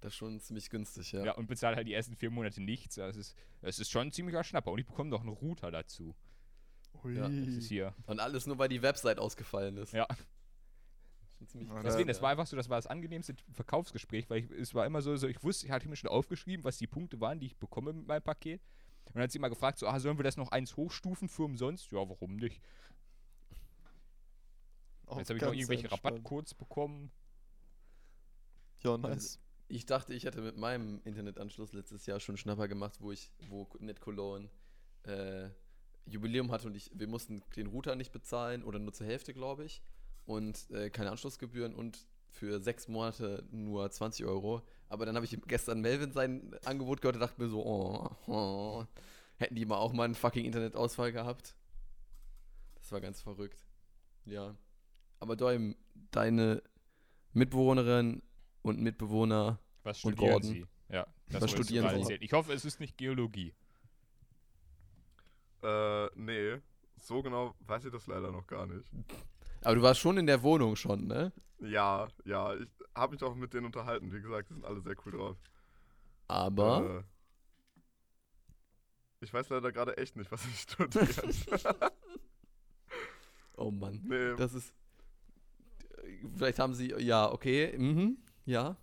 Das 0.00 0.12
ist 0.12 0.16
schon 0.18 0.38
ziemlich 0.40 0.68
günstig, 0.70 1.12
ja. 1.12 1.24
Ja, 1.24 1.32
und 1.32 1.46
bezahle 1.46 1.76
halt 1.76 1.86
die 1.86 1.94
ersten 1.94 2.14
vier 2.16 2.30
Monate 2.30 2.62
nichts. 2.62 2.96
Das 2.96 3.16
ist, 3.16 3.34
das 3.62 3.78
ist 3.78 3.90
schon 3.90 4.08
ein 4.08 4.12
ziemlicher 4.12 4.44
Schnapper. 4.44 4.70
Und 4.70 4.78
ich 4.78 4.86
bekomme 4.86 5.10
noch 5.10 5.20
einen 5.20 5.30
Router 5.30 5.70
dazu. 5.70 6.14
Hui. 7.02 7.16
Ja, 7.16 7.28
Das 7.28 7.54
ist 7.54 7.68
hier. 7.68 7.94
Und 8.06 8.20
alles 8.20 8.46
nur, 8.46 8.58
weil 8.58 8.68
die 8.68 8.82
Website 8.82 9.18
ausgefallen 9.18 9.76
ist. 9.78 9.92
Ja. 9.92 10.06
Krass, 10.06 11.82
Deswegen, 11.84 12.08
das 12.08 12.22
war 12.22 12.30
einfach 12.30 12.46
so, 12.46 12.56
das 12.56 12.70
war 12.70 12.78
das 12.78 12.86
angenehmste 12.86 13.34
Verkaufsgespräch, 13.52 14.30
weil 14.30 14.44
ich, 14.44 14.50
es 14.52 14.74
war 14.74 14.86
immer 14.86 15.02
so, 15.02 15.16
so, 15.16 15.28
ich 15.28 15.42
wusste, 15.42 15.66
ich 15.66 15.72
hatte 15.72 15.88
mir 15.88 15.96
schon 15.96 16.08
aufgeschrieben, 16.08 16.64
was 16.64 16.78
die 16.78 16.86
Punkte 16.86 17.20
waren, 17.20 17.38
die 17.38 17.46
ich 17.46 17.56
bekomme 17.56 17.92
mit 17.92 18.06
meinem 18.06 18.22
Paket. 18.22 18.62
Und 19.04 19.14
dann 19.14 19.22
hat 19.22 19.30
sie 19.30 19.38
immer 19.38 19.50
gefragt, 19.50 19.78
so, 19.78 19.86
ah, 19.86 20.00
sollen 20.00 20.18
wir 20.18 20.24
das 20.24 20.36
noch 20.36 20.50
eins 20.50 20.76
hochstufen 20.76 21.28
für 21.28 21.44
umsonst? 21.44 21.90
Ja, 21.92 21.98
warum 21.98 22.36
nicht? 22.36 22.60
Auch 25.06 25.18
Jetzt 25.18 25.28
habe 25.28 25.38
ich 25.38 25.44
noch 25.44 25.52
irgendwelche 25.52 25.84
entspannt. 25.84 26.16
Rabattcodes 26.16 26.54
bekommen. 26.54 27.12
Ja, 28.82 28.96
nice. 28.96 29.38
Ich 29.68 29.86
dachte, 29.86 30.14
ich 30.14 30.24
hätte 30.24 30.40
mit 30.40 30.56
meinem 30.56 31.00
Internetanschluss 31.04 31.72
letztes 31.72 32.06
Jahr 32.06 32.20
schon 32.20 32.36
Schnapper 32.36 32.68
gemacht, 32.68 33.00
wo 33.00 33.10
ich, 33.10 33.32
wo 33.48 33.68
NetCologne 33.80 34.48
äh, 35.02 35.48
Jubiläum 36.06 36.52
hatte 36.52 36.68
und 36.68 36.76
ich, 36.76 36.90
wir 36.94 37.08
mussten 37.08 37.42
den 37.56 37.66
Router 37.66 37.96
nicht 37.96 38.12
bezahlen 38.12 38.62
oder 38.62 38.78
nur 38.78 38.92
zur 38.92 39.06
Hälfte, 39.06 39.34
glaube 39.34 39.64
ich. 39.64 39.82
Und 40.24 40.70
äh, 40.70 40.90
keine 40.90 41.10
Anschlussgebühren 41.10 41.74
und 41.74 42.06
für 42.28 42.60
sechs 42.60 42.86
Monate 42.86 43.44
nur 43.50 43.90
20 43.90 44.24
Euro. 44.26 44.62
Aber 44.88 45.06
dann 45.06 45.16
habe 45.16 45.26
ich 45.26 45.36
gestern 45.46 45.80
Melvin 45.80 46.12
sein 46.12 46.54
Angebot 46.64 47.00
gehört 47.00 47.16
und 47.16 47.20
dachte 47.20 47.40
mir 47.40 47.48
so, 47.48 47.64
oh, 47.64 48.08
oh, 48.26 48.84
hätten 49.36 49.54
die 49.54 49.64
mal 49.64 49.78
auch 49.78 49.92
mal 49.92 50.04
einen 50.04 50.14
fucking 50.14 50.44
Internetausfall 50.44 51.12
gehabt. 51.12 51.56
Das 52.76 52.92
war 52.92 53.00
ganz 53.00 53.20
verrückt. 53.20 53.66
Ja. 54.24 54.54
Aber 55.18 55.34
Däum, 55.34 55.74
deine 56.10 56.62
Mitbewohnerin 57.32 58.22
und 58.66 58.80
Mitbewohner 58.80 59.58
Was 59.82 60.02
Und 60.04 60.12
studieren 60.14 60.32
Gordon. 60.32 60.50
Sie? 60.50 60.66
Ja, 60.88 61.06
das 61.28 61.42
Was 61.42 61.50
studieren 61.52 61.88
Sie? 61.90 62.00
erzählen. 62.00 62.22
Ich 62.22 62.32
hoffe, 62.32 62.52
es 62.52 62.64
ist 62.64 62.80
nicht 62.80 62.96
Geologie. 62.96 63.54
Äh, 65.62 66.06
nee. 66.14 66.60
So 66.98 67.22
genau 67.22 67.54
weiß 67.60 67.84
ich 67.84 67.92
das 67.92 68.06
leider 68.06 68.30
noch 68.32 68.46
gar 68.46 68.66
nicht. 68.66 68.90
Aber 69.62 69.74
du 69.74 69.82
warst 69.82 70.00
schon 70.00 70.16
in 70.18 70.26
der 70.26 70.42
Wohnung 70.42 70.76
schon, 70.76 71.06
ne? 71.06 71.32
Ja, 71.60 72.08
ja, 72.24 72.54
ich 72.54 72.68
habe 72.94 73.12
mich 73.14 73.22
auch 73.22 73.34
mit 73.34 73.52
denen 73.54 73.66
unterhalten. 73.66 74.12
Wie 74.12 74.20
gesagt, 74.20 74.50
die 74.50 74.54
sind 74.54 74.64
alle 74.64 74.80
sehr 74.80 74.94
cool 75.04 75.12
drauf. 75.12 75.36
Aber 76.28 76.98
Äh, 76.98 77.02
ich 79.24 79.32
weiß 79.32 79.48
leider 79.48 79.72
gerade 79.72 79.96
echt 79.96 80.16
nicht, 80.16 80.30
was 80.30 80.44
ich 80.46 80.60
studiere. 80.60 81.92
oh 83.56 83.70
Mann, 83.70 84.00
nee, 84.04 84.34
das 84.36 84.54
ist 84.54 84.72
vielleicht 86.36 86.58
haben 86.58 86.74
sie 86.74 86.92
ja, 86.98 87.30
okay, 87.32 87.76
mhm, 87.76 88.18
ja. 88.46 88.76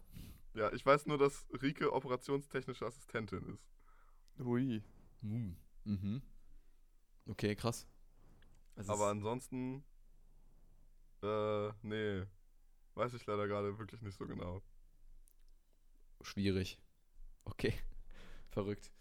ja, 0.54 0.72
ich 0.74 0.86
weiß 0.86 1.08
nur, 1.08 1.18
dass 1.18 1.48
Rike 1.62 1.92
operationstechnische 1.92 2.86
Assistentin 2.86 3.44
ist. 3.54 3.68
Hui. 4.40 4.84
Mhm. 5.22 5.58
Mhm. 5.86 6.22
Okay, 7.28 7.56
krass. 7.56 7.88
Es 8.76 8.90
Aber 8.90 9.10
ansonsten, 9.10 9.84
äh, 11.22 11.70
nee, 11.82 12.26
weiß 12.96 13.14
ich 13.14 13.26
leider 13.26 13.48
gerade 13.48 13.78
wirklich 13.78 14.02
nicht 14.02 14.18
so 14.18 14.26
genau. 14.28 14.62
schwierig. 16.22 16.80
Okay. 17.46 17.74
Verrückt. 18.50 18.92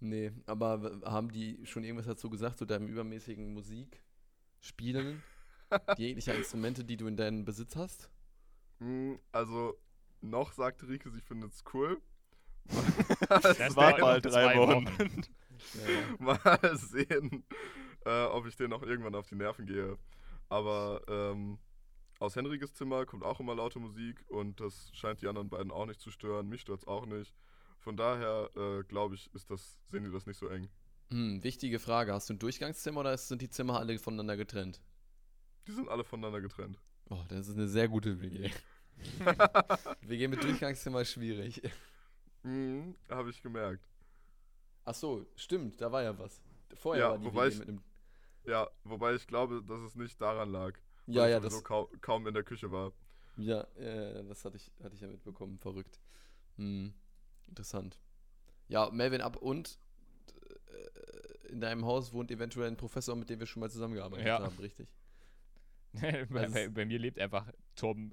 Nee, 0.00 0.32
aber 0.46 1.00
haben 1.04 1.30
die 1.32 1.66
schon 1.66 1.84
irgendwas 1.84 2.06
dazu 2.06 2.30
gesagt 2.30 2.58
zu 2.58 2.66
deinem 2.66 2.86
übermäßigen 2.88 3.52
Musikspielen? 3.52 5.22
Jeglicher 5.96 6.34
Instrumente, 6.34 6.84
die 6.84 6.96
du 6.96 7.06
in 7.08 7.16
deinem 7.16 7.44
Besitz 7.44 7.76
hast? 7.76 8.10
Hm, 8.78 9.18
also, 9.32 9.76
noch 10.20 10.52
sagt 10.52 10.86
Rike, 10.86 11.10
sie 11.10 11.20
findet 11.20 11.52
es 11.52 11.64
cool. 11.72 12.00
Das 13.28 13.74
dauert 13.74 14.00
mal 14.00 14.14
noch 14.16 14.22
drei 14.22 14.30
zwei 14.30 14.58
Wochen. 14.58 15.24
Mal 16.18 16.76
sehen, 16.76 17.44
äh, 18.04 18.24
ob 18.26 18.46
ich 18.46 18.56
den 18.56 18.72
auch 18.72 18.82
irgendwann 18.82 19.14
auf 19.14 19.26
die 19.26 19.34
Nerven 19.34 19.66
gehe. 19.66 19.98
Aber 20.48 21.02
ähm, 21.08 21.58
aus 22.20 22.36
Henriges 22.36 22.74
Zimmer 22.74 23.06
kommt 23.06 23.24
auch 23.24 23.40
immer 23.40 23.54
laute 23.54 23.78
Musik 23.78 24.24
und 24.28 24.60
das 24.60 24.90
scheint 24.94 25.22
die 25.22 25.28
anderen 25.28 25.48
beiden 25.48 25.70
auch 25.70 25.86
nicht 25.86 26.00
zu 26.00 26.10
stören. 26.10 26.48
Mich 26.48 26.62
stört 26.62 26.80
es 26.80 26.86
auch 26.86 27.06
nicht. 27.06 27.34
Von 27.78 27.96
daher 27.96 28.50
äh, 28.56 28.82
glaube 28.84 29.14
ich, 29.14 29.32
ist 29.34 29.50
das, 29.50 29.80
sehen 29.86 30.04
die 30.04 30.10
das 30.10 30.26
nicht 30.26 30.38
so 30.38 30.48
eng. 30.48 30.68
Hm, 31.10 31.42
wichtige 31.42 31.78
Frage. 31.78 32.12
Hast 32.12 32.28
du 32.28 32.34
ein 32.34 32.38
Durchgangszimmer 32.38 33.00
oder 33.00 33.16
sind 33.16 33.40
die 33.40 33.48
Zimmer 33.50 33.78
alle 33.78 33.98
voneinander 33.98 34.36
getrennt? 34.36 34.80
Die 35.66 35.72
sind 35.72 35.88
alle 35.88 36.04
voneinander 36.04 36.40
getrennt. 36.40 36.78
Oh, 37.10 37.22
das 37.28 37.48
ist 37.48 37.56
eine 37.56 37.68
sehr 37.68 37.88
gute 37.88 38.20
WG. 38.20 38.50
WG 40.02 40.28
mit 40.28 40.42
Durchgangszimmer 40.42 41.00
ist 41.02 41.12
schwierig. 41.12 41.60
Mhm, 42.42 42.94
habe 43.08 43.30
ich 43.30 43.42
gemerkt. 43.42 43.84
Ach 44.84 44.94
so, 44.94 45.26
stimmt, 45.36 45.80
da 45.80 45.90
war 45.92 46.02
ja 46.02 46.18
was. 46.18 46.40
Vorher 46.74 47.04
Ja, 47.04 47.10
war 47.10 47.18
die 47.18 47.24
wobei 47.26 47.46
WG 47.46 47.52
ich- 47.54 47.58
mit 47.60 47.68
einem. 47.68 47.82
Ja, 48.44 48.70
wobei 48.84 49.14
ich 49.14 49.26
glaube, 49.26 49.62
dass 49.62 49.80
es 49.80 49.94
nicht 49.94 50.18
daran 50.20 50.50
lag. 50.50 50.72
weil 51.06 51.14
Ja, 51.16 51.26
ich 51.26 51.30
ja, 51.32 51.40
das, 51.40 51.62
kau 51.64 51.90
kaum 52.00 52.26
in 52.26 52.32
der 52.34 52.44
Küche 52.44 52.70
war. 52.70 52.92
ja, 53.36 53.60
äh, 53.76 54.24
das 54.24 54.44
hatte 54.44 54.56
ich, 54.56 54.70
hatte 54.82 54.94
ich 54.94 55.00
ja 55.02 55.08
mitbekommen. 55.08 55.58
Verrückt. 55.58 56.00
Hm, 56.56 56.94
interessant. 57.46 57.98
Ja, 58.68 58.88
Melvin 58.90 59.20
ab 59.20 59.36
und 59.36 59.78
äh, 60.70 61.48
in 61.48 61.60
deinem 61.60 61.84
Haus 61.84 62.12
wohnt 62.12 62.30
eventuell 62.30 62.68
ein 62.68 62.76
Professor, 62.76 63.16
mit 63.16 63.28
dem 63.28 63.38
wir 63.40 63.46
schon 63.46 63.60
mal 63.60 63.70
zusammengearbeitet 63.70 64.26
Ja. 64.26 64.40
haben, 64.40 64.56
richtig? 64.58 64.88
bei, 65.92 66.24
Das 66.44 66.52
bei, 66.52 66.68
bei 66.68 66.84
mir 66.86 66.98
lebt 66.98 67.18
einfach 67.18 67.50
Tom. 67.76 68.12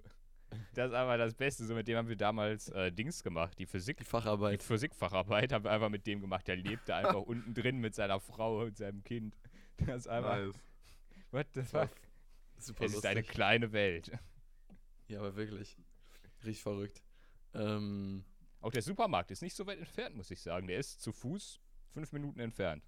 Das 0.74 0.89
ist 0.89 0.94
aber 0.96 1.18
das 1.18 1.34
Beste. 1.34 1.65
So 1.65 1.74
mit 1.76 1.88
dem 1.88 1.98
haben 1.98 2.08
wir 2.10 2.15
damals 2.15 2.70
äh, 2.70 2.91
Dings 2.91 3.24
gemacht. 3.24 3.58
Die 3.60 3.65
Physik. 3.65 3.98
Die 3.98 4.04
Die 4.04 4.10
Facharbeit. 4.10 4.63
Physikfacharbeit 4.63 5.52
haben 5.52 5.63
wir 5.63 5.72
einfach 5.72 5.89
mit 5.89 6.06
dem 6.08 6.22
gemacht. 6.22 6.48
Der 6.48 6.56
lebte 6.56 6.94
einfach 6.96 7.22
unten 7.22 7.54
drin 7.54 7.80
mit 7.80 7.96
seiner 7.96 8.20
Frau 8.20 8.62
und 8.62 8.78
seinem 8.78 9.04
Kind. 9.04 9.36
Das 9.78 10.02
ist 10.02 10.08
einfach. 10.08 10.38
Nice. 10.38 10.56
What 11.32 11.48
the 11.54 11.62
Das 11.62 11.74
war 11.74 11.88
fuck? 11.88 11.98
super 12.58 12.86
Es 12.86 12.94
ist 12.94 13.06
eine 13.06 13.20
lustig. 13.20 13.34
kleine 13.36 13.72
Welt. 13.72 14.12
Ja, 15.08 15.20
aber 15.20 15.36
wirklich. 15.36 15.78
Richtig 16.44 16.62
verrückt. 16.63 17.02
Ähm, 17.54 18.24
Auch 18.62 18.72
der 18.72 18.82
Supermarkt 18.82 19.32
ist 19.32 19.41
nicht 19.41 19.56
so 19.56 19.65
weit 19.68 19.80
entfernt, 19.80 20.15
muss 20.15 20.32
ich 20.32 20.41
sagen. 20.41 20.68
Der 20.68 20.78
ist 20.78 21.02
zu 21.02 21.12
Fuß 21.12 21.60
fünf 21.94 22.12
Minuten 22.12 22.39
entfernt. 22.39 22.84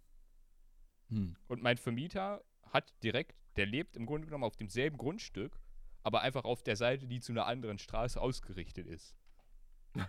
hm. 1.10 1.36
Und 1.48 1.62
mein 1.62 1.78
Vermieter 1.78 2.44
hat 2.72 2.94
direkt, 3.04 3.36
der 3.56 3.66
lebt 3.66 3.96
im 3.96 4.06
Grunde 4.06 4.28
genommen 4.28 4.44
auf 4.44 4.56
demselben 4.58 4.98
Grundstück, 4.98 5.58
aber 6.04 6.22
einfach 6.22 6.46
auf 6.46 6.64
der 6.64 6.76
Seite, 6.76 7.08
die 7.08 7.20
zu 7.20 7.32
einer 7.32 7.46
anderen 7.46 7.80
Straße 7.80 8.20
ausgerichtet 8.20 8.88
ist. 8.88 9.16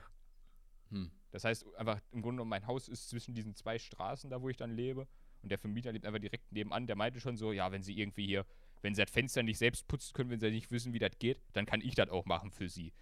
Hm. 0.90 1.10
Das 1.30 1.44
heißt, 1.44 1.66
einfach 1.76 2.00
im 2.12 2.22
Grunde 2.22 2.36
genommen, 2.36 2.48
mein 2.48 2.66
Haus 2.66 2.88
ist 2.88 3.10
zwischen 3.10 3.34
diesen 3.34 3.54
zwei 3.54 3.78
Straßen, 3.78 4.30
da 4.30 4.40
wo 4.40 4.48
ich 4.48 4.56
dann 4.56 4.70
lebe. 4.70 5.06
Und 5.42 5.50
der 5.50 5.58
Vermieter 5.58 5.92
lebt 5.92 6.06
einfach 6.06 6.20
direkt 6.20 6.50
nebenan. 6.50 6.86
Der 6.86 6.96
meinte 6.96 7.20
schon 7.20 7.36
so, 7.36 7.52
ja, 7.52 7.70
wenn 7.70 7.82
sie 7.82 7.98
irgendwie 7.98 8.26
hier, 8.26 8.46
wenn 8.82 8.94
sie 8.94 9.02
das 9.02 9.10
Fenster 9.10 9.42
nicht 9.42 9.58
selbst 9.58 9.86
putzen 9.86 10.14
können, 10.14 10.30
wenn 10.30 10.40
sie 10.40 10.50
nicht 10.50 10.70
wissen, 10.70 10.92
wie 10.94 10.98
das 10.98 11.18
geht, 11.18 11.40
dann 11.52 11.66
kann 11.66 11.80
ich 11.80 11.94
das 11.94 12.08
auch 12.08 12.24
machen 12.24 12.50
für 12.50 12.68
sie. 12.68 12.92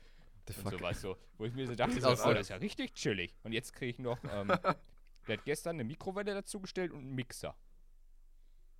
The 0.48 0.54
Und 0.54 0.62
fuck. 0.62 0.72
sowas 0.72 1.00
so. 1.00 1.16
Wo 1.38 1.44
ich 1.44 1.54
mir 1.54 1.66
so 1.66 1.74
dachte, 1.74 2.00
so, 2.00 2.08
oh, 2.08 2.32
das 2.32 2.40
ist 2.40 2.48
ja 2.48 2.56
richtig 2.56 2.94
chillig. 2.94 3.36
Und 3.42 3.52
jetzt 3.52 3.72
kriege 3.72 3.90
ich 3.90 3.98
noch, 3.98 4.18
ähm, 4.24 4.48
der 5.28 5.38
hat 5.38 5.44
gestern 5.44 5.76
eine 5.76 5.84
Mikrowelle 5.84 6.34
dazugestellt 6.34 6.92
und 6.92 7.00
einen 7.00 7.14
Mixer. 7.14 7.56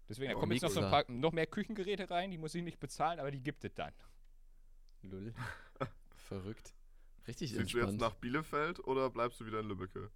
Deswegen, 0.09 0.31
da 0.31 0.37
Oh, 0.37 0.41
kommen 0.41 0.53
jetzt 0.53 0.63
noch 0.63 0.71
so 0.71 0.81
ein 0.81 0.91
paar, 0.91 1.05
noch 1.11 1.33
mehr 1.33 1.47
Küchengeräte 1.47 2.09
rein, 2.11 2.31
die 2.31 2.39
muss 2.39 2.55
ich 2.55 2.63
nicht 2.63 2.79
bezahlen, 2.79 3.19
aber 3.19 3.31
die 3.31 3.43
gibt 3.43 3.65
es 3.65 3.75
dann. 3.75 3.93
Lull. 5.03 5.35
Verrückt. 6.15 6.75
Richtig 7.27 7.51
Ziehst 7.51 7.59
du 7.75 7.79
jetzt 7.79 7.89
entspannt. 7.89 8.01
nach 8.01 8.15
Bielefeld 8.15 8.79
oder 8.87 9.11
bleibst 9.11 9.41
du 9.41 9.47
wieder 9.47 9.61
in 9.61 9.67
Lübbecke? 9.69 10.11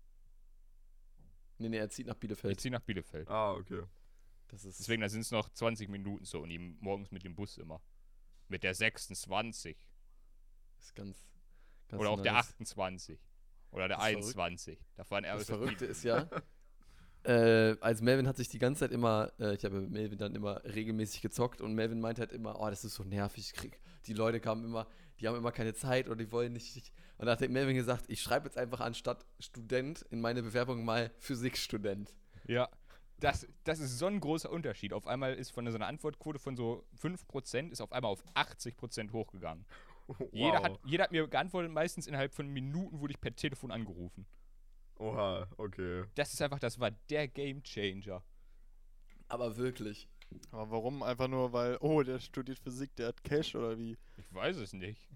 nee, 1.58 1.68
nee, 1.68 1.76
er 1.78 1.88
zieht 1.90 2.06
nach 2.06 2.14
Ich 2.14 2.20
Bielefeld. 2.20 2.60
ziehe 2.60 2.72
nach 2.72 2.80
Bielefeld. 2.82 3.28
Ah, 3.28 3.52
okay. 3.52 3.82
Das 4.48 4.64
ist 4.64 4.78
Deswegen, 4.80 5.02
da 5.02 5.08
sind 5.08 5.20
es 5.20 5.30
noch 5.30 5.48
20 5.48 5.88
Minuten 5.88 6.24
so 6.24 6.40
und 6.40 6.50
ihm 6.50 6.76
morgens 6.80 7.10
mit 7.10 7.22
dem 7.24 7.34
Bus 7.34 7.58
immer. 7.58 7.80
Mit 8.48 8.62
der 8.64 8.74
26. 8.74 9.76
ist 10.78 10.94
ganz, 10.94 11.30
ganz 11.88 12.00
Oder 12.00 12.10
auch 12.10 12.20
der 12.20 12.32
nice. 12.32 12.46
28. 12.48 13.20
Oder 13.70 13.86
der 13.88 13.96
Das 13.98 14.06
ist 14.06 14.12
verrückt. 14.12 14.38
21. 14.38 14.86
Da 14.96 15.04
fahren 15.04 15.24
er 15.24 15.36
Das 15.36 15.46
Verrückte 15.46 15.84
ist 15.86 16.02
ja, 16.02 16.28
äh, 17.24 17.76
als 17.80 18.00
Melvin 18.00 18.26
hat 18.26 18.36
sich 18.36 18.48
die 18.48 18.58
ganze 18.58 18.80
Zeit 18.80 18.92
immer, 18.92 19.32
äh, 19.38 19.54
ich 19.54 19.64
habe 19.64 19.80
mit 19.80 19.90
Melvin 19.90 20.18
dann 20.18 20.34
immer 20.34 20.62
regelmäßig 20.64 21.20
gezockt 21.20 21.60
und 21.60 21.74
Melvin 21.74 22.00
meinte 22.00 22.20
halt 22.22 22.32
immer, 22.32 22.60
oh, 22.60 22.68
das 22.70 22.84
ist 22.84 22.94
so 22.94 23.04
nervig, 23.04 23.52
ich 23.52 23.52
krieg, 23.52 23.80
die 24.06 24.14
Leute 24.14 24.40
kamen 24.40 24.64
immer, 24.64 24.86
die 25.20 25.28
haben 25.28 25.36
immer 25.36 25.52
keine 25.52 25.74
Zeit 25.74 26.06
oder 26.06 26.16
die 26.16 26.32
wollen 26.32 26.52
nicht. 26.52 26.92
Und 27.18 27.26
da 27.26 27.32
hat 27.32 27.48
Melvin 27.48 27.76
gesagt, 27.76 28.06
ich 28.08 28.22
schreibe 28.22 28.46
jetzt 28.46 28.56
einfach 28.56 28.80
anstatt 28.80 29.26
Student 29.38 30.02
in 30.10 30.20
meine 30.20 30.42
Bewerbung 30.42 30.84
mal 30.84 31.10
Physikstudent. 31.18 32.14
Ja. 32.46 32.68
Das, 33.18 33.46
das 33.64 33.80
ist 33.80 33.98
so 33.98 34.06
ein 34.06 34.18
großer 34.18 34.50
Unterschied. 34.50 34.94
Auf 34.94 35.06
einmal 35.06 35.34
ist 35.34 35.50
von 35.50 35.70
so 35.70 35.76
einer 35.76 35.86
Antwortquote 35.86 36.38
von 36.38 36.56
so 36.56 36.86
5% 37.02 37.70
ist 37.70 37.82
auf 37.82 37.92
einmal 37.92 38.10
auf 38.10 38.24
80% 38.34 39.12
hochgegangen. 39.12 39.66
Jeder, 40.32 40.62
hat, 40.62 40.80
jeder 40.84 41.04
hat 41.04 41.12
mir 41.12 41.28
geantwortet, 41.28 41.70
meistens 41.70 42.06
innerhalb 42.06 42.34
von 42.34 42.48
Minuten 42.48 43.00
wurde 43.00 43.12
ich 43.12 43.20
per 43.20 43.36
Telefon 43.36 43.70
angerufen. 43.70 44.26
Oha, 45.00 45.48
okay. 45.56 46.04
Das 46.14 46.32
ist 46.34 46.42
einfach, 46.42 46.58
das 46.58 46.78
war 46.78 46.90
der 46.90 47.26
Game 47.26 47.62
Changer. 47.62 48.22
Aber 49.28 49.56
wirklich. 49.56 50.08
Aber 50.50 50.70
warum? 50.70 51.02
Einfach 51.02 51.26
nur, 51.26 51.52
weil, 51.54 51.78
oh, 51.80 52.02
der 52.02 52.18
studiert 52.20 52.58
Physik, 52.58 52.94
der 52.96 53.08
hat 53.08 53.24
Cash 53.24 53.54
oder 53.54 53.78
wie? 53.78 53.96
Ich 54.18 54.34
weiß 54.34 54.58
es 54.58 54.74
nicht. 54.74 55.08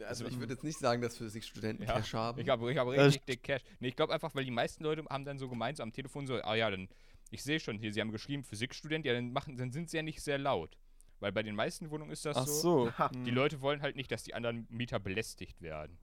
Also 0.00 0.26
ich 0.26 0.38
würde 0.38 0.54
jetzt 0.54 0.64
nicht 0.64 0.78
sagen, 0.78 1.02
dass 1.02 1.16
Physikstudenten 1.16 1.86
Ja, 1.86 1.94
Cash 1.94 2.14
haben. 2.14 2.40
Ich 2.40 2.48
habe 2.48 2.70
ich 2.72 2.78
hab 2.78 2.88
Ja, 2.88 3.04
richtig 3.04 3.26
dick 3.26 3.42
Cash. 3.42 3.62
Nee, 3.80 3.88
ich 3.88 3.96
glaube 3.96 4.14
einfach, 4.14 4.34
weil 4.34 4.44
die 4.44 4.50
meisten 4.50 4.82
Leute 4.82 5.04
haben 5.10 5.24
dann 5.24 5.38
so 5.38 5.48
gemeint, 5.48 5.76
so 5.76 5.82
am 5.82 5.92
Telefon 5.92 6.26
so, 6.26 6.34
ah 6.42 6.54
ja, 6.54 6.70
dann, 6.70 6.88
ich 7.30 7.42
sehe 7.42 7.60
schon 7.60 7.78
hier, 7.78 7.92
sie 7.92 8.00
haben 8.00 8.12
geschrieben, 8.12 8.44
Physikstudent, 8.44 9.04
ja, 9.04 9.12
dann 9.12 9.32
machen, 9.32 9.56
dann 9.56 9.72
sind 9.72 9.90
sie 9.90 9.98
ja 9.98 10.02
nicht 10.02 10.22
sehr 10.22 10.38
laut. 10.38 10.76
Weil 11.20 11.32
bei 11.32 11.42
den 11.42 11.54
meisten 11.54 11.90
Wohnungen 11.90 12.10
ist 12.10 12.24
das 12.24 12.36
Ach 12.36 12.46
so. 12.46 12.90
so. 12.90 13.08
Die 13.24 13.30
Leute 13.30 13.60
wollen 13.60 13.82
halt 13.82 13.96
nicht, 13.96 14.10
dass 14.10 14.22
die 14.22 14.34
anderen 14.34 14.66
Mieter 14.70 14.98
belästigt 14.98 15.60
werden. 15.60 15.98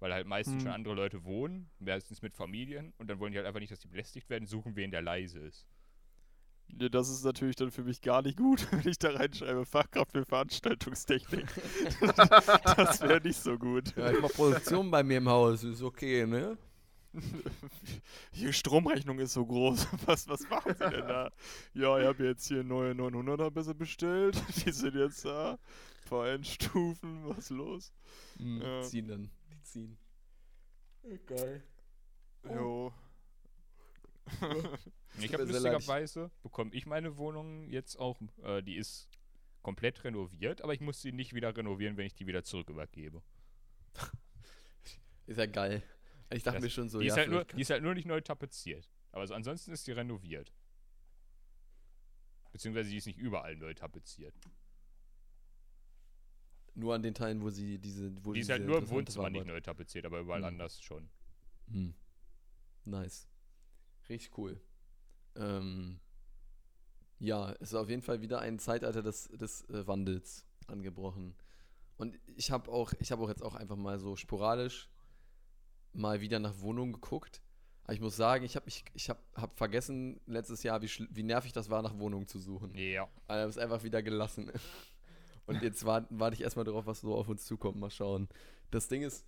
Weil 0.00 0.12
halt 0.12 0.26
meistens 0.26 0.54
Hm. 0.56 0.60
schon 0.60 0.70
andere 0.70 0.94
Leute 0.94 1.24
wohnen, 1.24 1.68
meistens 1.80 2.22
mit 2.22 2.34
Familien, 2.34 2.92
und 2.98 3.08
dann 3.08 3.18
wollen 3.18 3.32
die 3.32 3.38
halt 3.38 3.46
einfach 3.48 3.60
nicht, 3.60 3.72
dass 3.72 3.80
die 3.80 3.88
belästigt 3.88 4.30
werden, 4.30 4.46
suchen 4.46 4.76
wen, 4.76 4.90
der 4.90 5.02
leise 5.02 5.40
ist. 5.40 5.66
Ja, 6.78 6.88
das 6.90 7.08
ist 7.08 7.24
natürlich 7.24 7.56
dann 7.56 7.70
für 7.70 7.82
mich 7.82 8.00
gar 8.02 8.22
nicht 8.22 8.36
gut, 8.36 8.60
wenn 8.72 8.86
ich 8.86 8.98
da 8.98 9.10
reinschreibe, 9.10 9.64
Fachkraft 9.64 10.12
für 10.12 10.24
Veranstaltungstechnik. 10.24 11.46
das 12.76 13.00
wäre 13.00 13.20
nicht 13.22 13.38
so 13.42 13.58
gut. 13.58 13.96
Ja, 13.96 14.10
ich 14.12 14.20
mach 14.20 14.30
Produktion 14.30 14.90
bei 14.90 15.02
mir 15.02 15.18
im 15.18 15.28
Haus, 15.28 15.64
ist 15.64 15.82
okay, 15.82 16.26
ne? 16.26 16.56
Hier, 18.32 18.52
Stromrechnung 18.52 19.18
ist 19.18 19.32
so 19.32 19.44
groß. 19.44 19.88
Was, 20.06 20.28
was 20.28 20.48
machen 20.50 20.74
Sie 20.74 20.90
denn 20.90 21.08
da? 21.08 21.30
Ja, 21.74 21.98
ich 21.98 22.06
habe 22.06 22.24
jetzt 22.24 22.46
hier 22.46 22.62
neue 22.62 22.92
900er 22.92 23.50
besser 23.50 23.74
bestellt. 23.74 24.40
Die 24.64 24.70
sind 24.70 24.94
jetzt 24.94 25.24
da. 25.24 25.58
VN-Stufen, 26.06 27.26
was 27.26 27.38
ist 27.38 27.50
los? 27.50 27.92
Mhm, 28.38 28.60
Ja. 28.62 28.80
Die 28.82 28.86
ziehen 28.86 29.08
dann. 29.08 29.30
Ziehen. 29.72 29.98
Geil. 31.26 31.62
Jo. 32.44 32.92
Ich 35.20 35.32
habe 35.32 35.44
lustigerweise, 35.44 36.30
bekomme 36.42 36.70
ich 36.74 36.84
meine 36.84 37.16
Wohnung 37.16 37.66
jetzt 37.70 37.96
auch, 37.98 38.20
äh, 38.42 38.62
die 38.62 38.76
ist 38.76 39.08
komplett 39.62 40.04
renoviert, 40.04 40.60
aber 40.62 40.74
ich 40.74 40.80
muss 40.80 41.00
sie 41.00 41.12
nicht 41.12 41.34
wieder 41.34 41.56
renovieren, 41.56 41.96
wenn 41.96 42.06
ich 42.06 42.14
die 42.14 42.26
wieder 42.26 42.44
zurück 42.44 42.68
übergebe. 42.68 43.22
Ist 45.26 45.38
ja 45.38 45.46
geil. 45.46 45.82
Ich 46.30 46.42
dachte 46.42 46.58
Das- 46.58 46.64
mir 46.64 46.70
schon 46.70 46.88
so, 46.90 47.00
die, 47.00 47.06
ja, 47.06 47.14
ist 47.14 47.18
halt 47.18 47.30
nur, 47.30 47.44
die 47.46 47.60
ist 47.62 47.70
halt 47.70 47.82
nur 47.82 47.94
nicht 47.94 48.06
neu 48.06 48.20
tapeziert. 48.20 48.88
Aber 49.10 49.26
so 49.26 49.32
ansonsten 49.34 49.72
ist 49.72 49.86
die 49.86 49.92
renoviert. 49.92 50.52
Beziehungsweise 52.52 52.90
die 52.90 52.98
ist 52.98 53.06
nicht 53.06 53.18
überall 53.18 53.56
neu 53.56 53.72
tapeziert. 53.74 54.34
Nur 56.78 56.94
an 56.94 57.02
den 57.02 57.14
Teilen, 57.14 57.42
wo 57.42 57.50
sie 57.50 57.78
diese. 57.78 58.12
Wo 58.24 58.32
die 58.32 58.40
ist 58.40 58.50
halt 58.50 58.64
nur 58.64 58.78
im 58.78 58.88
Wohnzimmer 58.88 59.30
nicht 59.30 59.46
neu 59.46 59.60
tapeziert, 59.60 60.06
aber 60.06 60.20
überall 60.20 60.40
Hm. 60.40 60.46
anders 60.48 60.80
schon. 60.80 61.08
Hm. 61.70 61.94
Nice. 62.84 63.28
Richtig 64.08 64.36
cool. 64.38 64.60
Ähm, 65.34 66.00
ja, 67.18 67.52
es 67.60 67.70
ist 67.70 67.74
auf 67.74 67.90
jeden 67.90 68.02
Fall 68.02 68.22
wieder 68.22 68.40
ein 68.40 68.58
Zeitalter 68.58 69.02
des, 69.02 69.28
des 69.28 69.68
äh, 69.68 69.86
Wandels 69.86 70.46
angebrochen. 70.66 71.34
Und 71.96 72.18
ich 72.36 72.50
habe 72.50 72.70
auch, 72.70 72.92
ich 73.00 73.10
habe 73.12 73.22
auch 73.22 73.28
jetzt 73.28 73.42
auch 73.42 73.54
einfach 73.56 73.76
mal 73.76 73.98
so 73.98 74.16
sporadisch 74.16 74.88
mal 75.92 76.20
wieder 76.20 76.38
nach 76.38 76.60
Wohnungen 76.60 76.92
geguckt. 76.92 77.42
Aber 77.82 77.92
ich 77.94 78.00
muss 78.00 78.16
sagen, 78.16 78.44
ich 78.44 78.54
habe 78.54 78.66
mich, 78.66 78.84
ich 78.94 79.08
habe 79.10 79.20
hab 79.34 79.56
vergessen 79.56 80.20
letztes 80.26 80.62
Jahr, 80.62 80.80
wie, 80.82 80.90
wie 81.10 81.22
nervig 81.22 81.52
das 81.52 81.70
war, 81.70 81.82
nach 81.82 81.98
Wohnungen 81.98 82.26
zu 82.28 82.38
suchen. 82.38 82.74
Ja. 82.74 83.08
Also 83.26 83.40
habe 83.40 83.50
es 83.50 83.58
einfach 83.58 83.82
wieder 83.82 84.02
gelassen. 84.02 84.50
Und 85.48 85.62
jetzt 85.62 85.84
warte 85.86 86.06
wart 86.10 86.34
ich 86.34 86.42
erstmal 86.42 86.66
darauf, 86.66 86.86
was 86.86 87.00
so 87.00 87.14
auf 87.14 87.28
uns 87.28 87.46
zukommt. 87.46 87.78
Mal 87.78 87.90
schauen. 87.90 88.28
Das 88.70 88.88
Ding 88.88 89.02
ist, 89.02 89.24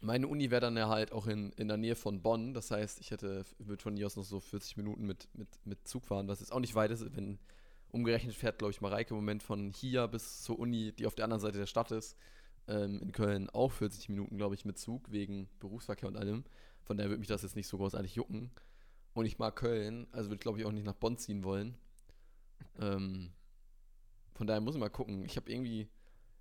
meine 0.00 0.26
Uni 0.26 0.50
wäre 0.50 0.60
dann 0.60 0.76
ja 0.76 0.88
halt 0.88 1.12
auch 1.12 1.28
in, 1.28 1.52
in 1.52 1.68
der 1.68 1.76
Nähe 1.76 1.94
von 1.94 2.22
Bonn. 2.22 2.54
Das 2.54 2.72
heißt, 2.72 3.00
ich 3.00 3.12
hätte, 3.12 3.44
würde 3.58 3.82
von 3.82 3.96
hier 3.96 4.06
aus 4.06 4.16
noch 4.16 4.24
so 4.24 4.40
40 4.40 4.76
Minuten 4.76 5.06
mit, 5.06 5.28
mit, 5.34 5.48
mit 5.64 5.86
Zug 5.86 6.04
fahren, 6.04 6.26
was 6.26 6.40
jetzt 6.40 6.52
auch 6.52 6.58
nicht 6.58 6.74
weit 6.74 6.90
ist. 6.90 7.04
Wenn 7.14 7.38
umgerechnet 7.92 8.34
fährt, 8.34 8.58
glaube 8.58 8.72
ich, 8.72 8.80
Mareike 8.80 9.10
im 9.10 9.16
Moment 9.16 9.44
von 9.44 9.70
hier 9.70 10.08
bis 10.08 10.42
zur 10.42 10.58
Uni, 10.58 10.92
die 10.92 11.06
auf 11.06 11.14
der 11.14 11.24
anderen 11.24 11.40
Seite 11.40 11.58
der 11.58 11.66
Stadt 11.66 11.92
ist, 11.92 12.16
ähm, 12.66 13.00
in 13.00 13.12
Köln 13.12 13.48
auch 13.50 13.70
40 13.70 14.08
Minuten, 14.08 14.36
glaube 14.36 14.56
ich, 14.56 14.64
mit 14.64 14.76
Zug, 14.76 15.12
wegen 15.12 15.48
Berufsverkehr 15.60 16.08
und 16.08 16.16
allem. 16.16 16.44
Von 16.82 16.96
daher 16.96 17.10
würde 17.10 17.20
mich 17.20 17.28
das 17.28 17.42
jetzt 17.42 17.54
nicht 17.54 17.68
so 17.68 17.76
großartig 17.76 18.16
jucken. 18.16 18.50
Und 19.14 19.26
ich 19.26 19.38
mag 19.38 19.54
Köln, 19.54 20.08
also 20.10 20.30
würde 20.30 20.36
ich 20.36 20.40
glaube 20.40 20.58
ich 20.58 20.64
auch 20.64 20.72
nicht 20.72 20.86
nach 20.86 20.94
Bonn 20.94 21.16
ziehen 21.16 21.44
wollen. 21.44 21.76
Ähm, 22.80 23.30
von 24.34 24.46
daher 24.46 24.60
muss 24.60 24.74
ich 24.74 24.80
mal 24.80 24.88
gucken. 24.90 25.24
Ich 25.24 25.36
habe 25.36 25.50
irgendwie, 25.50 25.88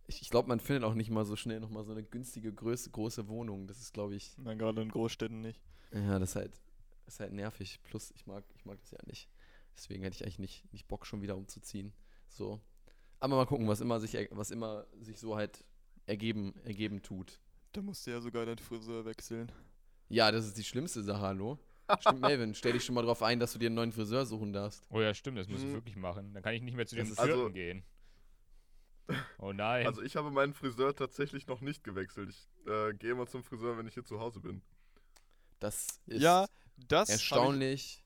ich, 0.07 0.21
ich 0.21 0.29
glaube, 0.29 0.47
man 0.47 0.59
findet 0.59 0.83
auch 0.83 0.93
nicht 0.93 1.09
mal 1.09 1.25
so 1.25 1.35
schnell 1.35 1.59
nochmal 1.59 1.83
so 1.83 1.91
eine 1.91 2.03
günstige, 2.03 2.53
große, 2.53 2.89
große 2.91 3.27
Wohnung. 3.27 3.67
Das 3.67 3.79
ist, 3.79 3.93
glaube 3.93 4.15
ich, 4.15 4.37
Nein, 4.37 4.57
gerade 4.57 4.81
in 4.81 4.89
Großstädten 4.89 5.41
nicht. 5.41 5.59
ja, 5.93 6.19
das 6.19 6.31
ist 6.31 6.35
halt, 6.35 6.53
das 7.05 7.15
ist 7.15 7.19
halt 7.19 7.33
nervig. 7.33 7.79
Plus, 7.83 8.11
ich 8.11 8.25
mag, 8.27 8.43
ich 8.55 8.65
mag 8.65 8.79
das 8.79 8.91
ja 8.91 8.99
nicht. 9.05 9.29
Deswegen 9.75 10.03
hätte 10.03 10.15
ich 10.15 10.23
eigentlich 10.23 10.39
nicht, 10.39 10.73
nicht 10.73 10.87
Bock, 10.87 11.05
schon 11.05 11.21
wieder 11.21 11.37
umzuziehen. 11.37 11.93
So. 12.27 12.59
Aber 13.19 13.35
mal 13.35 13.45
gucken, 13.45 13.67
was 13.67 13.81
immer 13.81 13.99
sich, 13.99 14.17
was 14.31 14.51
immer 14.51 14.85
sich 14.99 15.19
so 15.19 15.35
halt 15.35 15.63
ergeben, 16.07 16.53
ergeben 16.63 17.01
tut. 17.01 17.39
Da 17.71 17.81
musst 17.81 18.05
du 18.05 18.11
ja 18.11 18.19
sogar 18.19 18.45
deinen 18.45 18.57
Friseur 18.57 19.05
wechseln. 19.05 19.51
Ja, 20.09 20.31
das 20.31 20.45
ist 20.45 20.57
die 20.57 20.63
schlimmste 20.63 21.03
Sache, 21.03 21.21
hallo. 21.21 21.57
Stimmt, 21.99 22.21
Melvin, 22.21 22.53
stell 22.55 22.73
dich 22.73 22.83
schon 22.85 22.95
mal 22.95 23.03
drauf 23.03 23.21
ein, 23.23 23.39
dass 23.39 23.53
du 23.53 23.59
dir 23.59 23.67
einen 23.67 23.75
neuen 23.75 23.91
Friseur 23.91 24.25
suchen 24.25 24.53
darfst. 24.53 24.85
Oh 24.89 25.01
ja, 25.01 25.13
stimmt, 25.13 25.37
das 25.37 25.47
muss 25.47 25.61
ich 25.61 25.67
Mhm. 25.67 25.73
wirklich 25.73 25.95
machen. 25.95 26.33
Dann 26.33 26.41
kann 26.43 26.53
ich 26.53 26.61
nicht 26.61 26.75
mehr 26.75 26.85
zu 26.87 26.95
dem 26.95 27.05
vierten 27.07 27.19
Also- 27.21 27.49
gehen. 27.51 27.83
Oh 29.39 29.51
nein. 29.51 29.85
Also 29.87 30.01
ich 30.01 30.15
habe 30.15 30.31
meinen 30.31 30.53
Friseur 30.53 30.95
tatsächlich 30.95 31.47
noch 31.47 31.59
nicht 31.61 31.83
gewechselt. 31.83 32.29
Ich 32.29 32.47
äh, 32.71 32.93
gehe 32.93 33.11
immer 33.11 33.27
zum 33.27 33.43
Friseur, 33.43 33.77
wenn 33.77 33.87
ich 33.87 33.93
hier 33.93 34.05
zu 34.05 34.19
Hause 34.19 34.39
bin. 34.39 34.61
Das 35.59 35.99
ist 36.07 36.21
Ja, 36.21 36.47
das 36.77 37.09
erstaunlich 37.09 38.05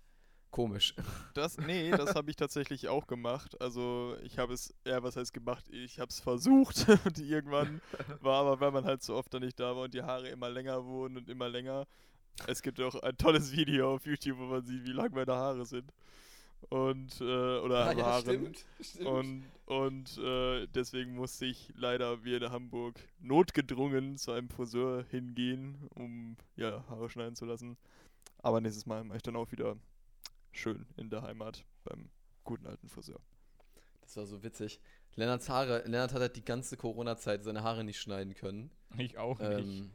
komisch. 0.50 0.96
Das, 1.34 1.58
nee, 1.58 1.92
das 1.92 2.16
habe 2.16 2.30
ich 2.32 2.38
tatsächlich 2.38 2.88
auch 2.88 3.06
gemacht. 3.08 3.60
Also 3.62 4.16
ich 4.24 4.38
habe 4.40 4.54
es, 4.54 4.74
ja, 4.86 5.04
was 5.04 5.16
heißt 5.18 5.34
gemacht? 5.34 5.66
Ich 5.70 6.00
habe 6.00 6.10
es 6.10 6.20
versucht 6.22 6.88
und 7.06 7.20
irgendwann 7.20 7.82
war 8.22 8.42
aber, 8.46 8.60
weil 8.62 8.72
man 8.72 8.86
halt 8.86 9.04
so 9.04 9.16
oft 9.16 9.34
dann 9.34 9.44
nicht 9.44 9.60
da 9.60 9.76
war 9.76 9.84
und 9.84 9.94
die 9.94 10.02
Haare 10.02 10.30
immer 10.30 10.50
länger 10.50 10.86
wurden 10.86 11.18
und 11.18 11.30
immer 11.30 11.50
länger. 11.50 11.86
Es 12.48 12.62
gibt 12.62 12.80
auch 12.82 12.96
ein 12.96 13.18
tolles 13.18 13.52
Video 13.56 13.94
auf 13.96 14.06
YouTube, 14.06 14.38
wo 14.38 14.44
man 14.46 14.64
sieht, 14.66 14.86
wie 14.86 14.92
lang 14.92 15.14
meine 15.14 15.34
Haare 15.34 15.66
sind. 15.66 15.92
Und, 16.70 17.22
äh, 17.22 17.60
oder 17.60 17.86
Ah, 17.86 17.96
Haaren. 17.96 18.56
Und, 19.06 19.44
und 19.66 20.18
äh, 20.18 20.68
deswegen 20.68 21.16
musste 21.16 21.46
ich 21.46 21.72
leider 21.76 22.24
wie 22.24 22.36
in 22.36 22.50
Hamburg 22.50 23.00
notgedrungen 23.20 24.18
zu 24.18 24.32
einem 24.32 24.50
Friseur 24.50 25.06
hingehen, 25.10 25.78
um 25.94 26.38
ja, 26.56 26.84
Haare 26.90 27.10
schneiden 27.10 27.36
zu 27.36 27.46
lassen. 27.46 27.78
Aber 28.40 28.62
nächstes 28.62 28.86
Mal 28.86 29.04
mache 29.04 29.18
ich 29.18 29.24
dann 29.24 29.36
auch 29.36 29.52
wieder 29.52 29.76
schön 30.52 30.86
in 30.98 31.10
der 31.10 31.22
Heimat 31.22 31.64
beim 31.84 32.10
guten 32.44 32.66
alten 32.68 32.90
Friseur. 32.90 33.20
Das 34.02 34.18
war 34.18 34.26
so 34.26 34.44
witzig. 34.44 34.80
Lennarts 35.16 35.50
Haare, 35.50 35.84
Lennart 35.86 36.14
hat 36.14 36.22
halt 36.22 36.36
die 36.36 36.46
ganze 36.46 36.78
Corona-Zeit 36.78 37.44
seine 37.44 37.64
Haare 37.64 37.84
nicht 37.84 38.00
schneiden 38.00 38.34
können. 38.34 38.72
ich 38.98 39.18
auch 39.18 39.40
nicht. 39.40 39.68
Ähm, 39.68 39.92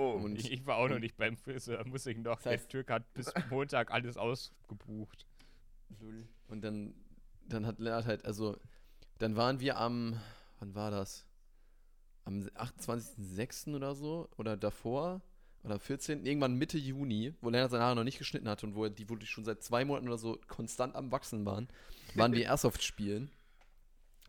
Oh, 0.00 0.12
Und- 0.12 0.36
ich, 0.38 0.50
ich 0.50 0.66
war 0.66 0.76
auch 0.76 0.88
noch 0.88 0.98
nicht 0.98 1.16
beim 1.16 1.36
Friseur, 1.36 1.84
muss 1.86 2.06
ich 2.06 2.16
noch. 2.16 2.40
Das 2.40 2.46
heißt- 2.46 2.58
der 2.62 2.68
Türk 2.68 2.90
hat 2.90 3.12
bis 3.14 3.32
Montag 3.50 3.90
alles 3.90 4.16
ausgebucht. 4.16 5.26
Und 6.48 6.62
dann, 6.62 6.94
dann 7.46 7.66
hat 7.66 7.78
Lennart 7.78 8.06
halt, 8.06 8.24
also, 8.24 8.56
dann 9.18 9.36
waren 9.36 9.60
wir 9.60 9.76
am, 9.78 10.18
wann 10.58 10.74
war 10.74 10.90
das? 10.90 11.26
Am 12.24 12.40
28.06. 12.54 13.74
oder 13.74 13.94
so? 13.94 14.28
Oder 14.38 14.56
davor? 14.56 15.20
Oder 15.64 15.74
am 15.74 15.80
14. 15.80 16.24
Irgendwann 16.24 16.54
Mitte 16.54 16.78
Juni, 16.78 17.34
wo 17.42 17.50
Lennart 17.50 17.70
seine 17.70 17.84
Haare 17.84 17.96
noch 17.96 18.04
nicht 18.04 18.18
geschnitten 18.18 18.48
hatte 18.48 18.66
und 18.66 18.74
wo 18.74 18.84
er- 18.84 18.90
die 18.90 19.08
wohl 19.10 19.20
schon 19.22 19.44
seit 19.44 19.62
zwei 19.62 19.84
Monaten 19.84 20.08
oder 20.08 20.16
so 20.18 20.38
konstant 20.46 20.94
am 20.94 21.12
Wachsen 21.12 21.44
waren, 21.44 21.68
waren 22.14 22.32
wir 22.32 22.44
Airsoft 22.46 22.82
spielen. 22.82 23.30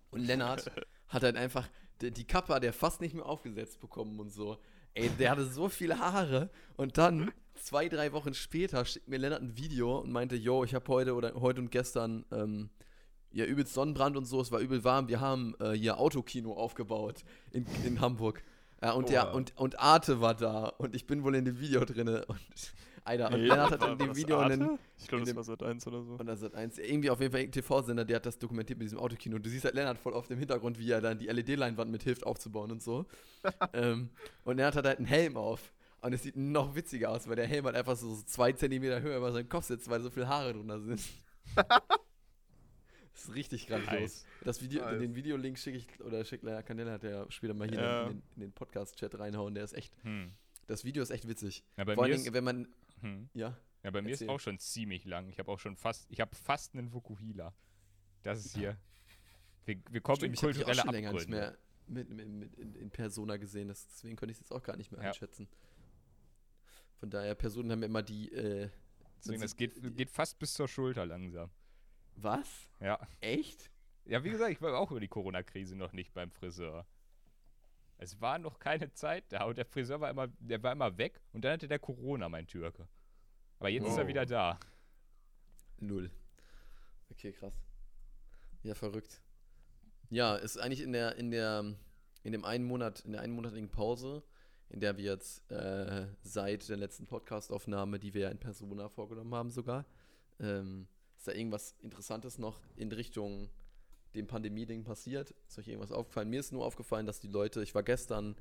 Und 0.09 0.21
Lennart 0.25 0.69
hat 1.07 1.23
halt 1.23 1.37
einfach 1.37 1.69
die, 2.01 2.11
die 2.11 2.25
Kappe 2.25 2.53
hat 2.53 2.63
er 2.65 2.73
fast 2.73 2.99
nicht 2.99 3.13
mehr 3.13 3.25
aufgesetzt 3.25 3.79
bekommen 3.79 4.19
und 4.19 4.31
so. 4.31 4.57
Ey, 4.93 5.09
der 5.19 5.31
hatte 5.31 5.45
so 5.45 5.69
viele 5.69 5.99
Haare. 5.99 6.49
Und 6.75 6.97
dann 6.97 7.31
zwei, 7.55 7.87
drei 7.87 8.11
Wochen 8.13 8.33
später 8.33 8.83
schickt 8.85 9.07
mir 9.07 9.17
Lennart 9.17 9.41
ein 9.41 9.57
Video 9.57 9.99
und 9.99 10.11
meinte, 10.11 10.35
yo, 10.35 10.63
ich 10.63 10.73
habe 10.73 10.87
heute 10.87 11.15
oder 11.15 11.33
heute 11.35 11.61
und 11.61 11.71
gestern 11.71 12.25
ähm, 12.31 12.69
ja 13.31 13.45
übelst 13.45 13.73
Sonnenbrand 13.73 14.17
und 14.17 14.25
so, 14.25 14.41
es 14.41 14.51
war 14.51 14.59
übel 14.59 14.83
warm, 14.83 15.07
wir 15.07 15.21
haben 15.21 15.55
äh, 15.59 15.71
hier 15.71 15.99
Autokino 15.99 16.53
aufgebaut 16.53 17.23
in, 17.51 17.65
in 17.85 18.01
Hamburg. 18.01 18.43
Ja, 18.81 18.93
und, 18.93 19.09
der, 19.09 19.27
Oha. 19.27 19.33
und, 19.33 19.57
und 19.57 19.79
Arte 19.79 20.21
war 20.21 20.33
da. 20.33 20.65
Und 20.77 20.95
ich 20.95 21.05
bin 21.05 21.23
wohl 21.23 21.35
in 21.35 21.45
dem 21.45 21.59
Video 21.59 21.85
drinne. 21.85 22.25
Und 22.25 22.73
Alter, 23.03 23.27
und 23.31 23.41
Nee, 23.41 23.47
Lennart 23.47 23.71
hat 23.71 23.83
in 23.87 23.97
dem 23.97 24.15
Video 24.15 24.37
Arte? 24.39 24.53
einen, 24.53 24.79
Ich 24.99 25.07
glaube, 25.07 25.25
das 25.25 25.35
war 25.35 25.43
Sat 25.43 25.63
1 25.63 25.87
oder 25.87 26.03
so. 26.03 26.13
und 26.13 26.25
das 26.27 26.41
hat 26.43 26.53
eins, 26.55 26.77
irgendwie 26.77 27.09
auf 27.09 27.19
jeden 27.19 27.31
Fall 27.31 27.41
ein 27.41 27.51
TV-Sender, 27.51 28.05
der 28.05 28.17
hat 28.17 28.25
das 28.25 28.37
dokumentiert 28.37 28.77
mit 28.77 28.85
diesem 28.85 28.99
Autokino. 28.99 29.37
Und 29.37 29.45
du 29.45 29.49
siehst 29.49 29.65
halt 29.65 29.73
Lennart 29.75 29.97
voll 29.97 30.13
auf 30.13 30.27
dem 30.27 30.37
Hintergrund, 30.37 30.77
wie 30.77 30.89
er 30.91 31.01
dann 31.01 31.17
die 31.17 31.27
LED-Leinwand 31.27 31.89
mithilft 31.91 32.23
aufzubauen 32.25 32.71
und 32.71 32.81
so. 32.83 33.05
ähm, 33.73 34.09
und 34.43 34.57
Lennart 34.57 34.75
hat 34.75 34.85
halt 34.85 34.97
einen 34.99 35.07
Helm 35.07 35.35
auf. 35.37 35.73
Und 36.01 36.13
es 36.13 36.23
sieht 36.23 36.35
noch 36.35 36.73
witziger 36.75 37.09
aus, 37.11 37.27
weil 37.27 37.35
der 37.35 37.45
Helm 37.47 37.65
halt 37.65 37.75
einfach 37.75 37.95
so 37.95 38.15
zwei 38.25 38.51
Zentimeter 38.53 39.01
höher 39.01 39.17
über 39.17 39.31
seinem 39.31 39.49
Kopf 39.49 39.65
sitzt, 39.65 39.87
weil 39.89 40.01
so 40.01 40.09
viele 40.09 40.27
Haare 40.27 40.53
drunter 40.53 40.79
sind. 40.79 40.99
das 43.13 43.25
ist 43.25 43.35
richtig 43.35 43.67
grandios. 43.67 44.25
Das 44.43 44.61
Video, 44.61 44.83
Nice. 44.83 44.99
den 44.99 45.15
Videolink 45.15 45.59
schicke 45.59 45.77
ich, 45.77 45.87
oder 46.03 46.23
schickt 46.25 46.43
Lennart 46.43 46.65
kann 46.65 46.77
Lennart 46.77 47.03
ja 47.03 47.25
später 47.29 47.53
mal 47.53 47.69
hier 47.69 47.79
Ja. 47.79 48.03
in, 48.07 48.09
den, 48.13 48.23
den 48.37 48.51
Podcast-Chat 48.51 49.19
reinhauen. 49.19 49.53
Der 49.53 49.63
ist 49.63 49.73
echt, 49.73 49.93
Hm. 50.03 50.31
das 50.67 50.83
Video 50.85 51.03
ist 51.03 51.11
echt 51.11 51.27
witzig. 51.27 51.63
Ja, 51.77 51.85
Vor 51.85 52.07
Dingen, 52.07 52.33
wenn 52.33 52.43
man, 52.43 52.67
hm. 53.01 53.29
ja, 53.33 53.57
ja, 53.83 53.91
bei 53.91 54.01
mir 54.01 54.11
ist 54.11 54.27
auch 54.29 54.39
schon 54.39 54.59
ziemlich 54.59 55.05
lang. 55.05 55.27
Ich 55.29 55.39
habe 55.39 55.51
auch 55.51 55.59
schon 55.59 55.75
fast, 55.75 56.05
ich 56.09 56.21
habe 56.21 56.35
fast 56.35 56.75
einen 56.75 56.89
Fukuhila. 56.89 57.53
Das 58.23 58.45
ist 58.45 58.55
hier. 58.55 58.77
Wir, 59.65 59.77
wir 59.89 60.01
kommen 60.01 60.17
Stimmt, 60.17 60.29
in 60.29 60.33
ich 60.35 60.43
habe 60.43 60.53
dich 60.53 60.63
auch 60.63 60.67
kulturelle 60.67 60.81
schon 60.81 60.93
länger 60.93 61.13
nicht 61.13 61.29
mehr 61.29 61.57
mit, 61.87 62.09
mit, 62.09 62.27
mit 62.27 62.55
in, 62.55 62.75
in 62.75 62.89
Persona 62.91 63.37
gesehen. 63.37 63.67
Das, 63.67 63.87
deswegen 63.87 64.15
könnte 64.15 64.31
ich 64.31 64.37
es 64.37 64.41
jetzt 64.41 64.51
auch 64.51 64.63
gar 64.63 64.77
nicht 64.77 64.91
mehr 64.91 65.01
Ja. 65.01 65.09
einschätzen. 65.09 65.47
Von 66.99 67.09
daher, 67.09 67.33
Personen 67.35 67.71
haben 67.71 67.83
immer 67.83 68.03
die. 68.03 68.31
Äh, 68.31 68.69
Deswegen, 69.19 69.41
das 69.41 69.55
geht, 69.55 69.75
die- 69.83 69.91
geht 69.91 70.09
fast 70.09 70.39
bis 70.39 70.53
zur 70.53 70.67
Schulter 70.67 71.05
langsam. 71.05 71.49
Was? 72.15 72.69
Ja. 72.79 72.99
Echt? 73.19 73.71
Ja, 74.05 74.23
wie 74.23 74.29
gesagt, 74.31 74.51
ich 74.51 74.61
war 74.61 74.77
auch 74.77 74.91
über 74.91 74.99
die 74.99 75.07
Corona-Krise 75.07 75.75
noch 75.75 75.93
nicht 75.93 76.13
beim 76.13 76.31
Friseur. 76.31 76.87
Es 78.01 78.19
war 78.19 78.39
noch 78.39 78.57
keine 78.57 78.91
Zeit 78.93 79.25
da 79.31 79.43
und 79.45 79.59
der 79.59 79.65
Friseur 79.65 80.01
war 80.01 80.09
immer, 80.09 80.27
der 80.39 80.61
war 80.63 80.71
immer 80.71 80.97
weg 80.97 81.21
und 81.33 81.45
dann 81.45 81.53
hatte 81.53 81.67
der 81.67 81.77
Corona, 81.77 82.29
mein 82.29 82.47
Türke. 82.47 82.87
Aber 83.59 83.69
jetzt 83.69 83.87
ist 83.87 83.95
er 83.97 84.05
Oh. 84.05 84.07
wieder 84.07 84.25
da. 84.25 84.59
Null. 85.79 86.09
Okay, 87.11 87.31
krass. 87.31 87.53
Ja, 88.63 88.73
verrückt. 88.73 89.21
Ja, 90.09 90.35
ist 90.35 90.57
eigentlich 90.57 90.81
in 90.81 90.93
der, 90.93 91.15
in 91.17 91.29
der, 91.29 91.75
in 92.23 92.31
dem 92.31 92.43
einen 92.43 92.65
Monat, 92.65 93.01
in 93.01 93.11
der 93.11 93.21
einmonatigen 93.21 93.69
Pause, 93.69 94.23
in 94.69 94.79
der 94.79 94.97
wir 94.97 95.03
jetzt 95.03 95.49
äh, 95.51 96.07
seit 96.23 96.67
der 96.69 96.77
letzten 96.77 97.05
Podcast-Aufnahme, 97.05 97.99
die 97.99 98.15
wir 98.15 98.21
ja 98.21 98.29
in 98.29 98.39
Persona 98.39 98.89
vorgenommen 98.89 99.35
haben 99.35 99.51
sogar, 99.51 99.85
ähm, 100.39 100.87
ist 101.17 101.27
da 101.27 101.33
irgendwas 101.33 101.75
Interessantes 101.81 102.39
noch 102.39 102.59
in 102.75 102.91
Richtung 102.91 103.49
dem 104.15 104.27
Pandemie-Ding 104.27 104.83
passiert? 104.83 105.33
Ist 105.47 105.59
euch 105.59 105.67
irgendwas 105.67 105.91
aufgefallen? 105.91 106.29
Mir 106.29 106.39
ist 106.39 106.51
nur 106.51 106.65
aufgefallen, 106.65 107.05
dass 107.05 107.19
die 107.19 107.27
Leute, 107.27 107.63
ich 107.63 107.75
war 107.75 107.83
gestern 107.83 108.35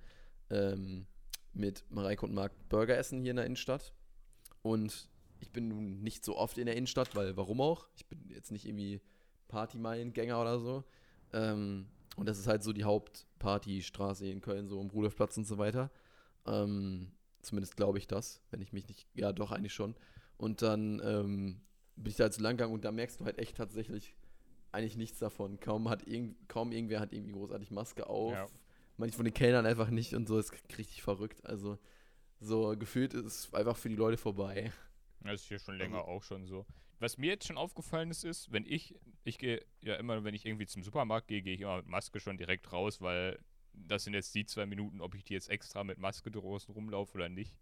ähm, 0.51 1.07
mit 1.53 1.85
Mareike 1.91 2.27
und 2.27 2.35
Marc 2.35 2.53
Burger 2.69 2.97
essen 2.97 3.21
hier 3.23 3.31
in 3.31 3.37
der 3.37 3.47
Innenstadt 3.47 3.93
und 4.63 5.09
ich 5.41 5.51
bin 5.51 5.69
nun 5.69 6.03
nicht 6.03 6.25
so 6.25 6.37
oft 6.37 6.59
in 6.59 6.67
der 6.67 6.77
Innenstadt, 6.77 7.15
weil 7.17 7.37
warum 7.37 7.61
auch? 7.61 7.89
Ich 7.97 8.07
bin 8.07 8.29
jetzt 8.29 8.53
nicht 8.53 8.67
irgendwie 8.67 9.01
Partymeilengänger 9.49 10.41
oder 10.41 10.61
so. 10.61 10.85
Ähm, 11.33 11.87
und 12.17 12.29
das 12.29 12.39
ist 12.39 12.47
halt 12.47 12.63
so 12.63 12.73
die 12.73 12.85
Hauptpartystraße 12.85 14.27
in 14.27 14.41
Köln, 14.41 14.69
so 14.69 14.79
um 14.79 14.91
Rudolfplatz 14.91 15.37
und 15.39 15.47
so 15.47 15.59
weiter. 15.59 15.91
Ähm, 16.47 17.13
zumindest 17.41 17.77
glaube 17.77 17.99
ich 17.99 18.07
das, 18.07 18.43
wenn 18.51 18.61
ich 18.61 18.73
mich 18.73 18.89
nicht, 18.89 19.07
ja 19.15 19.33
doch 19.33 19.53
eigentlich 19.53 19.73
schon. 19.73 19.95
Und 20.37 20.63
dann 20.63 21.01
ähm, 21.05 21.61
bin 21.97 22.11
ich 22.11 22.17
da 22.17 22.25
halt 22.25 22.35
so 22.35 22.43
lang 22.43 22.57
gegangen 22.57 22.75
und 22.75 22.85
da 22.85 22.93
merkst 22.93 23.21
du 23.21 23.25
halt 23.25 23.39
echt 23.39 23.57
tatsächlich 23.57 24.15
eigentlich 24.73 24.97
nichts 24.97 25.19
davon. 25.19 25.59
Kaum 25.61 25.89
hat 25.89 26.07
irgend, 26.07 26.49
kaum 26.49 26.73
irgendwer 26.73 27.01
hat 27.01 27.13
irgendwie 27.13 27.33
großartig 27.33 27.71
Maske 27.71 28.07
auf. 28.09 28.33
Ja. 28.33 28.47
Manche 28.97 29.17
von 29.17 29.25
den 29.25 29.35
Kellnern 29.35 29.67
einfach 29.67 29.91
nicht 29.91 30.15
und 30.15 30.29
so 30.29 30.39
ist 30.39 30.53
richtig 30.79 31.03
verrückt. 31.03 31.45
Also 31.45 31.79
so 32.39 32.77
gefühlt 32.79 33.15
ist 33.15 33.25
es 33.25 33.55
einfach 33.55 33.77
für 33.77 33.89
die 33.89 33.97
Leute 33.97 34.17
vorbei. 34.17 34.73
Das 35.21 35.43
ist 35.43 35.49
hier 35.49 35.59
schon 35.59 35.77
länger 35.77 35.99
Also- 35.99 36.09
auch 36.09 36.23
schon 36.23 36.47
so. 36.47 36.67
Was 36.99 37.17
mir 37.17 37.29
jetzt 37.31 37.47
schon 37.47 37.57
aufgefallen 37.57 38.11
ist, 38.11 38.25
ist, 38.25 38.53
wenn 38.53 38.67
ich, 38.67 38.95
ich 39.25 39.39
gehe 39.39 39.65
ja 39.81 39.95
immer, 39.97 40.23
wenn 40.23 40.35
ich 40.35 40.45
irgendwie 40.45 40.67
zum 40.67 40.83
Supermarkt 40.83 41.29
gehe, 41.29 41.41
gehe 41.41 41.55
ich 41.55 41.63
immer 41.63 41.79
mit 41.79 41.87
Maske 41.87 42.21
schon 42.21 42.37
direkt 42.37 42.71
raus, 42.75 43.01
weil 43.01 43.39
das 43.73 44.05
sind 44.05 44.13
jetzt 44.13 44.35
die 44.35 44.45
zwei 44.45 44.67
Minuten, 44.67 45.01
ob 45.01 45.15
ich 45.15 45.25
die 45.25 45.33
jetzt 45.33 45.49
extra 45.49 45.83
mit 45.83 45.97
Maske 45.97 46.31
draußen 46.31 46.75
rumlaufe 46.75 47.15
oder 47.17 47.31
nicht. 47.31 47.59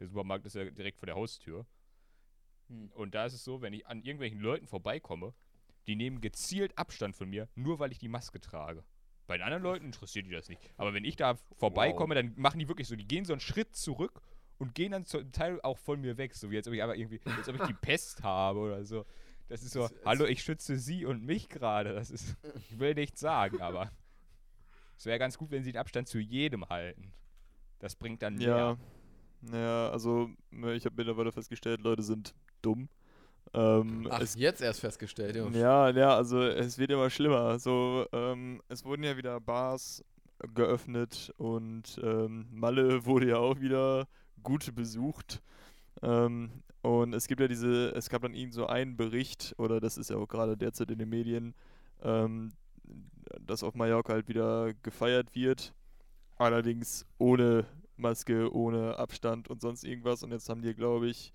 Der 0.00 0.08
Supermarkt 0.08 0.44
ist 0.46 0.56
ja 0.56 0.64
direkt 0.64 0.98
vor 0.98 1.06
der 1.06 1.14
Haustür. 1.14 1.66
Und 2.94 3.14
da 3.14 3.26
ist 3.26 3.34
es 3.34 3.44
so, 3.44 3.60
wenn 3.62 3.72
ich 3.72 3.86
an 3.86 3.98
irgendwelchen 4.02 4.40
Leuten 4.40 4.66
vorbeikomme, 4.66 5.34
die 5.90 5.96
nehmen 5.96 6.20
gezielt 6.20 6.76
Abstand 6.78 7.16
von 7.16 7.28
mir, 7.28 7.48
nur 7.56 7.78
weil 7.80 7.90
ich 7.92 7.98
die 7.98 8.08
Maske 8.08 8.40
trage. 8.40 8.84
Bei 9.26 9.36
den 9.36 9.44
anderen 9.44 9.62
Leuten 9.62 9.84
interessiert 9.86 10.26
die 10.26 10.30
das 10.30 10.48
nicht. 10.48 10.60
Aber 10.76 10.94
wenn 10.94 11.04
ich 11.04 11.16
da 11.16 11.34
vorbeikomme, 11.58 12.14
dann 12.14 12.32
machen 12.36 12.58
die 12.58 12.68
wirklich 12.68 12.88
so, 12.88 12.96
die 12.96 13.06
gehen 13.06 13.24
so 13.24 13.32
einen 13.32 13.40
Schritt 13.40 13.76
zurück 13.76 14.22
und 14.58 14.74
gehen 14.74 14.92
dann 14.92 15.04
zum 15.04 15.30
Teil 15.32 15.60
auch 15.62 15.78
von 15.78 16.00
mir 16.00 16.16
weg, 16.16 16.34
so 16.34 16.50
wie 16.50 16.56
als 16.56 16.66
ob 16.68 16.74
ich 16.74 16.82
aber 16.82 16.96
irgendwie, 16.96 17.20
als 17.36 17.48
ob 17.48 17.54
ich 17.56 17.62
die 17.62 17.72
Pest 17.80 18.22
habe 18.22 18.58
oder 18.60 18.84
so. 18.84 19.04
Das 19.48 19.62
ist 19.62 19.72
so, 19.72 19.82
Das 19.82 19.92
ist- 19.92 20.04
hallo, 20.06 20.24
ich 20.26 20.42
schütze 20.42 20.78
sie 20.78 21.04
und 21.04 21.24
mich 21.24 21.48
gerade. 21.48 21.92
Das 21.94 22.10
ist, 22.10 22.36
ich 22.70 22.78
will 22.78 22.94
nichts 22.94 23.20
sagen, 23.20 23.60
aber 23.60 23.90
es 24.96 25.06
wäre 25.06 25.18
ganz 25.18 25.38
gut, 25.38 25.50
wenn 25.50 25.62
sie 25.64 25.72
den 25.72 25.78
Abstand 25.80 26.08
zu 26.08 26.18
jedem 26.18 26.68
halten. 26.68 27.12
Das 27.78 27.96
bringt 27.96 28.22
dann 28.22 28.34
mehr. 28.34 28.76
Ja. 29.42 29.56
Ja, 29.58 29.88
also 29.90 30.28
ne, 30.50 30.74
ich 30.74 30.84
habe 30.84 30.96
mittlerweile 30.96 31.32
festgestellt, 31.32 31.80
Leute 31.80 32.02
sind 32.02 32.34
dumm. 32.60 32.88
Ähm, 33.52 34.06
Ach, 34.10 34.20
es, 34.20 34.36
jetzt 34.36 34.62
erst 34.62 34.80
festgestellt, 34.80 35.36
Junge. 35.36 35.58
ja, 35.58 35.90
ja, 35.90 36.16
also 36.16 36.42
es 36.42 36.78
wird 36.78 36.90
immer 36.90 37.10
schlimmer. 37.10 37.58
So, 37.58 38.06
ähm, 38.12 38.62
es 38.68 38.84
wurden 38.84 39.02
ja 39.02 39.16
wieder 39.16 39.40
Bars 39.40 40.04
geöffnet 40.54 41.32
und 41.36 42.00
ähm, 42.02 42.46
Malle 42.52 43.04
wurde 43.06 43.28
ja 43.28 43.36
auch 43.38 43.60
wieder 43.60 44.06
gut 44.42 44.74
besucht. 44.74 45.42
Ähm, 46.02 46.62
und 46.82 47.12
es 47.12 47.26
gibt 47.26 47.40
ja 47.40 47.48
diese, 47.48 47.90
es 47.94 48.08
gab 48.08 48.22
dann 48.22 48.34
irgend 48.34 48.54
so 48.54 48.66
einen 48.66 48.96
Bericht, 48.96 49.54
oder 49.58 49.80
das 49.80 49.98
ist 49.98 50.10
ja 50.10 50.16
auch 50.16 50.28
gerade 50.28 50.56
derzeit 50.56 50.90
in 50.90 50.98
den 50.98 51.10
Medien, 51.10 51.54
ähm, 52.02 52.52
dass 53.40 53.62
auf 53.62 53.74
Mallorca 53.74 54.14
halt 54.14 54.28
wieder 54.28 54.72
gefeiert 54.82 55.34
wird. 55.34 55.74
Allerdings 56.38 57.04
ohne 57.18 57.66
Maske, 57.96 58.52
ohne 58.54 58.96
Abstand 58.96 59.48
und 59.48 59.60
sonst 59.60 59.84
irgendwas. 59.84 60.22
Und 60.22 60.32
jetzt 60.32 60.48
haben 60.48 60.62
die, 60.62 60.74
glaube 60.74 61.08
ich, 61.08 61.34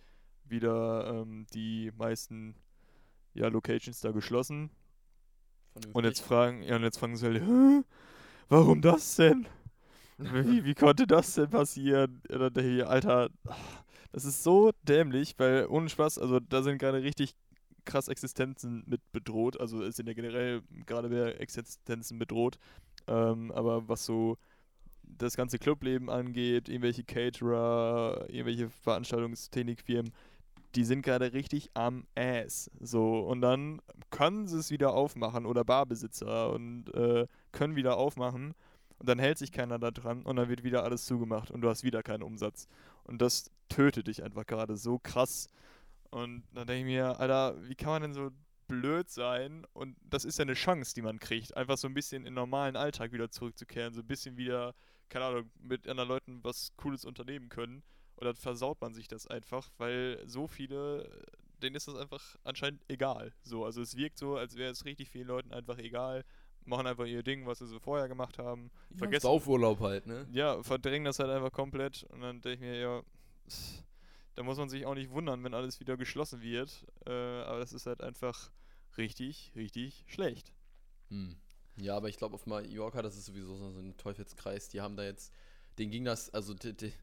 wieder 0.50 1.22
ähm, 1.22 1.46
die 1.54 1.92
meisten 1.98 2.56
ja, 3.34 3.48
Locations 3.48 4.00
da 4.00 4.12
geschlossen. 4.12 4.70
Und 5.94 6.06
jetzt 6.06 6.22
fragen, 6.22 6.64
ja, 6.64 6.78
und 6.78 6.84
jetzt 6.84 6.98
fragen 6.98 7.18
sie 7.18 7.26
halt, 7.26 7.42
"Hä? 7.42 7.84
warum 8.50 8.82
das 8.82 9.16
denn? 9.16 9.48
Wie, 10.18 10.64
wie 10.66 10.76
konnte 10.76 11.08
das 11.08 11.34
denn 11.36 11.50
passieren? 11.50 12.22
Und 12.30 12.40
dann 12.40 12.66
ich, 12.66 12.86
Alter, 12.86 13.30
das 14.12 14.26
ist 14.26 14.44
so 14.44 14.72
dämlich, 14.84 15.36
weil 15.38 15.68
ohne 15.68 15.90
Spaß, 15.90 16.20
also 16.20 16.40
da 16.40 16.64
sind 16.64 16.78
gerade 16.78 17.04
richtig 17.04 17.36
krass 17.86 18.08
Existenzen 18.08 18.84
mit 18.88 19.02
bedroht. 19.12 19.60
Also 19.60 19.84
es 19.84 19.96
sind 19.96 20.08
ja 20.08 20.14
generell 20.14 20.62
gerade 20.86 21.10
mehr 21.10 21.40
Existenzen 21.40 22.18
bedroht. 22.18 22.58
Ähm, 23.08 23.52
aber 23.52 23.88
was 23.88 24.06
so 24.06 24.38
das 25.04 25.36
ganze 25.38 25.60
Clubleben 25.60 26.10
angeht, 26.10 26.70
irgendwelche 26.70 27.04
Caterer, 27.04 28.26
irgendwelche 28.30 28.70
Veranstaltungstechnikfirmen, 28.70 30.14
die 30.76 30.84
sind 30.84 31.02
gerade 31.02 31.34
richtig 31.34 31.70
am 31.74 32.06
Ass. 32.16 32.70
So, 32.80 33.20
und 33.20 33.42
dann 33.42 33.82
können 34.10 34.48
sie 34.48 34.60
es 34.60 34.72
wieder 34.72 34.94
aufmachen 34.94 35.46
oder 35.46 35.64
Barbesitzer 35.64 36.52
und 36.52 36.94
äh, 36.94 37.28
können 37.52 37.76
wieder 37.76 37.98
aufmachen 37.98 38.54
und 39.00 39.10
dann 39.10 39.20
hält 39.20 39.38
sich 39.38 39.52
keiner 39.52 39.80
da 39.80 39.92
dran 39.92 40.24
und 40.24 40.36
dann 40.36 40.50
wird 40.50 40.64
wieder 40.64 40.84
alles 40.84 41.06
zugemacht 41.06 41.52
und 41.52 41.62
du 41.62 41.70
hast 41.70 41.84
wieder 41.84 42.04
keinen 42.04 42.24
Umsatz. 42.24 42.68
Und 43.04 43.22
das 43.22 43.52
tötet 43.70 44.08
dich 44.08 44.24
einfach 44.24 44.46
gerade 44.46 44.78
so 44.78 45.00
krass. 45.00 45.48
Und 46.12 46.44
dann 46.54 46.68
denke 46.68 46.80
ich 46.80 46.96
mir, 46.96 47.20
Alter, 47.20 47.56
wie 47.68 47.76
kann 47.76 47.90
man 47.90 48.02
denn 48.04 48.14
so 48.14 48.32
blöd 48.68 49.10
sein? 49.10 49.66
Und 49.74 49.98
das 50.04 50.26
ist 50.26 50.40
ja 50.40 50.44
eine 50.44 50.54
Chance, 50.54 50.94
die 50.94 51.02
man 51.02 51.20
kriegt, 51.20 51.56
einfach 51.58 51.78
so 51.78 51.88
ein 51.88 51.94
bisschen 51.94 52.20
in 52.20 52.26
den 52.26 52.34
normalen 52.36 52.76
Alltag 52.76 53.12
wieder 53.12 53.30
zurückzukehren, 53.30 53.94
so 53.94 54.02
ein 54.02 54.08
bisschen 54.08 54.38
wieder, 54.38 54.74
keine 55.10 55.26
Ahnung, 55.26 55.52
mit 55.60 55.88
anderen 55.88 56.10
Leuten 56.10 56.44
was 56.44 56.72
Cooles 56.78 57.06
unternehmen 57.06 57.50
können. 57.50 57.84
Und 58.16 58.26
dann 58.26 58.36
versaut 58.36 58.80
man 58.82 58.94
sich 58.94 59.08
das 59.08 59.28
einfach, 59.28 59.70
weil 59.78 60.22
so 60.26 60.48
viele, 60.48 61.10
denen 61.62 61.76
ist 61.76 61.88
das 61.88 61.96
einfach 61.96 62.36
anscheinend 62.44 62.82
egal. 62.88 63.34
So, 63.44 63.66
also 63.66 63.82
es 63.82 63.96
wirkt 63.98 64.18
so, 64.18 64.38
als 64.38 64.56
wäre 64.56 64.72
es 64.72 64.86
richtig 64.86 65.10
vielen 65.10 65.28
Leuten 65.28 65.52
einfach 65.52 65.78
egal, 65.78 66.24
machen 66.64 66.88
einfach 66.88 67.06
ihr 67.06 67.24
Ding, 67.24 67.46
was 67.46 67.60
sie 67.60 67.68
so 67.68 67.80
vorher 67.80 68.08
gemacht 68.08 68.40
haben. 68.40 68.72
Ja, 68.92 68.98
vergessen- 68.98 69.24
Saufurlaub 69.24 69.80
halt, 69.82 70.08
ne? 70.08 70.28
Ja, 70.32 70.64
verdrängen 70.64 71.06
das 71.06 71.20
halt 71.20 71.30
einfach 71.30 71.52
komplett 71.52 72.04
und 72.10 72.22
dann 72.22 72.42
denke 72.42 72.54
ich 72.54 72.60
mir, 72.72 72.80
ja, 72.80 73.04
da 74.36 74.44
muss 74.44 74.58
man 74.58 74.70
sich 74.70 74.86
auch 74.86 74.96
nicht 74.96 75.12
wundern, 75.12 75.44
wenn 75.44 75.54
alles 75.54 75.80
wieder 75.80 75.98
geschlossen 75.98 76.42
wird. 76.42 76.86
Äh, 77.06 77.12
aber 77.12 77.60
das 77.60 77.74
ist 77.74 77.86
halt 77.86 78.02
einfach 78.02 78.52
richtig, 78.98 79.52
richtig 79.56 80.04
schlecht. 80.08 80.54
Hm. 81.10 81.36
Ja, 81.78 81.96
aber 81.98 82.10
ich 82.10 82.18
glaube 82.18 82.36
auf 82.36 82.46
Mallorca, 82.46 83.02
das 83.02 83.18
ist 83.18 83.26
sowieso 83.26 83.56
so 83.56 83.68
ein 83.68 83.96
Teufelskreis. 83.98 84.70
Die 84.70 84.82
haben 84.82 84.96
da 84.96 85.04
jetzt, 85.04 85.34
denen 85.78 85.92
ging 85.92 86.06
das, 86.06 86.34
also 86.34 86.54
die, 86.54 86.74
die, 86.76 86.94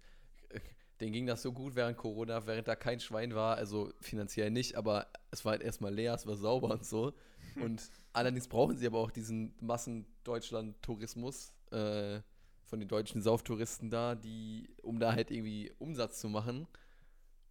denen 1.03 1.13
ging 1.13 1.27
das 1.27 1.43
so 1.43 1.53
gut 1.53 1.75
während 1.75 1.97
Corona, 1.99 2.47
während 2.47 2.67
da 2.69 2.77
kein 2.77 3.01
Schwein 3.01 3.35
war, 3.35 3.57
also 3.57 3.93
finanziell 4.01 4.51
nicht, 4.51 4.77
aber 4.77 5.09
es 5.31 5.45
war 5.45 5.53
halt 5.53 5.63
erstmal 5.63 5.93
leer, 5.95 6.15
es 6.15 6.27
war 6.27 6.37
sauber 6.37 6.71
und 6.73 6.85
so. 6.87 7.13
Und 7.57 7.83
allerdings 8.13 8.49
brauchen 8.49 8.77
sie 8.79 8.87
aber 8.87 8.99
auch 9.01 9.11
diesen 9.11 9.55
Massen-Deutschland-Tourismus 9.61 11.53
äh, 11.71 12.21
von 12.65 12.79
den 12.81 12.89
deutschen 12.89 13.21
Sauftouristen 13.23 13.91
da, 13.91 14.15
die, 14.15 14.69
um 14.83 14.99
da 14.99 15.13
halt 15.13 15.31
irgendwie 15.31 15.73
Umsatz 15.79 16.21
zu 16.21 16.29
machen. 16.29 16.67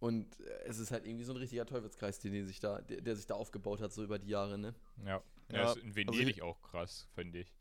Und 0.00 0.40
es 0.64 0.78
ist 0.78 0.90
halt 0.90 1.06
irgendwie 1.06 1.24
so 1.24 1.32
ein 1.32 1.36
richtiger 1.36 1.64
Teufelskreis, 1.64 2.18
den, 2.18 2.32
den 2.32 2.46
sich 2.46 2.58
da, 2.58 2.80
der, 2.80 3.00
der 3.02 3.14
sich 3.14 3.26
da 3.26 3.34
aufgebaut 3.34 3.80
hat, 3.80 3.92
so 3.92 4.02
über 4.02 4.18
die 4.18 4.28
Jahre, 4.30 4.58
ne? 4.58 4.74
Ja, 5.04 5.04
ja, 5.06 5.22
Ja, 5.50 5.62
das 5.62 5.76
ist 5.76 5.82
in 5.82 5.90
also 5.90 5.94
Venedig 6.12 6.36
ich- 6.36 6.42
auch 6.42 6.60
krass, 6.62 7.06
finde 7.14 7.38
ich. 7.40 7.54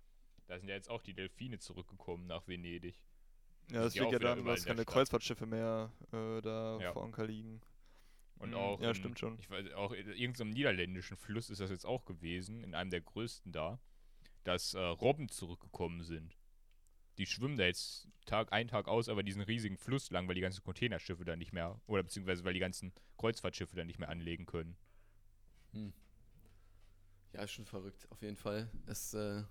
Da 0.47 0.57
sind 0.57 0.67
ja 0.67 0.75
jetzt 0.75 0.89
auch 0.89 1.01
die 1.03 1.13
Delfine 1.13 1.59
zurückgekommen 1.59 2.25
nach 2.27 2.47
Venedig. 2.47 2.95
Ja, 3.71 3.83
das 3.83 3.95
liegt 3.95 4.11
ja 4.11 4.19
daran, 4.19 4.45
dass 4.45 4.65
keine 4.65 4.81
Stadt. 4.81 4.87
Kreuzfahrtschiffe 4.93 5.45
mehr 5.45 5.91
äh, 6.11 6.41
da 6.41 6.79
Ja. 6.81 6.93
vor 6.93 7.03
Anker 7.03 7.25
liegen. 7.25 7.61
Und 8.39 8.49
Mhm, 8.49 8.55
auch, 8.55 8.81
ja, 8.81 8.89
in- 8.89 8.95
stimmt 8.95 9.19
schon. 9.19 9.37
Ich 9.39 9.49
weiß, 9.49 9.71
auch 9.73 9.91
in 9.91 10.07
irgendeinem 10.07 10.49
niederländischen 10.49 11.15
Fluss 11.15 11.49
ist 11.49 11.61
das 11.61 11.69
jetzt 11.69 11.85
auch 11.85 12.05
gewesen, 12.05 12.63
in 12.63 12.73
einem 12.73 12.89
der 12.89 13.01
größten 13.01 13.51
da, 13.51 13.79
dass 14.43 14.73
äh, 14.73 14.79
Robben 14.79 15.29
zurückgekommen 15.29 16.01
sind. 16.03 16.35
Die 17.17 17.25
schwimmen 17.27 17.57
da 17.57 17.65
jetzt 17.65 18.07
Tag 18.25 18.51
ein, 18.51 18.67
Tag 18.67 18.87
aus, 18.87 19.09
aber 19.09 19.21
diesen 19.21 19.41
riesigen 19.43 19.77
Fluss 19.77 20.09
lang, 20.09 20.27
weil 20.27 20.35
die 20.35 20.41
ganzen 20.41 20.63
Containerschiffe 20.63 21.23
da 21.23 21.35
nicht 21.35 21.53
mehr, 21.53 21.79
oder 21.85 22.01
beziehungsweise 22.03 22.43
weil 22.43 22.53
die 22.53 22.59
ganzen 22.59 22.93
Kreuzfahrtschiffe 23.17 23.75
da 23.75 23.83
nicht 23.85 23.99
mehr 23.99 24.09
anlegen 24.09 24.45
können. 24.47 24.75
Hm. 25.73 25.93
Ja, 27.33 27.43
ist 27.43 27.51
schon 27.51 27.65
verrückt, 27.65 28.07
auf 28.09 28.21
jeden 28.23 28.35
Fall. 28.37 28.69
Es, 28.87 29.13
äh, 29.13 29.43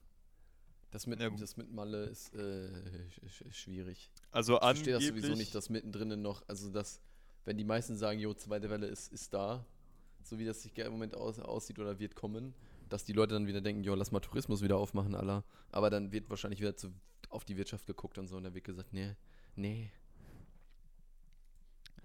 das, 0.90 1.06
mit, 1.06 1.20
Ja, 1.20 1.30
das 1.30 1.56
mit 1.56 1.72
Malle 1.72 2.04
ist 2.04 2.34
äh, 2.34 2.38
sch- 2.38 3.28
sch- 3.28 3.52
schwierig. 3.52 4.10
Also 4.32 4.54
Ich 4.56 4.60
verstehe 4.60 4.94
das 4.94 5.04
sowieso 5.06 5.34
nicht, 5.34 5.54
dass 5.54 5.70
mittendrin 5.70 6.20
noch, 6.20 6.42
also 6.48 6.70
dass, 6.70 7.00
wenn 7.44 7.56
die 7.56 7.64
meisten 7.64 7.96
sagen, 7.96 8.18
jo, 8.18 8.34
zweite 8.34 8.70
Welle 8.70 8.86
ist, 8.86 9.12
ist 9.12 9.32
da, 9.32 9.64
so 10.22 10.38
wie 10.38 10.44
das 10.44 10.62
sich 10.62 10.76
im 10.78 10.92
Moment 10.92 11.14
aus, 11.14 11.38
aussieht 11.38 11.78
oder 11.78 11.98
wird 11.98 12.14
kommen, 12.14 12.54
dass 12.88 13.04
die 13.04 13.12
Leute 13.12 13.34
dann 13.34 13.46
wieder 13.46 13.60
denken, 13.60 13.84
jo, 13.84 13.94
lass 13.94 14.10
mal 14.10 14.20
Tourismus 14.20 14.62
wieder 14.62 14.76
aufmachen, 14.76 15.14
aller. 15.14 15.44
Aber 15.70 15.90
dann 15.90 16.10
wird 16.12 16.28
wahrscheinlich 16.28 16.60
wieder 16.60 16.76
zu, 16.76 16.92
auf 17.28 17.44
die 17.44 17.56
Wirtschaft 17.56 17.86
geguckt 17.86 18.18
und 18.18 18.26
so 18.26 18.36
und 18.36 18.44
dann 18.44 18.54
wird 18.54 18.64
gesagt, 18.64 18.92
nee, 18.92 19.14
nee. 19.54 19.90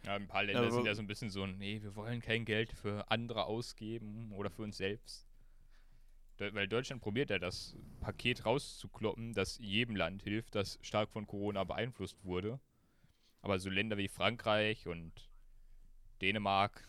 Ja, 0.05 0.13
ein 0.15 0.27
paar 0.27 0.43
Länder 0.43 0.61
aber- 0.61 0.71
sind 0.71 0.85
ja 0.85 0.93
so 0.93 1.01
ein 1.01 1.07
bisschen 1.07 1.31
so, 1.31 1.47
nee, 1.47 1.81
wir 1.81 1.95
wollen 1.95 2.21
kein 2.21 2.45
Geld 2.45 2.71
für 2.71 3.09
andere 3.09 3.45
ausgeben 3.45 4.31
oder 4.33 4.51
für 4.51 4.61
uns 4.61 4.77
selbst. 4.77 5.25
Weil 6.37 6.67
Deutschland 6.67 7.01
probiert 7.01 7.29
ja 7.29 7.39
das 7.39 7.77
Paket 8.01 8.45
rauszukloppen, 8.45 9.33
das 9.33 9.57
jedem 9.57 9.95
Land 9.95 10.21
hilft, 10.23 10.55
das 10.55 10.77
stark 10.81 11.09
von 11.09 11.27
Corona 11.27 11.63
beeinflusst 11.63 12.23
wurde. 12.25 12.59
Aber 13.41 13.57
so 13.59 13.69
Länder 13.69 13.97
wie 13.97 14.09
Frankreich 14.09 14.87
und 14.87 15.29
Dänemark 16.21 16.87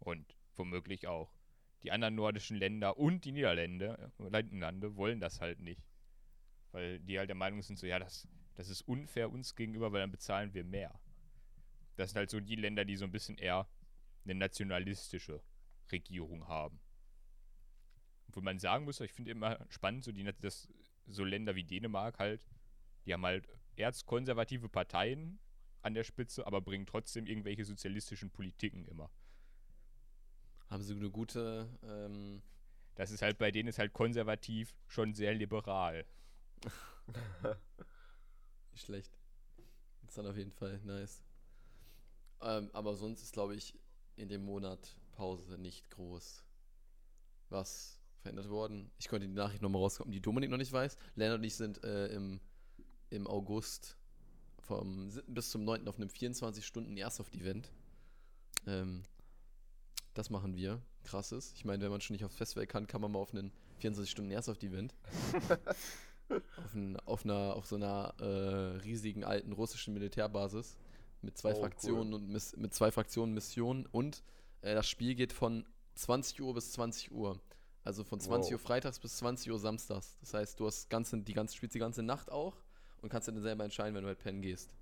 und 0.00 0.36
womöglich 0.56 1.06
auch 1.06 1.30
die 1.82 1.92
anderen 1.92 2.16
nordischen 2.16 2.56
Länder 2.56 2.96
und 2.96 3.24
die 3.24 3.32
Niederlande, 3.32 4.12
Lande 4.18 4.96
wollen 4.96 5.20
das 5.20 5.40
halt 5.40 5.60
nicht. 5.60 5.82
Weil 6.72 6.98
die 6.98 7.18
halt 7.18 7.28
der 7.28 7.36
Meinung 7.36 7.62
sind, 7.62 7.78
so, 7.78 7.86
ja, 7.86 7.98
das, 7.98 8.26
das 8.54 8.68
ist 8.68 8.82
unfair 8.82 9.30
uns 9.30 9.54
gegenüber, 9.54 9.92
weil 9.92 10.00
dann 10.00 10.10
bezahlen 10.10 10.52
wir 10.54 10.64
mehr. 10.64 10.98
Das 11.96 12.10
sind 12.10 12.18
halt 12.18 12.30
so 12.30 12.40
die 12.40 12.56
Länder, 12.56 12.84
die 12.84 12.96
so 12.96 13.04
ein 13.04 13.12
bisschen 13.12 13.38
eher 13.38 13.68
eine 14.24 14.34
nationalistische 14.34 15.40
Regierung 15.92 16.48
haben. 16.48 16.80
Obwohl 18.28 18.42
man 18.42 18.58
sagen 18.58 18.84
muss, 18.84 19.00
ich 19.00 19.12
finde 19.12 19.30
immer 19.30 19.58
spannend, 19.68 20.04
so 20.04 20.12
die, 20.12 20.24
dass 20.40 20.68
so 21.06 21.24
Länder 21.24 21.54
wie 21.54 21.64
Dänemark 21.64 22.18
halt, 22.18 22.40
die 23.04 23.12
haben 23.12 23.24
halt 23.24 23.48
erzkonservative 23.76 24.68
Parteien 24.68 25.38
an 25.82 25.94
der 25.94 26.04
Spitze, 26.04 26.46
aber 26.46 26.60
bringen 26.60 26.86
trotzdem 26.86 27.26
irgendwelche 27.26 27.64
sozialistischen 27.64 28.30
Politiken 28.30 28.84
immer. 28.86 29.10
Haben 30.68 30.82
sie 30.82 30.94
eine 30.94 31.10
gute, 31.10 31.68
ähm, 31.84 32.42
Das 32.96 33.10
ist 33.10 33.22
halt 33.22 33.38
bei 33.38 33.50
denen 33.50 33.68
ist 33.68 33.78
halt 33.78 33.92
konservativ 33.92 34.74
schon 34.88 35.14
sehr 35.14 35.34
liberal. 35.34 36.04
Nicht 38.72 38.84
schlecht. 38.84 39.18
Ist 40.06 40.18
dann 40.18 40.26
auf 40.26 40.36
jeden 40.36 40.52
Fall 40.52 40.80
nice. 40.84 41.22
Ähm, 42.40 42.70
aber 42.72 42.94
sonst 42.96 43.22
ist, 43.22 43.32
glaube 43.32 43.54
ich, 43.54 43.78
in 44.16 44.28
dem 44.28 44.44
Monat 44.44 44.96
Pause 45.12 45.58
nicht 45.58 45.90
groß 45.90 46.42
was 47.48 47.95
verändert 48.26 48.48
worden. 48.48 48.90
Ich 48.98 49.08
konnte 49.08 49.28
die 49.28 49.32
Nachricht 49.32 49.62
nochmal 49.62 49.82
rauskommen, 49.82 50.10
die 50.10 50.20
Dominik 50.20 50.50
noch 50.50 50.58
nicht 50.58 50.72
weiß. 50.72 50.96
Lennart 51.14 51.38
und 51.38 51.44
ich 51.44 51.54
sind 51.54 51.82
äh, 51.84 52.08
im, 52.08 52.40
im 53.10 53.26
August 53.28 53.96
vom 54.58 55.08
7. 55.08 55.32
bis 55.32 55.50
zum 55.50 55.64
9. 55.64 55.86
auf 55.86 55.96
einem 55.96 56.08
24-Stunden-Airsoft-Event. 56.08 57.70
Ähm, 58.66 59.04
das 60.14 60.28
machen 60.30 60.56
wir. 60.56 60.82
Krasses. 61.04 61.52
Ich 61.54 61.64
meine, 61.64 61.84
wenn 61.84 61.90
man 61.90 62.00
schon 62.00 62.14
nicht 62.14 62.24
aufs 62.24 62.34
Festival 62.34 62.66
kann, 62.66 62.88
kann 62.88 63.00
man 63.00 63.12
mal 63.12 63.20
auf 63.20 63.32
einen 63.32 63.52
24-Stunden-Airsoft-Event. 63.80 64.92
auf, 66.28 66.74
ein, 66.74 66.96
auf, 67.00 67.24
einer, 67.24 67.54
auf 67.54 67.66
so 67.66 67.76
einer 67.76 68.12
äh, 68.18 68.78
riesigen 68.78 69.22
alten 69.22 69.52
russischen 69.52 69.94
Militärbasis 69.94 70.76
mit 71.22 71.38
zwei 71.38 71.54
Oh, 71.54 71.60
Fraktionen 71.60 72.12
und 72.12 72.28
Miss, 72.28 72.56
mit 72.56 72.74
zwei 72.74 72.90
Fraktionen 72.90 73.34
Missionen 73.34 73.86
und 73.86 74.24
äh, 74.62 74.74
das 74.74 74.88
Spiel 74.88 75.14
geht 75.14 75.32
von 75.32 75.64
20 75.94 76.42
Uhr 76.42 76.54
bis 76.54 76.72
20 76.72 77.12
Uhr. 77.12 77.40
Also 77.86 78.02
von 78.02 78.18
20 78.18 78.52
Wow. 78.52 78.60
Uhr 78.60 78.66
freitags 78.66 78.98
bis 78.98 79.16
20 79.18 79.52
Uhr 79.52 79.60
samstags. 79.60 80.18
Das 80.20 80.34
heißt, 80.34 80.58
du 80.58 80.66
hast 80.66 80.90
ganze, 80.90 81.18
die 81.18 81.32
ganze, 81.32 81.54
spielst 81.54 81.74
die 81.76 81.78
ganze 81.78 82.02
Nacht 82.02 82.32
auch 82.32 82.56
und 83.00 83.10
kannst 83.10 83.28
dann 83.28 83.40
selber 83.40 83.62
entscheiden, 83.62 83.94
wenn 83.94 84.02
du 84.02 84.08
halt 84.08 84.18
pennen 84.18 84.42
gehst. 84.42 84.74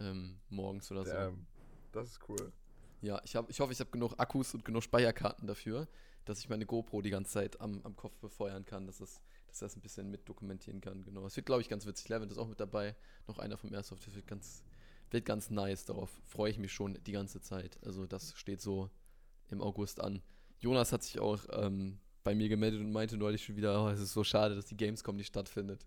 Ähm, 0.00 0.40
morgens 0.48 0.90
oder 0.90 1.04
so. 1.04 1.12
Damn. 1.12 1.46
Das 1.92 2.08
ist 2.08 2.20
cool. 2.28 2.52
Ja, 3.00 3.20
ich, 3.24 3.36
hab, 3.36 3.48
ich 3.48 3.60
hoffe, 3.60 3.72
ich 3.72 3.78
habe 3.78 3.90
genug 3.90 4.14
Akkus 4.18 4.54
und 4.54 4.64
genug 4.64 4.82
Speicherkarten 4.82 5.46
dafür, 5.46 5.86
dass 6.24 6.40
ich 6.40 6.48
meine 6.48 6.66
GoPro 6.66 7.00
die 7.00 7.10
ganze 7.10 7.30
Zeit 7.30 7.60
am, 7.60 7.80
am 7.84 7.94
Kopf 7.94 8.18
befeuern 8.18 8.64
kann, 8.64 8.86
dass 8.88 8.98
das, 8.98 9.20
dass 9.46 9.60
das 9.60 9.76
ein 9.76 9.80
bisschen 9.80 10.10
mit 10.10 10.28
dokumentieren 10.28 10.80
kann. 10.80 11.04
Genau. 11.04 11.24
Es 11.26 11.36
wird, 11.36 11.46
glaube 11.46 11.62
ich, 11.62 11.68
ganz 11.68 11.86
witzig. 11.86 12.08
Levin 12.08 12.28
ist 12.28 12.38
auch 12.38 12.48
mit 12.48 12.58
dabei. 12.58 12.96
Noch 13.28 13.38
einer 13.38 13.56
vom 13.56 13.72
Airsoft. 13.72 14.04
Das 14.04 14.16
wird 14.16 14.26
ganz, 14.26 14.64
wird 15.12 15.24
ganz 15.24 15.48
nice. 15.50 15.84
Darauf 15.84 16.10
freue 16.24 16.50
ich 16.50 16.58
mich 16.58 16.72
schon 16.72 16.98
die 17.04 17.12
ganze 17.12 17.40
Zeit. 17.40 17.78
Also, 17.84 18.04
das 18.04 18.34
steht 18.36 18.60
so 18.60 18.90
im 19.48 19.60
August 19.60 20.00
an. 20.00 20.22
Jonas 20.58 20.90
hat 20.92 21.04
sich 21.04 21.20
auch 21.20 21.44
ähm, 21.50 22.00
bei 22.24 22.34
mir 22.34 22.48
gemeldet 22.48 22.80
und 22.80 22.92
meinte 22.92 23.16
neulich 23.16 23.44
schon 23.44 23.56
wieder, 23.56 23.84
oh, 23.84 23.88
es 23.88 24.00
ist 24.00 24.12
so 24.12 24.24
schade, 24.24 24.54
dass 24.54 24.66
die 24.66 24.76
Gamescom 24.76 25.16
nicht 25.16 25.28
stattfindet. 25.28 25.86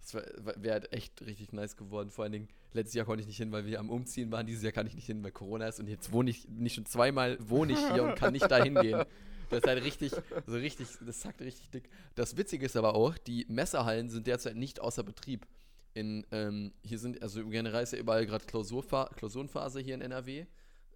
Das 0.00 0.14
wäre 0.14 0.54
wär 0.62 0.72
halt 0.72 0.92
echt 0.92 1.22
richtig 1.22 1.52
nice 1.52 1.76
geworden. 1.76 2.10
Vor 2.10 2.24
allen 2.24 2.32
Dingen, 2.32 2.48
letztes 2.72 2.94
Jahr 2.94 3.06
konnte 3.06 3.22
ich 3.22 3.26
nicht 3.26 3.38
hin, 3.38 3.50
weil 3.50 3.66
wir 3.66 3.80
am 3.80 3.90
Umziehen 3.90 4.30
waren. 4.30 4.46
Dieses 4.46 4.62
Jahr 4.62 4.72
kann 4.72 4.86
ich 4.86 4.94
nicht 4.94 5.06
hin, 5.06 5.22
weil 5.24 5.32
Corona 5.32 5.66
ist. 5.66 5.80
Und 5.80 5.88
jetzt 5.88 6.12
wohne 6.12 6.30
ich 6.30 6.48
nicht 6.48 6.74
schon 6.74 6.86
zweimal 6.86 7.36
wohne 7.40 7.72
ich 7.72 7.92
hier 7.92 8.04
und 8.04 8.14
kann 8.16 8.32
nicht 8.32 8.50
da 8.50 8.62
hingehen. 8.62 9.04
Das 9.50 9.60
ist 9.60 9.66
halt 9.68 9.84
richtig, 9.84 10.12
so 10.46 10.56
richtig, 10.56 10.88
das 11.04 11.22
sagt 11.22 11.40
richtig 11.40 11.70
dick. 11.70 11.88
Das 12.16 12.36
Witzige 12.36 12.66
ist 12.66 12.76
aber 12.76 12.94
auch, 12.94 13.16
die 13.16 13.46
Messerhallen 13.48 14.10
sind 14.10 14.26
derzeit 14.26 14.56
nicht 14.56 14.80
außer 14.80 15.04
Betrieb. 15.04 15.46
In, 15.94 16.26
ähm, 16.30 16.72
hier 16.82 16.98
sind, 16.98 17.22
also 17.22 17.46
generell 17.46 17.82
ist 17.82 17.92
ja 17.92 17.98
überall 17.98 18.26
gerade 18.26 18.44
Klausurenphase 18.44 19.80
hier 19.80 19.94
in 19.94 20.00
NRW. 20.00 20.46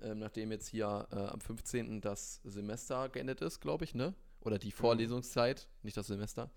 Ähm, 0.03 0.19
nachdem 0.19 0.51
jetzt 0.51 0.69
hier 0.69 1.07
äh, 1.11 1.17
am 1.17 1.41
15. 1.41 2.01
das 2.01 2.41
Semester 2.45 3.09
geendet 3.09 3.41
ist, 3.41 3.61
glaube 3.61 3.85
ich, 3.85 3.95
ne? 3.95 4.15
Oder 4.41 4.59
die 4.59 4.73
Vorlesungszeit, 4.73 5.69
nicht 5.83 5.97
das 5.97 6.07
Semester. 6.07 6.51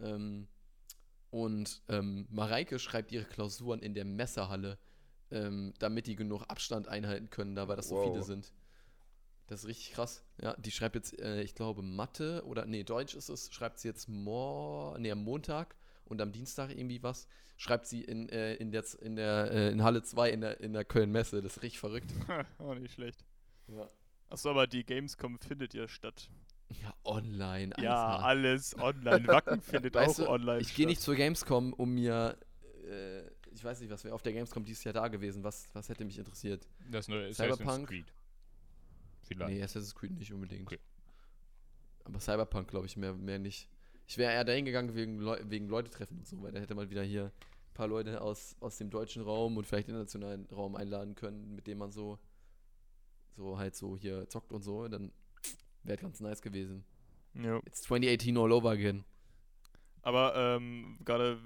Ähm, 0.00 0.48
und 1.30 1.82
ähm, 1.88 2.26
Mareike 2.30 2.78
schreibt 2.78 3.12
ihre 3.12 3.24
Klausuren 3.24 3.80
in 3.80 3.94
der 3.94 4.04
Messerhalle, 4.04 4.78
ähm, 5.30 5.72
damit 5.78 6.06
die 6.08 6.16
genug 6.16 6.42
Abstand 6.48 6.88
einhalten 6.88 7.30
können, 7.30 7.54
da 7.54 7.68
weil 7.68 7.76
das 7.76 7.88
so 7.88 7.96
Wow. 7.96 8.04
viele 8.04 8.22
sind. 8.24 8.52
Das 9.46 9.60
ist 9.62 9.68
richtig 9.68 9.92
krass. 9.92 10.24
Ja, 10.40 10.54
die 10.56 10.70
schreibt 10.70 10.94
jetzt, 10.96 11.18
äh, 11.20 11.42
ich 11.42 11.54
glaube, 11.54 11.82
Mathe 11.82 12.44
oder 12.46 12.66
nee, 12.66 12.84
Deutsch 12.84 13.14
ist 13.14 13.28
es, 13.28 13.52
schreibt 13.52 13.78
sie 13.80 13.88
jetzt 13.88 14.08
mor 14.08 14.98
nee, 14.98 15.10
am 15.10 15.22
Montag 15.24 15.76
und 16.04 16.20
am 16.20 16.32
Dienstag 16.32 16.70
irgendwie 16.70 17.02
was, 17.02 17.28
schreibt 17.56 17.86
sie 17.86 18.02
in, 18.02 18.28
äh, 18.28 18.54
in 18.54 18.70
der, 18.72 18.84
in 19.02 19.16
der 19.16 19.50
äh, 19.52 19.70
in 19.72 19.82
Halle 19.84 20.02
2 20.02 20.30
in 20.30 20.40
der, 20.40 20.60
in 20.60 20.72
der 20.72 20.84
Köln-Messe. 20.84 21.42
Das 21.42 21.56
ist 21.56 21.62
richtig 21.62 21.80
verrückt. 21.80 22.10
Auch 22.58 22.74
nicht 22.78 22.94
schlecht. 22.94 23.24
Ja, 23.68 23.88
Achso, 24.28 24.50
aber 24.50 24.66
die 24.66 24.84
Gamescom 24.84 25.38
findet 25.38 25.74
ja 25.74 25.88
statt. 25.88 26.28
Ja 26.70 26.94
online. 27.04 27.74
Ja, 27.80 28.06
Alter. 28.06 28.24
alles 28.24 28.78
online. 28.78 29.26
Wacken 29.26 29.60
findet 29.62 29.94
Weißt 29.94 30.20
auch 30.20 30.24
du, 30.24 30.30
online 30.30 30.60
Ich 30.60 30.74
gehe 30.74 30.86
nicht 30.86 31.00
zur 31.00 31.14
Gamescom, 31.14 31.72
um 31.72 31.94
mir, 31.94 32.36
äh, 32.88 33.22
ich 33.52 33.64
weiß 33.64 33.80
nicht, 33.80 33.90
was 33.90 34.04
wäre 34.04 34.14
auf 34.14 34.22
der 34.22 34.32
Gamescom 34.32 34.64
dieses 34.64 34.84
Jahr 34.84 34.94
da 34.94 35.08
gewesen. 35.08 35.42
Was, 35.42 35.68
was 35.74 35.88
hätte 35.88 36.04
mich 36.04 36.18
interessiert? 36.18 36.66
Das 36.90 37.08
neue 37.08 37.28
Assassin's 37.28 37.58
Cyberpunk? 37.58 37.88
Creed. 37.88 38.12
Vielleicht. 39.22 39.52
Nee, 39.52 39.62
Assassin's 39.62 39.94
Creed 39.94 40.12
nicht 40.12 40.32
unbedingt. 40.32 40.66
Okay. 40.66 40.78
Aber 42.04 42.20
Cyberpunk, 42.20 42.68
glaube 42.68 42.86
ich, 42.86 42.96
mehr, 42.96 43.14
mehr 43.14 43.38
nicht. 43.38 43.68
Ich 44.06 44.18
wäre 44.18 44.32
eher 44.32 44.44
dahin 44.44 44.64
gegangen 44.64 44.94
wegen, 44.94 45.18
Leu 45.18 45.38
wegen 45.44 45.68
Leute 45.68 45.90
treffen 45.90 46.18
und 46.18 46.26
so, 46.26 46.42
weil 46.42 46.52
da 46.52 46.58
hätte 46.58 46.74
man 46.74 46.90
wieder 46.90 47.02
hier 47.02 47.26
ein 47.26 47.74
paar 47.74 47.86
Leute 47.86 48.20
aus, 48.20 48.56
aus 48.60 48.76
dem 48.78 48.90
deutschen 48.90 49.22
Raum 49.22 49.56
und 49.56 49.66
vielleicht 49.66 49.88
internationalen 49.88 50.46
Raum 50.46 50.74
einladen 50.74 51.14
können, 51.14 51.54
mit 51.54 51.66
denen 51.66 51.78
man 51.78 51.92
so, 51.92 52.18
so 53.36 53.58
halt 53.58 53.76
so 53.76 53.96
hier 53.96 54.28
zockt 54.28 54.52
und 54.52 54.62
so. 54.62 54.88
Dann 54.88 55.12
wäre 55.84 55.98
ganz 55.98 56.20
nice 56.20 56.42
gewesen. 56.42 56.84
Ja. 57.34 57.58
It's 57.64 57.82
2018 57.82 58.36
all 58.36 58.52
over 58.52 58.70
again. 58.70 59.04
Aber 60.02 60.34
ähm, 60.34 60.98
gerade, 61.04 61.38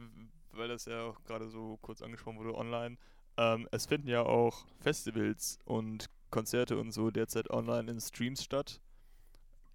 weil 0.52 0.68
das 0.68 0.86
ja 0.86 1.02
auch 1.04 1.22
gerade 1.24 1.48
so 1.48 1.78
kurz 1.82 2.02
angesprochen 2.02 2.38
wurde 2.38 2.54
online, 2.54 2.96
ähm, 3.36 3.68
es 3.72 3.86
finden 3.86 4.08
ja 4.08 4.22
auch 4.22 4.66
Festivals 4.80 5.58
und 5.64 6.06
Konzerte 6.30 6.78
und 6.78 6.92
so 6.92 7.10
derzeit 7.10 7.50
online 7.50 7.90
in 7.90 8.00
Streams 8.00 8.42
statt. 8.42 8.80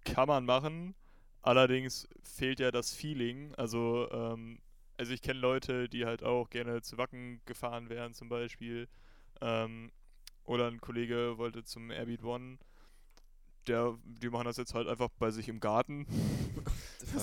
Kann 0.04 0.28
man 0.28 0.44
machen, 0.44 0.94
allerdings 1.42 2.08
fehlt 2.22 2.60
ja 2.60 2.70
das 2.70 2.92
Feeling. 2.94 3.54
Also, 3.56 4.10
ähm, 4.10 4.60
also 4.96 5.12
ich 5.12 5.22
kenne 5.22 5.40
Leute, 5.40 5.88
die 5.88 6.06
halt 6.06 6.22
auch 6.22 6.48
gerne 6.50 6.82
zu 6.82 6.98
Wacken 6.98 7.40
gefahren 7.44 7.88
wären 7.88 8.14
zum 8.14 8.28
Beispiel. 8.28 8.88
Ähm, 9.40 9.90
oder 10.44 10.66
ein 10.66 10.80
Kollege 10.80 11.38
wollte 11.38 11.64
zum 11.64 11.90
Airbeat 11.90 12.24
One. 12.24 12.58
Der, 13.66 13.96
die 14.04 14.30
machen 14.30 14.44
das 14.46 14.56
jetzt 14.56 14.74
halt 14.74 14.88
einfach 14.88 15.08
bei 15.18 15.30
sich 15.30 15.48
im 15.48 15.60
Garten. 15.60 16.06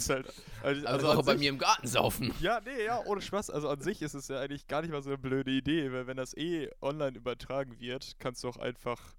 Halt, 0.09 0.27
also, 0.63 0.87
Also, 0.87 1.07
auch 1.11 1.25
bei 1.25 1.31
sich- 1.33 1.39
mir 1.41 1.49
im 1.49 1.57
Garten 1.57 1.87
saufen. 1.87 2.33
ja, 2.41 2.59
nee, 2.65 2.85
ja, 2.85 3.01
ohne 3.05 3.21
Spaß. 3.21 3.49
Also 3.49 3.69
an 3.69 3.79
sich 3.81 4.01
ist 4.01 4.13
es 4.15 4.27
ja 4.27 4.39
eigentlich 4.39 4.67
gar 4.67 4.81
nicht 4.81 4.91
mal 4.91 5.01
so 5.01 5.09
eine 5.09 5.17
blöde 5.17 5.51
Idee, 5.51 5.91
weil 5.91 6.07
wenn 6.07 6.17
das 6.17 6.35
eh 6.35 6.69
online 6.81 7.17
übertragen 7.17 7.79
wird, 7.79 8.15
kannst 8.19 8.43
du 8.43 8.49
auch 8.49 8.57
einfach 8.57 9.15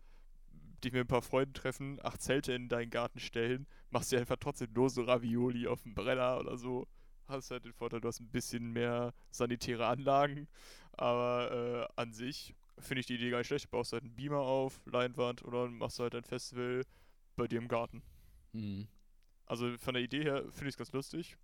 dich 0.84 0.92
mit 0.92 1.00
ein 1.02 1.06
paar 1.06 1.22
Freunden 1.22 1.54
treffen, 1.54 1.98
acht 2.02 2.20
Zelte 2.22 2.52
in 2.52 2.68
deinen 2.68 2.90
Garten 2.90 3.18
stellen, 3.18 3.66
machst 3.90 4.12
dir 4.12 4.18
einfach 4.18 4.36
trotzdem 4.38 4.72
nur 4.74 4.90
so 4.90 5.02
Ravioli 5.02 5.66
auf 5.66 5.82
dem 5.82 5.94
Brenner 5.94 6.38
oder 6.38 6.56
so. 6.56 6.86
Hast 7.26 7.50
halt 7.50 7.64
den 7.64 7.72
Vorteil, 7.72 8.00
du 8.00 8.08
hast 8.08 8.20
ein 8.20 8.28
bisschen 8.30 8.72
mehr 8.72 9.12
sanitäre 9.30 9.86
Anlagen. 9.86 10.48
Aber 10.92 11.88
äh, 11.96 12.00
an 12.00 12.12
sich 12.12 12.54
finde 12.78 13.00
ich 13.00 13.06
die 13.06 13.14
Idee 13.14 13.30
gar 13.30 13.38
nicht 13.38 13.48
schlecht. 13.48 13.66
Du 13.66 13.70
baust 13.70 13.92
halt 13.92 14.02
einen 14.02 14.14
Beamer 14.16 14.38
auf, 14.40 14.80
Leinwand 14.86 15.44
oder 15.44 15.68
machst 15.68 15.98
halt 15.98 16.14
ein 16.14 16.24
Festival 16.24 16.82
bei 17.39 17.49
dir 17.49 17.59
im 17.59 17.68
Garten. 17.68 18.03
Hm. 18.53 18.86
Also 19.47 19.76
von 19.78 19.95
der 19.95 20.03
Idee 20.03 20.22
her 20.22 20.43
finde 20.51 20.68
ich 20.68 20.74
es 20.74 20.76
ganz 20.76 20.93
lustig. 20.93 21.36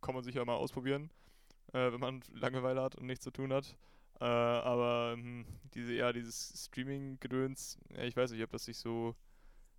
Kann 0.00 0.14
man 0.14 0.24
sicher 0.24 0.44
mal 0.44 0.54
ausprobieren, 0.54 1.10
äh, 1.72 1.92
wenn 1.92 2.00
man 2.00 2.22
Langeweile 2.32 2.82
hat 2.82 2.94
und 2.96 3.06
nichts 3.06 3.24
zu 3.24 3.30
tun 3.30 3.52
hat. 3.52 3.76
Äh, 4.20 4.24
aber 4.24 5.12
ähm, 5.14 5.44
diese, 5.74 5.92
ja, 5.94 6.12
dieses 6.12 6.66
Streaming-Gedöns, 6.66 7.78
ja, 7.90 8.04
ich 8.04 8.16
weiß 8.16 8.30
nicht, 8.32 8.42
ob 8.42 8.50
das 8.50 8.64
sich 8.64 8.78
so. 8.78 9.14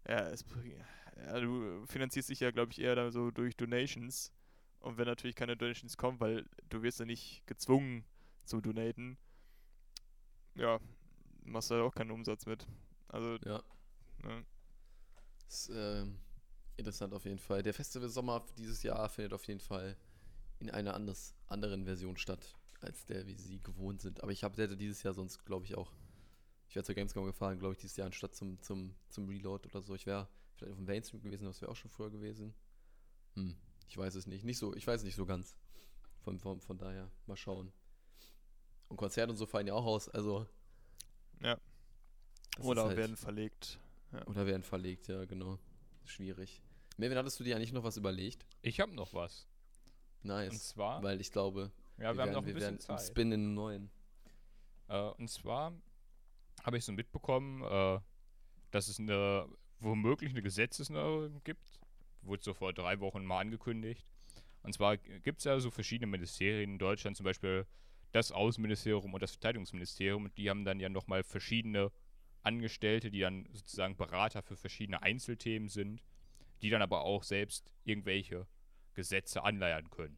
Ja, 0.07 0.27
es, 0.29 0.45
ja, 1.15 1.39
du 1.39 1.85
finanzierst 1.87 2.29
dich 2.29 2.41
ja, 2.41 2.51
glaube 2.51 2.71
ich, 2.71 2.79
eher 2.79 2.95
dann 2.95 3.11
so 3.11 3.31
durch 3.31 3.55
Donations. 3.55 4.31
Und 4.79 4.97
wenn 4.97 5.07
natürlich 5.07 5.35
keine 5.35 5.55
Donations 5.55 5.95
kommen, 5.95 6.19
weil 6.19 6.45
du 6.69 6.81
wirst 6.83 6.99
ja 6.99 7.05
nicht 7.05 7.47
gezwungen 7.47 8.03
zu 8.43 8.59
donaten, 8.59 9.17
ja, 10.55 10.79
machst 11.45 11.71
du 11.71 11.75
halt 11.75 11.83
auch 11.85 11.95
keinen 11.95 12.11
Umsatz 12.11 12.45
mit. 12.45 12.67
Also, 13.07 13.37
Ja. 13.45 13.63
ne, 14.23 14.45
Ist, 15.47 15.69
ähm, 15.73 16.17
interessant 16.77 17.13
auf 17.13 17.25
jeden 17.25 17.39
Fall. 17.39 17.63
Der 17.63 17.73
Festival 17.73 18.09
Sommer 18.09 18.45
dieses 18.57 18.83
Jahr 18.83 19.09
findet 19.09 19.33
auf 19.33 19.45
jeden 19.47 19.59
Fall 19.59 19.95
in 20.59 20.69
einer 20.71 20.93
anders, 20.93 21.35
anderen 21.47 21.85
Version 21.85 22.17
statt, 22.17 22.55
als 22.79 23.05
der, 23.05 23.27
wie 23.27 23.35
sie 23.35 23.59
gewohnt 23.61 24.01
sind. 24.01 24.21
Aber 24.23 24.31
ich 24.31 24.43
habe 24.43 24.61
hätte 24.61 24.77
dieses 24.77 25.03
Jahr 25.03 25.13
sonst, 25.13 25.45
glaube 25.45 25.65
ich, 25.65 25.75
auch. 25.75 25.91
Ich 26.67 26.75
wäre 26.75 26.85
zur 26.85 26.95
Gamescom 26.95 27.25
gefahren, 27.25 27.59
glaube 27.59 27.73
ich, 27.73 27.79
dieses 27.79 27.97
Jahr 27.97 28.07
anstatt 28.07 28.33
zum, 28.35 28.61
zum, 28.61 28.95
zum 29.09 29.27
Reload 29.27 29.67
oder 29.69 29.81
so. 29.81 29.93
Ich 29.93 30.05
wäre 30.05 30.27
vielleicht 30.55 30.71
auf 30.71 30.77
dem 30.77 30.85
Mainstream 30.85 31.21
gewesen, 31.21 31.45
das 31.45 31.61
wäre 31.61 31.71
auch 31.71 31.75
schon 31.75 31.91
früher 31.91 32.09
gewesen. 32.09 32.53
Hm, 33.35 33.55
ich 33.87 33.97
weiß 33.97 34.15
es 34.15 34.25
nicht. 34.25 34.43
Nicht 34.43 34.57
so, 34.57 34.73
ich 34.75 34.87
weiß 34.87 35.01
es 35.01 35.05
nicht 35.05 35.15
so 35.15 35.25
ganz. 35.25 35.55
Von, 36.23 36.39
von, 36.39 36.61
von 36.61 36.77
daher, 36.77 37.11
mal 37.27 37.35
schauen. 37.35 37.71
Und 38.87 38.97
Konzerte 38.97 39.31
und 39.31 39.37
so 39.37 39.45
fallen 39.45 39.67
ja 39.67 39.73
auch 39.73 39.85
aus, 39.85 40.09
also. 40.09 40.47
Ja. 41.41 41.57
oder 42.59 42.85
halt- 42.85 42.97
werden 42.97 43.17
verlegt. 43.17 43.79
Oder 44.25 44.45
werden 44.45 44.63
verlegt, 44.63 45.07
ja, 45.07 45.25
genau. 45.25 45.59
Schwierig. 46.05 46.61
Melvin, 46.97 47.17
hattest 47.17 47.39
du 47.39 47.43
dir 47.43 47.55
eigentlich 47.55 47.73
noch 47.73 47.83
was 47.83 47.97
überlegt? 47.97 48.45
Ich 48.61 48.79
habe 48.79 48.93
noch 48.93 49.13
was. 49.13 49.47
Und 50.23 50.29
Nice. 50.29 50.69
zwar, 50.69 51.01
Weil 51.03 51.19
ich 51.19 51.31
glaube, 51.31 51.71
ja, 51.97 52.13
wir, 52.15 52.21
haben 52.21 52.31
noch 52.31 52.41
ein 52.41 52.45
wir 52.45 52.53
bisschen 52.53 52.73
werden 52.73 52.79
Zeit. 52.79 53.01
Spin 53.01 53.31
in 53.31 53.41
den 53.41 53.53
neuen. 53.53 53.91
Äh, 54.87 54.99
und 54.99 55.29
zwar 55.29 55.73
habe 56.63 56.77
ich 56.77 56.85
so 56.85 56.91
mitbekommen, 56.91 57.63
äh, 57.63 57.99
dass 58.71 58.87
es 58.87 58.99
eine 58.99 59.47
womöglich 59.79 60.31
eine 60.31 60.41
Gesetzesänderung 60.41 61.41
gibt. 61.43 61.79
Wurde 62.21 62.43
so 62.43 62.53
vor 62.53 62.73
drei 62.73 62.99
Wochen 62.99 63.25
mal 63.25 63.39
angekündigt. 63.39 64.05
Und 64.61 64.73
zwar 64.73 64.97
gibt 64.97 65.39
es 65.39 65.43
ja 65.43 65.59
so 65.59 65.71
verschiedene 65.71 66.07
Ministerien 66.07 66.71
in 66.71 66.79
Deutschland, 66.79 67.17
zum 67.17 67.25
Beispiel 67.25 67.67
das 68.13 68.31
Außenministerium 68.31 69.13
und 69.13 69.21
das 69.21 69.31
Verteidigungsministerium. 69.31 70.25
Und 70.25 70.37
die 70.37 70.49
haben 70.49 70.63
dann 70.63 70.79
ja 70.79 70.87
nochmal 70.87 71.23
verschiedene 71.23 71.91
Angestellte, 72.43 73.09
die 73.11 73.19
dann 73.19 73.47
sozusagen 73.53 73.95
Berater 73.95 74.41
für 74.41 74.57
verschiedene 74.57 75.01
Einzelthemen 75.01 75.69
sind, 75.69 76.03
die 76.61 76.69
dann 76.69 76.81
aber 76.81 77.03
auch 77.03 77.23
selbst 77.23 77.71
irgendwelche 77.83 78.47
Gesetze 78.93 79.43
anleiern 79.43 79.89
können. 79.89 80.17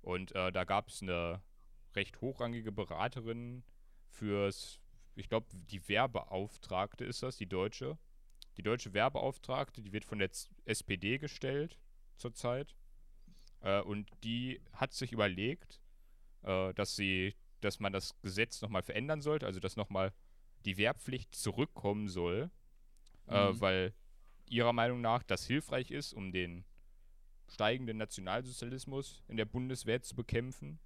Und 0.00 0.34
äh, 0.34 0.50
da 0.50 0.64
gab 0.64 0.88
es 0.88 1.02
eine 1.02 1.42
recht 1.94 2.20
hochrangige 2.20 2.72
Beraterin 2.72 3.64
fürs, 4.06 4.80
ich 5.14 5.28
glaube, 5.28 5.46
die 5.52 5.88
Werbeauftragte 5.88 7.04
ist 7.04 7.22
das, 7.22 7.36
die 7.36 7.48
deutsche. 7.48 7.98
Die 8.56 8.62
deutsche 8.62 8.92
Werbeauftragte, 8.92 9.82
die 9.82 9.92
wird 9.92 10.04
von 10.04 10.18
der 10.18 10.30
SPD 10.64 11.18
gestellt 11.18 11.78
zurzeit. 12.16 12.74
Äh, 13.60 13.80
und 13.80 14.10
die 14.24 14.60
hat 14.72 14.92
sich 14.92 15.12
überlegt, 15.12 15.80
äh, 16.42 16.74
dass 16.74 16.96
sie, 16.96 17.34
dass 17.60 17.80
man 17.80 17.92
das 17.92 18.20
Gesetz 18.20 18.60
nochmal 18.60 18.82
verändern 18.82 19.22
sollte, 19.22 19.46
also 19.46 19.60
dass 19.60 19.76
nochmal 19.76 20.12
die 20.62 20.76
Wehrpflicht 20.76 21.34
zurückkommen 21.34 22.08
soll, 22.08 22.50
äh, 23.28 23.52
Mhm. 23.52 23.60
weil 23.60 23.94
ihrer 24.48 24.72
Meinung 24.72 25.00
nach 25.00 25.22
das 25.22 25.46
hilfreich 25.46 25.90
ist, 25.90 26.12
um 26.12 26.32
den 26.32 26.64
steigenden 27.48 27.98
Nationalsozialismus 27.98 29.22
in 29.28 29.36
der 29.36 29.44
Bundeswehr 29.44 30.02
zu 30.02 30.14
bekämpfen. 30.16 30.78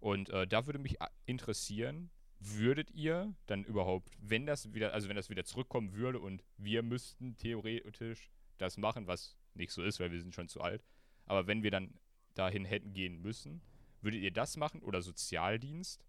Und 0.00 0.30
äh, 0.30 0.46
da 0.46 0.66
würde 0.66 0.78
mich 0.78 0.96
interessieren, 1.24 2.10
würdet 2.38 2.90
ihr 2.90 3.34
dann 3.46 3.64
überhaupt, 3.64 4.14
wenn 4.20 4.46
das 4.46 4.72
wieder, 4.74 4.92
also 4.92 5.08
wenn 5.08 5.16
das 5.16 5.30
wieder 5.30 5.44
zurückkommen 5.44 5.94
würde 5.94 6.20
und 6.20 6.44
wir 6.58 6.82
müssten 6.82 7.36
theoretisch 7.38 8.30
das 8.58 8.76
machen, 8.76 9.06
was 9.06 9.36
nicht 9.54 9.72
so 9.72 9.82
ist, 9.82 10.00
weil 10.00 10.12
wir 10.12 10.20
sind 10.20 10.34
schon 10.34 10.48
zu 10.48 10.60
alt, 10.60 10.84
aber 11.24 11.46
wenn 11.46 11.62
wir 11.62 11.70
dann 11.70 11.94
dahin 12.34 12.64
hätten 12.66 12.92
gehen 12.92 13.20
müssen, 13.22 13.62
würdet 14.02 14.20
ihr 14.20 14.30
das 14.32 14.56
machen 14.58 14.82
oder 14.82 15.00
Sozialdienst? 15.00 16.04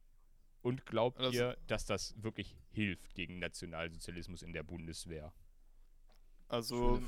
Und 0.62 0.86
glaubt 0.86 1.20
Das- 1.20 1.34
ihr, 1.34 1.58
dass 1.68 1.86
das 1.86 2.16
wirklich 2.22 2.56
hilft 2.72 3.14
gegen 3.14 3.40
Nationalsozialismus 3.40 4.42
in 4.42 4.54
der 4.54 4.64
Bundeswehr? 4.64 5.34
Also, 6.50 7.02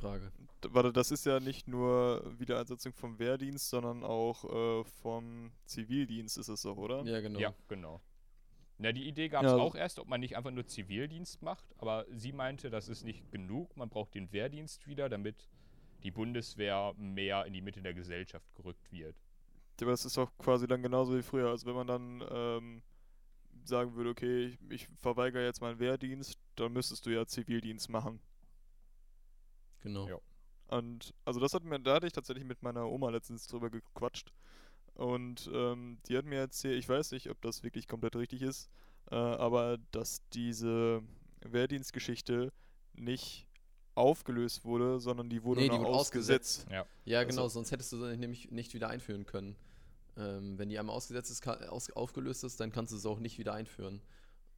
warte, 0.67 0.91
das 0.91 1.11
ist 1.11 1.25
ja 1.25 1.39
nicht 1.39 1.67
nur 1.67 2.37
Wiedereinsetzung 2.39 2.91
vom 2.93 3.19
Wehrdienst, 3.19 3.69
sondern 3.69 4.03
auch 4.03 4.43
äh, 4.43 4.83
vom 4.83 5.51
Zivildienst 5.65 6.37
ist 6.37 6.49
es 6.49 6.63
doch, 6.63 6.75
oder? 6.75 7.03
Ja, 7.05 7.21
genau. 7.21 7.39
Ja, 7.39 7.53
genau. 7.69 8.01
Na, 8.79 8.91
die 8.91 9.07
Idee 9.07 9.29
gab 9.29 9.43
es 9.45 9.51
Ja. 9.51 9.57
auch 9.57 9.75
erst, 9.75 9.99
ob 9.99 10.07
man 10.09 10.19
nicht 10.19 10.35
einfach 10.35 10.51
nur 10.51 10.65
Zivildienst 10.67 11.41
macht, 11.41 11.65
aber 11.77 12.05
sie 12.11 12.33
meinte, 12.33 12.69
das 12.69 12.89
ist 12.89 13.03
nicht 13.05 13.31
genug, 13.31 13.75
man 13.77 13.87
braucht 13.89 14.13
den 14.13 14.31
Wehrdienst 14.33 14.87
wieder, 14.87 15.07
damit 15.07 15.49
die 16.03 16.11
Bundeswehr 16.11 16.93
mehr 16.97 17.45
in 17.45 17.53
die 17.53 17.61
Mitte 17.61 17.81
der 17.81 17.93
Gesellschaft 17.93 18.53
gerückt 18.55 18.91
wird. 18.91 19.15
Aber 19.81 19.91
das 19.91 20.03
ist 20.03 20.17
doch 20.17 20.37
quasi 20.37 20.67
dann 20.67 20.81
genauso 20.81 21.17
wie 21.17 21.21
früher. 21.21 21.49
Also 21.49 21.65
wenn 21.67 21.75
man 21.75 21.87
dann 21.87 22.23
ähm, 22.29 22.81
sagen 23.69 23.95
würde, 23.95 24.09
okay, 24.09 24.45
ich, 24.47 24.57
ich 24.69 24.87
verweigere 24.99 25.43
jetzt 25.45 25.61
meinen 25.61 25.79
Wehrdienst, 25.79 26.37
dann 26.55 26.73
müsstest 26.73 27.05
du 27.05 27.11
ja 27.11 27.25
Zivildienst 27.25 27.89
machen. 27.89 28.19
Genau. 29.81 30.07
Ja. 30.07 30.17
Und 30.67 31.13
also 31.25 31.39
das 31.39 31.53
hat 31.53 31.63
mir, 31.63 31.79
da 31.79 31.95
hatte 31.95 32.07
ich 32.07 32.13
tatsächlich 32.13 32.45
mit 32.45 32.61
meiner 32.61 32.87
Oma 32.89 33.09
letztens 33.09 33.47
drüber 33.47 33.69
gequatscht. 33.69 34.31
Und 34.93 35.49
ähm, 35.53 35.97
die 36.07 36.17
hat 36.17 36.25
mir 36.25 36.39
erzählt, 36.39 36.77
ich 36.77 36.89
weiß 36.89 37.11
nicht, 37.11 37.29
ob 37.29 37.41
das 37.41 37.63
wirklich 37.63 37.87
komplett 37.87 38.15
richtig 38.15 38.41
ist, 38.41 38.69
äh, 39.11 39.15
aber 39.15 39.77
dass 39.91 40.21
diese 40.31 41.01
Wehrdienstgeschichte 41.41 42.51
nicht 42.93 43.47
aufgelöst 43.95 44.65
wurde, 44.65 44.99
sondern 44.99 45.29
die 45.29 45.43
wurde 45.43 45.61
Nee, 45.61 45.69
die 45.69 45.77
wurde 45.77 45.87
ausgesetzt. 45.89 46.67
Ja. 46.69 46.85
Ja, 47.05 47.23
genau, 47.23 47.43
Also- 47.43 47.55
sonst 47.55 47.71
hättest 47.71 47.91
du 47.93 47.97
sie 48.05 48.17
nämlich 48.17 48.51
nicht 48.51 48.73
wieder 48.73 48.89
einführen 48.89 49.25
können. 49.25 49.55
Ähm, 50.19 50.59
wenn 50.59 50.67
die 50.67 50.77
einmal 50.77 50.95
ausgesetzt 50.95 51.31
ist, 51.31 51.47
aus, 51.47 51.89
aufgelöst 51.91 52.43
ist, 52.43 52.59
dann 52.59 52.71
kannst 52.71 52.91
du 52.91 52.97
es 52.97 53.05
auch 53.05 53.19
nicht 53.19 53.37
wieder 53.39 53.53
einführen. 53.53 54.01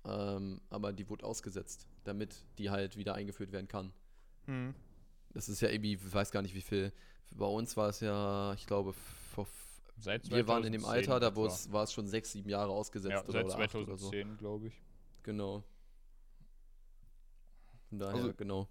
Ähm, 0.03 0.59
aber 0.71 0.91
die 0.91 1.07
wurde 1.07 1.23
ausgesetzt, 1.25 1.87
damit 2.03 2.35
die 2.57 2.71
halt 2.71 2.97
wieder 2.97 3.13
eingeführt 3.13 3.51
werden 3.51 3.67
kann. 3.67 3.93
Hm. 4.45 4.73
Das 5.33 5.47
ist 5.49 5.61
ja 5.61 5.69
irgendwie, 5.69 5.93
ich 5.93 6.13
weiß 6.13 6.31
gar 6.31 6.41
nicht 6.41 6.55
wie 6.55 6.61
viel. 6.61 6.91
Bei 7.31 7.45
uns 7.45 7.77
war 7.77 7.89
es 7.89 7.99
ja, 7.99 8.53
ich 8.53 8.65
glaube, 8.65 8.93
vor, 8.93 9.47
Seit 9.97 10.29
wir 10.31 10.47
waren 10.47 10.63
in 10.63 10.71
dem 10.73 10.81
2010 10.81 11.13
Alter, 11.13 11.29
da 11.29 11.35
war 11.35 11.45
es, 11.45 11.71
war 11.71 11.83
es 11.83 11.93
schon 11.93 12.07
sechs, 12.07 12.31
sieben 12.31 12.49
Jahre 12.49 12.71
ausgesetzt 12.71 13.11
Ja, 13.13 13.21
oder, 13.23 13.31
seit 13.31 13.45
oder 13.45 13.63
acht 13.63 13.75
oder 13.75 13.97
so. 13.97 14.09
2010, 14.09 14.37
glaube 14.37 14.67
ich. 14.67 14.81
Genau. 15.21 15.63
Von 17.89 17.99
daher, 17.99 18.15
Also- 18.15 18.33
genau. 18.33 18.67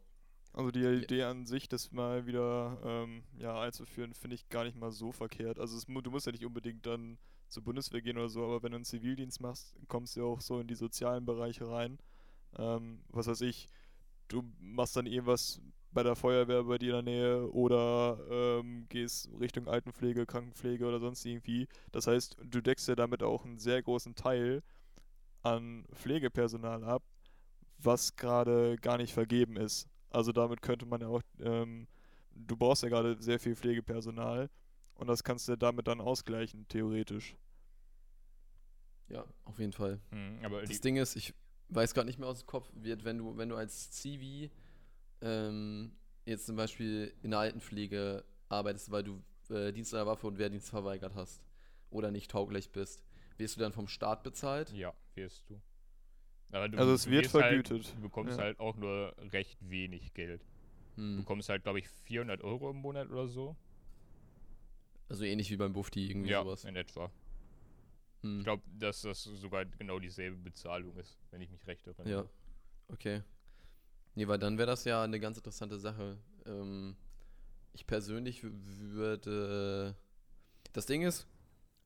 Also 0.53 0.71
die 0.71 0.85
Idee 0.85 1.23
an 1.23 1.47
sich, 1.47 1.69
das 1.69 1.93
mal 1.93 2.27
wieder 2.27 2.79
ähm, 2.85 3.23
ja, 3.39 3.61
einzuführen, 3.61 4.15
finde 4.15 4.35
ich 4.35 4.49
gar 4.49 4.65
nicht 4.65 4.77
mal 4.77 4.91
so 4.91 5.13
verkehrt. 5.13 5.59
Also 5.59 5.77
es, 5.77 5.87
du 5.87 6.11
musst 6.11 6.27
ja 6.27 6.33
nicht 6.33 6.45
unbedingt 6.45 6.87
dann 6.87 7.19
zur 7.49 7.63
Bundeswehr 7.63 8.03
gehen 8.03 8.19
oder 8.19 8.29
so, 8.29 8.45
aber 8.45 8.63
wenn 8.63 8.73
du 8.73 8.77
einen 8.77 8.85
Zivildienst 8.85 9.41
machst, 9.41 9.75
kommst 9.89 10.17
du 10.17 10.21
ja 10.21 10.27
auch 10.27 10.41
so 10.41 10.61
in 10.61 10.67
die 10.67 10.75
sozialen 10.75 11.25
Bereiche 11.25 11.69
rein. 11.69 11.99
Ähm, 12.59 13.01
was 13.09 13.27
weiß 13.27 13.43
ich, 13.43 13.69
du 14.29 14.45
machst 14.61 14.97
dann 14.97 15.07
irgendwas 15.07 15.61
bei 15.93 16.03
der 16.03 16.15
Feuerwehr 16.17 16.63
bei 16.65 16.79
dir 16.79 16.99
in 16.99 17.05
der 17.05 17.15
Nähe 17.15 17.53
oder 17.53 18.19
ähm, 18.31 18.87
gehst 18.89 19.29
Richtung 19.41 19.67
Altenpflege, 19.69 20.27
Krankenpflege 20.27 20.87
oder 20.87 21.01
sonst 21.01 21.25
irgendwie. 21.25 21.69
Das 21.93 22.07
heißt, 22.07 22.37
du 22.45 22.61
deckst 22.61 22.89
ja 22.89 22.95
damit 22.95 23.23
auch 23.23 23.45
einen 23.45 23.59
sehr 23.59 23.83
großen 23.83 24.15
Teil 24.15 24.63
an 25.43 25.85
Pflegepersonal 25.95 26.85
ab, 26.85 27.03
was 27.79 28.17
gerade 28.17 28.77
gar 28.77 28.99
nicht 28.99 29.13
vergeben 29.13 29.57
ist. 29.57 29.89
Also 30.11 30.33
damit 30.33 30.61
könnte 30.63 30.87
man 30.87 31.01
ja 31.01 31.09
auch, 31.09 31.23
ähm, 31.41 31.87
du 32.35 32.57
brauchst 32.57 32.83
ja 32.83 32.89
gerade 32.89 33.21
sehr 33.23 33.39
viel 33.39 33.55
Pflegepersonal 33.55 34.51
und 34.95 35.07
das 35.07 35.25
kannst 35.25 35.49
du 35.49 35.57
damit 35.57 35.87
dann 35.87 36.01
ausgleichen, 36.01 36.67
theoretisch. 36.69 37.37
Ja, 39.09 39.25
auf 39.45 39.59
jeden 39.59 39.73
Fall. 39.73 40.01
Mhm, 40.11 40.45
aber 40.45 40.63
Das 40.63 40.81
Ding 40.81 40.97
ist, 40.97 41.17
ich 41.17 41.35
weiß 41.69 41.95
gerade 41.95 42.07
nicht 42.07 42.19
mehr 42.19 42.29
aus 42.29 42.41
dem 42.41 42.47
Kopf, 42.47 42.71
wird, 42.75 43.05
wenn 43.05 43.19
du, 43.19 43.37
wenn 43.37 43.49
du 43.49 43.57
als 43.57 43.91
Zivi 43.91 44.51
ähm, 45.21 45.93
jetzt 46.25 46.47
zum 46.47 46.57
Beispiel 46.57 47.13
in 47.23 47.31
der 47.31 47.41
Altenpflege 47.41 48.25
arbeitest, 48.49 48.91
weil 48.91 49.05
du 49.05 49.23
äh, 49.49 49.73
Dienst 49.73 49.95
an 49.95 49.99
der 49.99 50.07
Waffe 50.07 50.27
und 50.27 50.39
Wehrdienst 50.39 50.71
verweigert 50.71 51.15
hast 51.15 51.43
oder 51.91 52.11
nicht 52.11 52.31
tauglich 52.31 52.71
bist, 52.71 53.03
wirst 53.37 53.57
du 53.57 53.61
dann 53.61 53.73
vom 53.73 53.89
Staat 53.89 54.23
bezahlt? 54.23 54.73
ja, 54.73 54.93
wirst 55.15 55.49
du. 55.49 55.61
Aber 56.53 56.69
du, 56.69 56.79
Also 56.79 56.93
es 56.95 57.05
du 57.05 57.11
wird 57.11 57.33
halt, 57.35 57.69
vergütet, 57.69 57.95
Du 57.97 58.01
bekommst 58.03 58.39
ja. 58.39 58.45
halt 58.45 58.59
auch 58.59 58.77
nur 58.77 59.15
recht 59.33 59.59
wenig 59.69 60.13
Geld. 60.15 60.43
Du 60.97 61.03
Hm. 61.03 61.17
bekommst 61.19 61.49
halt, 61.49 61.63
glaube 61.63 61.79
ich, 61.79 61.89
400 61.89 62.43
Euro 62.43 62.71
im 62.71 62.77
Monat 62.77 63.09
oder 63.09 63.29
so. 63.29 63.57
Also 65.09 65.25
ähnlich 65.25 65.51
wie 65.51 65.57
beim 65.57 65.73
Bufti, 65.73 66.09
irgendwie 66.09 66.31
ja, 66.31 66.43
sowas. 66.43 66.65
in 66.65 66.77
etwa. 66.77 67.11
Hm. 68.23 68.39
Ich 68.39 68.45
glaube, 68.45 68.63
dass 68.79 69.03
das 69.03 69.23
sogar 69.25 69.65
genau 69.65 69.99
dieselbe 69.99 70.37
Bezahlung 70.37 70.97
ist, 70.97 71.19
wenn 71.31 71.41
ich 71.41 71.51
mich 71.51 71.67
recht 71.67 71.87
erinnere. 71.87 72.11
Ja, 72.11 72.25
okay. 72.89 73.23
Nee, 74.15 74.29
weil 74.29 74.39
dann 74.39 74.59
wäre 74.59 74.67
das 74.67 74.85
ja 74.85 75.03
eine 75.03 75.19
ganz 75.21 75.37
interessante 75.37 75.79
Sache. 75.79 76.19
Ähm, 76.47 76.97
ich 77.73 77.87
persönlich 77.87 78.43
würde. 78.43 79.95
Das 80.73 80.87
Ding 80.87 81.03
ist, 81.03 81.27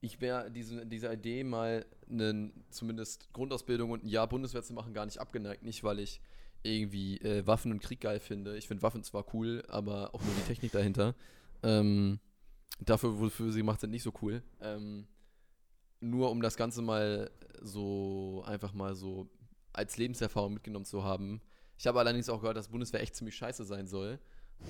ich 0.05 0.21
wäre 0.21 0.51
diese, 0.51 0.85
dieser 0.87 1.13
Idee 1.13 1.45
mal 1.45 1.87
eine 2.11 2.53
zumindest 2.69 3.33
Grundausbildung 3.33 3.91
und 3.91 4.05
ein 4.05 4.09
Jahr 4.09 4.29
Bundeswehr 4.29 4.63
zu 4.63 4.75
machen 4.75 4.93
gar 4.93 5.07
nicht 5.07 5.19
abgeneigt. 5.19 5.63
Nicht, 5.63 5.83
weil 5.83 5.99
ich 5.99 6.21
irgendwie 6.63 7.19
äh, 7.19 7.47
Waffen 7.47 7.73
und 7.73 7.81
Krieg 7.81 8.01
geil 8.01 8.21
finde. 8.21 8.57
Ich 8.57 8.69
finde 8.69 8.83
Waffen 8.83 9.03
zwar 9.03 9.25
cool, 9.35 9.65
aber 9.69 10.15
auch 10.15 10.23
nur 10.23 10.35
die 10.35 10.47
Technik 10.47 10.73
dahinter. 10.73 11.15
Ähm, 11.63 12.21
dafür, 12.81 13.19
wofür 13.19 13.51
sie 13.51 13.61
gemacht 13.61 13.81
sind, 13.81 13.91
nicht 13.91 14.03
so 14.03 14.13
cool. 14.23 14.43
Ähm, 14.61 15.07
nur 16.01 16.31
um 16.31 16.43
das 16.43 16.57
Ganze 16.57 16.83
mal 16.83 17.31
so 17.63 18.43
einfach 18.47 18.75
mal 18.75 18.95
so 18.95 19.31
als 19.73 19.97
Lebenserfahrung 19.97 20.55
mitgenommen 20.55 20.85
zu 20.85 21.03
haben. 21.03 21.41
Ich 21.79 21.87
habe 21.87 21.99
allerdings 21.99 22.29
auch 22.29 22.41
gehört, 22.41 22.57
dass 22.57 22.69
Bundeswehr 22.69 23.01
echt 23.01 23.17
ziemlich 23.17 23.37
scheiße 23.37 23.65
sein 23.65 23.87
soll. 23.87 24.19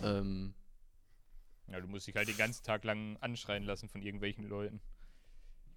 Ähm, 0.02 0.54
Ja, 1.68 1.80
du 1.80 1.88
musst 1.88 2.06
dich 2.06 2.14
halt 2.14 2.28
den 2.28 2.36
ganzen 2.36 2.64
Tag 2.64 2.84
lang 2.84 3.16
anschreien 3.18 3.64
lassen 3.64 3.88
von 3.88 4.02
irgendwelchen 4.02 4.48
Leuten, 4.48 4.80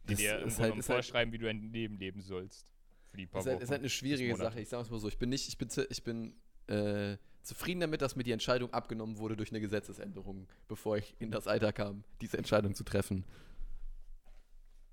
die 0.08 0.14
Das 0.14 0.20
dir 0.22 0.40
ist 0.40 0.60
halt- 0.60 0.76
ist 0.78 0.90
halt- 0.90 1.04
vorschreiben, 1.04 1.34
wie 1.34 1.38
du 1.38 1.46
dein 1.46 1.72
Leben 1.72 1.98
leben 1.98 2.22
sollst. 2.22 2.72
Für 3.12 3.18
die 3.18 3.26
paar 3.28 3.42
ist, 3.42 3.48
halt, 3.48 3.62
ist 3.62 3.70
halt 3.70 3.80
eine 3.80 3.90
schwierige. 3.90 4.36
Sache. 4.36 4.60
Ich 4.60 4.70
sage 4.70 4.84
es 4.84 4.90
mal 4.90 5.00
so. 5.00 5.08
Ich 5.08 5.18
bin 5.18 5.30
nicht, 5.30 5.48
ich 5.48 5.58
bin, 5.58 5.70
ich 5.90 6.04
bin 6.04 6.36
äh, 6.68 7.18
zufrieden 7.42 7.80
damit, 7.80 8.02
dass 8.02 8.16
mir 8.16 8.24
die 8.24 8.32
Entscheidung 8.34 8.74
abgenommen 8.74 9.18
wurde 9.18 9.38
durch 9.38 9.52
eine 9.52 9.62
Gesetzesänderung, 9.62 10.48
bevor 10.68 10.98
ich 10.98 11.16
in 11.20 11.32
das 11.32 11.48
Alter 11.48 11.72
kam, 11.72 12.04
diese 12.22 12.38
Entscheidung 12.38 12.76
zu 12.76 12.84
treffen. 12.84 13.24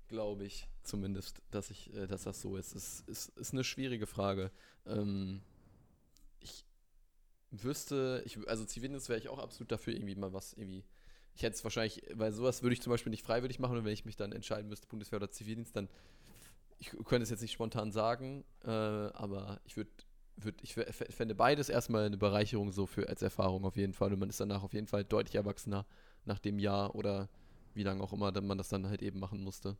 Glaube 0.07 0.45
ich 0.45 0.67
zumindest, 0.83 1.41
dass 1.51 1.69
ich, 1.71 1.93
äh, 1.93 2.07
dass 2.07 2.23
das 2.23 2.39
so 2.41 2.55
ist. 2.57 2.75
Es 2.75 3.01
ist, 3.07 3.29
ist 3.37 3.53
eine 3.53 3.63
schwierige 3.63 4.05
Frage. 4.05 4.51
Ähm, 4.85 5.41
ich 6.39 6.63
wüsste, 7.51 8.21
ich, 8.25 8.37
also 8.47 8.65
Zivildienst 8.65 9.09
wäre 9.09 9.19
ich 9.19 9.29
auch 9.29 9.39
absolut 9.39 9.71
dafür, 9.71 9.93
irgendwie 9.93 10.15
mal 10.15 10.31
was 10.31 10.53
irgendwie. 10.53 10.83
Ich 11.35 11.43
hätte 11.43 11.55
es 11.55 11.63
wahrscheinlich, 11.63 12.01
weil 12.13 12.31
sowas 12.31 12.63
würde 12.63 12.73
ich 12.73 12.81
zum 12.81 12.91
Beispiel 12.91 13.09
nicht 13.11 13.25
freiwillig 13.25 13.59
machen 13.59 13.77
und 13.77 13.85
wenn 13.85 13.93
ich 13.93 14.05
mich 14.05 14.15
dann 14.15 14.31
entscheiden 14.31 14.69
müsste, 14.69 14.87
Bundeswehr 14.87 15.17
oder 15.17 15.31
Zivildienst, 15.31 15.75
dann 15.75 15.89
ich 16.79 16.89
könnte 16.91 17.23
es 17.23 17.29
jetzt 17.29 17.41
nicht 17.41 17.53
spontan 17.53 17.91
sagen, 17.91 18.43
äh, 18.63 18.69
aber 18.69 19.59
ich 19.65 19.77
würde, 19.77 19.91
würd, 20.37 20.61
ich 20.61 20.73
fände 20.73 21.35
beides 21.35 21.69
erstmal 21.69 22.05
eine 22.05 22.17
Bereicherung 22.17 22.71
so 22.71 22.85
für 22.85 23.07
als 23.09 23.21
Erfahrung 23.21 23.65
auf 23.65 23.77
jeden 23.77 23.93
Fall. 23.93 24.13
Und 24.13 24.19
man 24.19 24.29
ist 24.29 24.39
danach 24.39 24.63
auf 24.63 24.73
jeden 24.73 24.87
Fall 24.87 25.03
deutlich 25.05 25.35
erwachsener 25.35 25.85
nach 26.25 26.39
dem 26.39 26.59
Jahr 26.59 26.95
oder 26.95 27.29
wie 27.73 27.83
lange 27.83 28.03
auch 28.03 28.13
immer 28.13 28.31
dann 28.31 28.47
man 28.47 28.57
das 28.57 28.69
dann 28.69 28.87
halt 28.87 29.01
eben 29.01 29.19
machen 29.19 29.41
musste. 29.43 29.77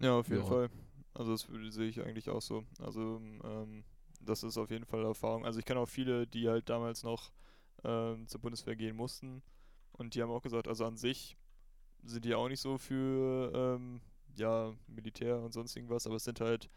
Ja, 0.00 0.18
auf 0.18 0.28
jeden 0.28 0.40
Ja. 0.40 0.48
Fall. 0.48 0.70
Also 1.14 1.32
das 1.32 1.48
sehe 1.74 1.88
ich 1.88 2.00
eigentlich 2.02 2.28
auch 2.30 2.42
so. 2.42 2.64
Also 2.80 3.20
ähm, 3.44 3.84
das 4.20 4.42
ist 4.42 4.58
auf 4.58 4.70
jeden 4.70 4.84
Fall 4.84 5.04
Erfahrung. 5.04 5.44
Also 5.44 5.58
ich 5.58 5.64
kenne 5.64 5.80
auch 5.80 5.88
viele, 5.88 6.26
die 6.26 6.48
halt 6.48 6.68
damals 6.68 7.02
noch 7.02 7.30
ähm, 7.84 8.26
zur 8.28 8.40
Bundeswehr 8.40 8.76
gehen 8.76 8.96
mussten 8.96 9.42
und 9.98 10.14
die 10.14 10.22
haben 10.22 10.30
auch 10.30 10.42
gesagt, 10.42 10.68
also 10.68 10.84
an 10.86 10.96
sich 10.96 11.36
sind 12.04 12.24
die 12.24 12.34
auch 12.34 12.48
nicht 12.48 12.60
so 12.60 12.78
für 12.78 13.52
ähm, 13.54 14.00
ja, 14.36 14.74
Militär 14.88 15.38
und 15.40 15.52
sonst 15.52 15.76
irgendwas, 15.76 16.06
aber 16.06 16.16
es 16.16 16.24
sind 16.24 16.40
halt 16.40 16.70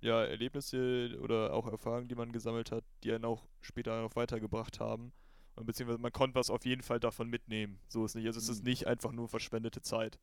ja 0.00 0.24
Erlebnisse 0.24 1.18
oder 1.22 1.54
auch 1.54 1.66
Erfahrungen, 1.68 2.08
die 2.08 2.14
man 2.16 2.32
gesammelt 2.32 2.72
hat, 2.72 2.84
die 3.04 3.12
einen 3.12 3.24
auch 3.24 3.46
später 3.62 4.00
noch 4.02 4.16
weitergebracht 4.16 4.80
haben. 4.80 5.12
Und 5.56 5.66
beziehungsweise 5.66 6.00
man 6.00 6.12
konnte 6.12 6.36
was 6.36 6.50
auf 6.50 6.64
jeden 6.66 6.82
Fall 6.82 7.00
davon 7.00 7.30
mitnehmen. 7.30 7.80
So 7.88 8.04
ist 8.04 8.14
nicht. 8.16 8.26
Also 8.26 8.38
es 8.40 8.48
ist 8.48 8.64
Mhm. 8.64 8.64
nicht 8.64 8.86
einfach 8.86 9.12
nur 9.12 9.28
verschwendete 9.28 9.82
Zeit. 9.82 10.18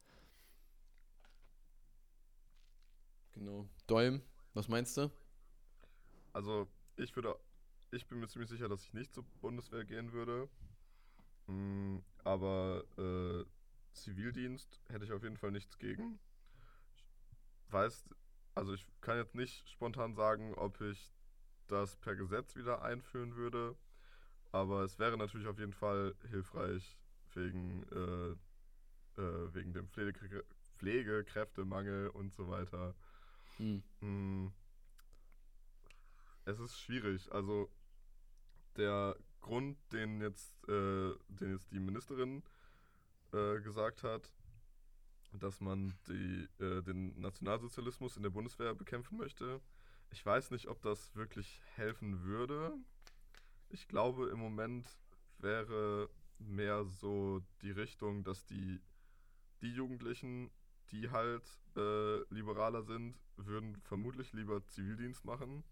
Genau. 3.34 3.68
Dolm, 3.88 4.22
was 4.54 4.68
meinst 4.68 4.96
du? 4.98 5.12
Also, 6.34 6.68
ich 6.98 7.16
würde, 7.16 7.36
ich 7.92 8.08
bin 8.08 8.20
mir 8.20 8.28
ziemlich 8.28 8.50
sicher, 8.50 8.68
dass 8.70 8.84
ich 8.84 8.94
nicht 8.94 9.14
zur 9.14 9.24
Bundeswehr 9.42 9.86
gehen 9.86 10.12
würde. 10.12 10.50
Mm, 11.52 12.00
aber 12.24 12.84
äh, 12.98 13.46
Zivildienst 13.94 14.82
hätte 14.88 15.06
ich 15.06 15.12
auf 15.12 15.24
jeden 15.24 15.38
Fall 15.38 15.52
nichts 15.52 15.78
gegen. 15.78 16.20
Ich 17.68 17.74
weiß 17.74 18.06
also 18.56 18.74
ich 18.74 18.86
kann 19.02 19.18
jetzt 19.18 19.36
nicht 19.36 19.70
spontan 19.70 20.14
sagen, 20.14 20.54
ob 20.56 20.82
ich 20.82 21.14
das 21.68 21.96
per 21.98 22.16
Gesetz 22.16 22.56
wieder 22.56 22.82
einführen 22.82 23.36
würde, 23.36 23.78
aber 24.52 24.84
es 24.84 25.00
wäre 25.00 25.18
natürlich 25.18 25.48
auf 25.48 25.58
jeden 25.58 25.74
Fall 25.74 26.16
hilfreich 26.30 26.98
wegen, 27.34 27.84
äh, 27.92 29.22
äh, 29.22 29.54
wegen 29.54 29.74
dem 29.74 29.88
Pflege 29.88 30.44
Pflegekräftemangel 30.78 32.10
und 32.10 32.34
so 32.34 32.50
weiter. 32.50 32.96
Hm. 33.58 33.84
Hm. 34.00 34.52
Es 36.46 36.60
ist 36.60 36.80
schwierig. 36.80 37.32
Also 37.32 37.72
der 38.76 39.16
Grund, 39.42 39.78
den 39.92 40.22
jetzt, 40.22 40.54
äh, 40.68 41.14
den 41.28 41.52
jetzt 41.52 41.72
die 41.72 41.80
Ministerin 41.80 42.44
äh, 43.34 43.60
gesagt 43.62 44.04
hat, 44.04 44.34
dass 45.34 45.62
man 45.62 45.94
die, 46.08 46.48
äh, 46.64 46.82
den 46.82 47.20
Nationalsozialismus 47.20 48.18
in 48.18 48.24
der 48.24 48.30
Bundeswehr 48.30 48.76
bekämpfen 48.76 49.18
möchte. 49.18 49.62
Ich 50.12 50.26
weiß 50.26 50.52
nicht, 50.52 50.68
ob 50.68 50.82
das 50.82 51.16
wirklich 51.16 51.62
helfen 51.76 52.24
würde. 52.24 52.74
Ich 53.70 53.88
glaube, 53.88 54.30
im 54.30 54.40
Moment 54.40 54.86
wäre 55.38 56.10
mehr 56.38 56.84
so 56.86 57.42
die 57.62 57.72
Richtung, 57.72 58.24
dass 58.24 58.46
die, 58.46 58.82
die 59.62 59.72
Jugendlichen, 59.74 60.52
die 60.92 61.10
halt 61.10 61.44
äh, 61.78 62.20
liberaler 62.34 62.84
sind, 62.84 63.18
würden 63.38 63.78
vermutlich 63.84 64.34
lieber 64.34 64.66
Zivildienst 64.68 65.24
machen. 65.24 65.64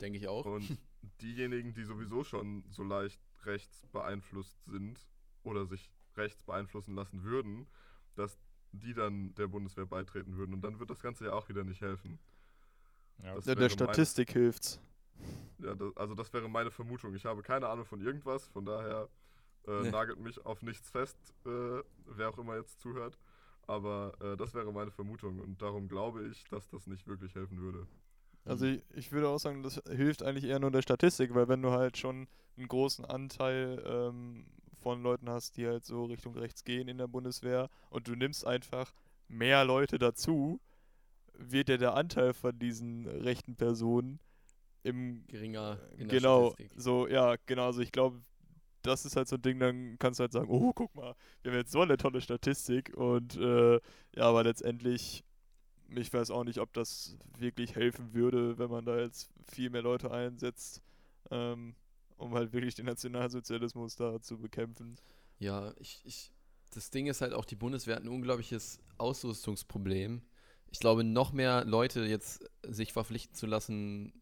Denke 0.00 0.18
ich 0.18 0.28
auch. 0.28 0.46
Und 0.46 0.76
diejenigen, 1.20 1.74
die 1.74 1.84
sowieso 1.84 2.24
schon 2.24 2.64
so 2.70 2.82
leicht 2.82 3.20
rechts 3.44 3.86
beeinflusst 3.92 4.58
sind 4.66 5.06
oder 5.42 5.66
sich 5.66 5.90
rechts 6.16 6.42
beeinflussen 6.42 6.94
lassen 6.94 7.22
würden, 7.22 7.66
dass 8.14 8.38
die 8.72 8.94
dann 8.94 9.34
der 9.34 9.46
Bundeswehr 9.46 9.86
beitreten 9.86 10.36
würden. 10.36 10.54
Und 10.54 10.62
dann 10.62 10.78
wird 10.78 10.90
das 10.90 11.00
Ganze 11.00 11.26
ja 11.26 11.32
auch 11.32 11.48
wieder 11.48 11.64
nicht 11.64 11.80
helfen. 11.80 12.18
Ja. 13.22 13.34
Das 13.34 13.46
Ja, 13.46 13.54
der 13.54 13.68
Statistik 13.68 14.32
hilft's. 14.32 14.80
Ja, 15.58 15.74
das, 15.74 15.96
also 15.96 16.14
das 16.14 16.32
wäre 16.32 16.48
meine 16.48 16.70
Vermutung. 16.70 17.14
Ich 17.14 17.24
habe 17.24 17.42
keine 17.42 17.68
Ahnung 17.68 17.84
von 17.84 18.00
irgendwas, 18.00 18.46
von 18.48 18.64
daher 18.64 19.08
äh, 19.66 19.82
Nee. 19.82 19.90
nagelt 19.90 20.18
mich 20.20 20.44
auf 20.44 20.62
nichts 20.62 20.90
fest, 20.90 21.16
äh, 21.44 21.82
wer 22.06 22.28
auch 22.28 22.38
immer 22.38 22.56
jetzt 22.56 22.80
zuhört. 22.80 23.18
Aber 23.66 24.14
äh, 24.20 24.36
das 24.36 24.54
wäre 24.54 24.72
meine 24.72 24.90
Vermutung 24.90 25.40
und 25.40 25.60
darum 25.60 25.88
glaube 25.88 26.26
ich, 26.28 26.44
dass 26.44 26.68
das 26.68 26.86
nicht 26.86 27.06
wirklich 27.06 27.34
helfen 27.34 27.58
würde. 27.60 27.86
Also 28.48 28.66
Hm. 28.66 28.68
ich, 28.68 28.82
ich 28.94 29.12
würde 29.12 29.28
auch 29.28 29.38
sagen, 29.38 29.62
das 29.62 29.80
hilft 29.90 30.22
eigentlich 30.22 30.44
eher 30.44 30.58
nur 30.60 30.70
der 30.70 30.82
Statistik, 30.82 31.34
weil 31.34 31.48
wenn 31.48 31.62
du 31.62 31.70
halt 31.70 31.96
schon 31.98 32.28
einen 32.56 32.68
großen 32.68 33.04
Anteil 33.04 33.82
ähm, 33.86 34.46
von 34.80 35.02
Leuten 35.02 35.28
hast, 35.30 35.56
die 35.56 35.66
halt 35.66 35.84
so 35.84 36.04
Richtung 36.06 36.34
rechts 36.36 36.64
gehen 36.64 36.88
in 36.88 36.98
der 36.98 37.08
Bundeswehr 37.08 37.68
und 37.90 38.08
du 38.08 38.14
nimmst 38.16 38.46
einfach 38.46 38.92
mehr 39.28 39.64
Leute 39.64 39.98
dazu, 39.98 40.60
wird 41.34 41.68
ja 41.68 41.76
der 41.78 41.94
Anteil 41.94 42.34
von 42.34 42.58
diesen 42.58 43.06
rechten 43.06 43.56
Personen 43.56 44.20
im 44.82 45.26
geringer 45.28 45.80
in 45.96 46.08
der 46.08 46.18
genau, 46.18 46.18
Statistik. 46.18 46.72
so, 46.74 47.06
ja, 47.08 47.36
genau, 47.46 47.66
also 47.66 47.80
ich 47.82 47.92
glaube, 47.92 48.20
das 48.82 49.04
ist 49.06 49.16
halt 49.16 49.28
so 49.28 49.36
ein 49.36 49.42
Ding, 49.42 49.58
dann 49.60 49.98
kannst 49.98 50.20
du 50.20 50.22
halt 50.22 50.32
sagen, 50.32 50.48
oh, 50.50 50.72
guck 50.74 50.94
mal, 50.94 51.14
wir 51.42 51.52
haben 51.52 51.58
jetzt 51.58 51.72
so 51.72 51.82
eine 51.82 51.96
tolle 51.96 52.20
Statistik 52.20 52.94
und 52.96 53.36
äh, 53.36 53.74
ja, 54.16 54.22
aber 54.22 54.44
letztendlich, 54.44 55.24
ich 55.88 56.12
weiß 56.12 56.30
auch 56.30 56.44
nicht, 56.44 56.58
ob 56.58 56.72
das 56.72 57.16
wirklich 57.38 57.74
helfen 57.74 58.12
würde, 58.12 58.58
wenn 58.58 58.70
man 58.70 58.84
da 58.84 58.98
jetzt 58.98 59.30
viel 59.50 59.70
mehr 59.70 59.82
Leute 59.82 60.10
einsetzt, 60.10 60.82
ähm, 61.30 61.74
um 62.16 62.34
halt 62.34 62.52
wirklich 62.52 62.74
den 62.74 62.86
Nationalsozialismus 62.86 63.96
da 63.96 64.20
zu 64.20 64.38
bekämpfen. 64.38 64.96
Ja, 65.38 65.72
ich, 65.78 66.02
ich, 66.04 66.32
das 66.74 66.90
Ding 66.90 67.06
ist 67.06 67.20
halt 67.20 67.32
auch, 67.32 67.44
die 67.44 67.56
Bundeswehr 67.56 67.96
hat 67.96 68.02
ein 68.02 68.08
unglaubliches 68.08 68.80
Ausrüstungsproblem. 68.98 70.22
Ich 70.70 70.80
glaube, 70.80 71.04
noch 71.04 71.32
mehr 71.32 71.64
Leute 71.64 72.04
jetzt 72.04 72.44
sich 72.62 72.92
verpflichten 72.92 73.34
zu 73.34 73.46
lassen, 73.46 74.12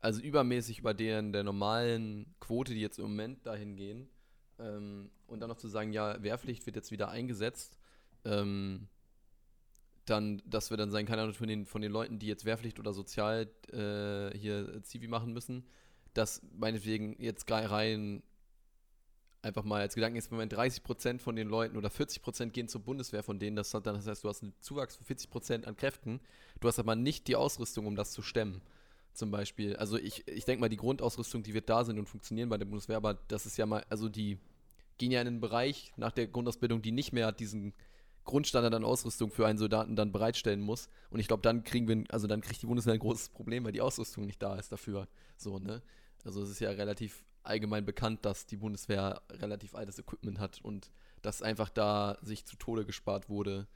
also 0.00 0.20
übermäßig 0.20 0.78
über 0.78 0.94
deren 0.94 1.32
der 1.32 1.42
normalen 1.42 2.34
Quote, 2.38 2.74
die 2.74 2.80
jetzt 2.80 2.98
im 2.98 3.06
Moment 3.06 3.44
dahin 3.44 3.74
gehen, 3.74 4.08
ähm, 4.58 5.10
und 5.26 5.40
dann 5.40 5.48
noch 5.48 5.56
zu 5.56 5.68
sagen, 5.68 5.92
ja, 5.92 6.22
Wehrpflicht 6.22 6.66
wird 6.66 6.76
jetzt 6.76 6.90
wieder 6.90 7.08
eingesetzt, 7.08 7.78
ähm, 8.24 8.88
dann, 10.06 10.42
dass 10.46 10.70
wir 10.70 10.76
dann 10.76 10.90
sagen, 10.90 11.06
keine 11.06 11.22
Ahnung, 11.22 11.34
von 11.34 11.48
den, 11.48 11.66
von 11.66 11.82
den 11.82 11.92
Leuten, 11.92 12.18
die 12.18 12.26
jetzt 12.26 12.44
Wehrpflicht 12.44 12.78
oder 12.78 12.92
sozial 12.92 13.48
äh, 13.72 14.36
hier 14.36 14.82
Zivi 14.82 15.08
machen 15.08 15.32
müssen, 15.32 15.64
dass 16.14 16.42
meinetwegen 16.52 17.16
jetzt 17.20 17.50
rein 17.50 18.22
einfach 19.42 19.64
mal 19.64 19.80
als 19.80 19.94
Gedankenexperiment 19.94 20.52
30% 20.52 21.18
von 21.18 21.36
den 21.36 21.48
Leuten 21.48 21.76
oder 21.76 21.88
40% 21.88 22.50
gehen 22.50 22.68
zur 22.68 22.82
Bundeswehr 22.82 23.22
von 23.22 23.38
denen, 23.38 23.56
das, 23.56 23.70
dann, 23.70 23.82
das 23.82 24.06
heißt, 24.06 24.24
du 24.24 24.28
hast 24.28 24.42
einen 24.42 24.52
Zuwachs 24.60 24.96
von 24.96 25.06
40% 25.06 25.64
an 25.64 25.76
Kräften, 25.76 26.20
du 26.60 26.68
hast 26.68 26.78
aber 26.78 26.94
nicht 26.94 27.26
die 27.28 27.36
Ausrüstung, 27.36 27.86
um 27.86 27.96
das 27.96 28.12
zu 28.12 28.22
stemmen. 28.22 28.60
Zum 29.12 29.32
Beispiel. 29.32 29.74
Also 29.74 29.98
ich, 29.98 30.26
ich 30.28 30.44
denke 30.44 30.60
mal, 30.60 30.68
die 30.68 30.76
Grundausrüstung, 30.76 31.42
die 31.42 31.52
wird 31.52 31.68
da 31.68 31.84
sein 31.84 31.98
und 31.98 32.06
funktionieren 32.06 32.48
bei 32.48 32.58
der 32.58 32.64
Bundeswehr, 32.64 32.96
aber 32.96 33.14
das 33.14 33.44
ist 33.44 33.56
ja 33.56 33.66
mal, 33.66 33.84
also 33.88 34.08
die 34.08 34.38
gehen 34.98 35.10
ja 35.10 35.20
in 35.20 35.26
einen 35.26 35.40
Bereich 35.40 35.92
nach 35.96 36.12
der 36.12 36.28
Grundausbildung, 36.28 36.80
die 36.80 36.92
nicht 36.92 37.12
mehr 37.12 37.32
diesen 37.32 37.74
Grundstandard 38.24 38.74
an 38.74 38.84
Ausrüstung 38.84 39.30
für 39.30 39.46
einen 39.46 39.58
Soldaten 39.58 39.96
dann 39.96 40.12
bereitstellen 40.12 40.60
muss. 40.60 40.88
Und 41.10 41.20
ich 41.20 41.26
glaube, 41.26 41.42
dann 41.42 41.64
kriegen 41.64 41.88
wir, 41.88 42.04
also 42.10 42.26
dann 42.26 42.40
kriegt 42.40 42.62
die 42.62 42.66
Bundeswehr 42.66 42.94
ein 42.94 43.00
großes 43.00 43.30
Problem, 43.30 43.64
weil 43.64 43.72
die 43.72 43.80
Ausrüstung 43.80 44.26
nicht 44.26 44.42
da 44.42 44.56
ist 44.56 44.70
dafür. 44.72 45.08
So, 45.36 45.58
ne? 45.58 45.82
Also 46.24 46.42
es 46.42 46.50
ist 46.50 46.60
ja 46.60 46.70
relativ 46.70 47.24
allgemein 47.42 47.84
bekannt, 47.84 48.24
dass 48.24 48.46
die 48.46 48.56
Bundeswehr 48.56 49.22
relativ 49.30 49.74
altes 49.74 49.98
Equipment 49.98 50.38
hat 50.38 50.60
und 50.62 50.90
dass 51.22 51.42
einfach 51.42 51.70
da 51.70 52.18
sich 52.22 52.44
zu 52.44 52.56
Tode 52.56 52.84
gespart 52.84 53.28
wurde 53.28 53.66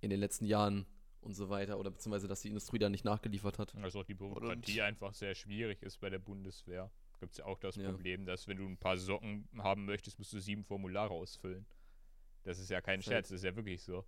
in 0.00 0.10
den 0.10 0.20
letzten 0.20 0.44
Jahren 0.44 0.86
und 1.20 1.34
so 1.34 1.48
weiter 1.48 1.78
oder 1.78 1.90
beziehungsweise 1.90 2.28
dass 2.28 2.42
die 2.42 2.48
Industrie 2.48 2.78
da 2.78 2.88
nicht 2.88 3.04
nachgeliefert 3.04 3.58
hat. 3.58 3.74
Also 3.76 4.00
auch 4.00 4.04
die 4.04 4.14
Bürokratie 4.14 4.82
einfach 4.82 5.14
sehr 5.14 5.34
schwierig 5.34 5.82
ist 5.82 6.00
bei 6.00 6.10
der 6.10 6.18
Bundeswehr. 6.18 6.90
Gibt 7.20 7.32
es 7.32 7.38
ja 7.38 7.46
auch 7.46 7.58
das 7.58 7.76
Ja. 7.76 7.90
Problem, 7.90 8.26
dass 8.26 8.46
wenn 8.48 8.58
du 8.58 8.66
ein 8.66 8.76
paar 8.76 8.96
Socken 8.96 9.48
haben 9.58 9.86
möchtest, 9.86 10.18
musst 10.18 10.32
du 10.32 10.40
sieben 10.40 10.64
Formulare 10.64 11.14
ausfüllen. 11.14 11.64
Das 12.44 12.58
ist 12.58 12.70
ja 12.70 12.80
kein 12.80 13.00
Das 13.00 13.06
Scherz, 13.06 13.28
das 13.28 13.40
ist 13.40 13.44
ja 13.44 13.56
wirklich 13.56 13.82
so. 13.82 14.04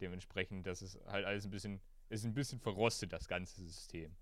Dementsprechend, 0.00 0.66
das 0.66 0.82
ist 0.82 0.98
halt 1.06 1.24
alles 1.24 1.44
ein 1.44 1.50
bisschen, 1.50 1.80
ist 2.08 2.24
ein 2.24 2.34
bisschen 2.34 2.60
verrostet, 2.60 3.12
das 3.12 3.28
ganze 3.28 3.62
System. 3.62 4.14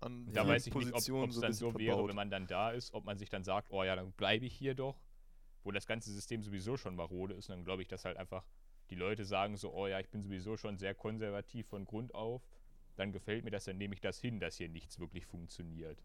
An 0.00 0.32
Da 0.32 0.46
weiß 0.46 0.66
ich 0.66 0.74
nicht, 0.74 0.92
ob 1.12 1.30
es 1.30 1.40
dann 1.40 1.52
so 1.52 1.74
wäre, 1.78 1.92
verbaut. 1.92 2.08
wenn 2.08 2.16
man 2.16 2.30
dann 2.30 2.46
da 2.46 2.70
ist, 2.70 2.92
ob 2.92 3.04
man 3.04 3.18
sich 3.18 3.28
dann 3.28 3.44
sagt, 3.44 3.70
oh 3.70 3.82
ja, 3.82 3.96
dann 3.96 4.12
bleibe 4.12 4.46
ich 4.46 4.54
hier 4.54 4.74
doch, 4.74 5.00
wo 5.64 5.70
das 5.70 5.86
ganze 5.86 6.12
System 6.12 6.42
sowieso 6.42 6.76
schon 6.76 6.96
marode 6.96 7.34
ist. 7.34 7.48
Und 7.48 7.56
dann 7.56 7.64
glaube 7.64 7.82
ich, 7.82 7.88
dass 7.88 8.04
halt 8.04 8.16
einfach 8.16 8.44
die 8.90 8.96
Leute 8.96 9.24
sagen 9.24 9.56
so, 9.56 9.72
oh 9.72 9.86
ja, 9.86 10.00
ich 10.00 10.10
bin 10.10 10.22
sowieso 10.22 10.56
schon 10.56 10.78
sehr 10.78 10.94
konservativ 10.94 11.68
von 11.68 11.84
Grund 11.84 12.14
auf, 12.14 12.42
dann 12.96 13.12
gefällt 13.12 13.44
mir 13.44 13.50
das, 13.50 13.64
dann 13.64 13.78
nehme 13.78 13.94
ich 13.94 14.00
das 14.00 14.20
hin, 14.20 14.40
dass 14.40 14.56
hier 14.56 14.68
nichts 14.68 14.98
wirklich 14.98 15.26
funktioniert. 15.26 16.02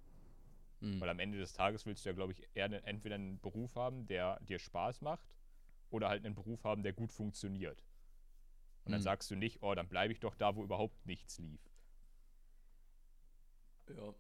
Hm. 0.82 1.00
Weil 1.02 1.10
am 1.10 1.20
Ende 1.20 1.38
des 1.38 1.54
Tages 1.54 1.86
willst 1.86 2.06
du 2.06 2.10
ja, 2.10 2.16
glaube 2.16 2.34
ich, 2.34 2.44
eher 2.54 2.72
entweder 2.88 3.16
einen 3.16 3.40
Beruf 3.40 3.76
haben, 3.76 4.08
der 4.08 4.40
dir 4.42 4.60
Spaß 4.60 5.02
macht, 5.02 5.28
oder 5.90 6.10
halt 6.10 6.26
einen 6.26 6.36
Beruf 6.36 6.64
haben, 6.64 6.84
der 6.84 6.94
gut 6.94 7.12
funktioniert. 7.12 7.84
Und 8.84 8.92
dann 8.92 9.02
Mhm. 9.02 9.06
sagst 9.06 9.32
du 9.32 9.36
nicht, 9.36 9.64
oh, 9.64 9.74
dann 9.76 9.88
bleibe 9.88 10.14
ich 10.14 10.20
doch 10.20 10.36
da, 10.36 10.56
wo 10.56 10.64
überhaupt 10.64 11.06
nichts 11.06 11.38
lief. 11.40 11.60
Ja. 13.90 14.14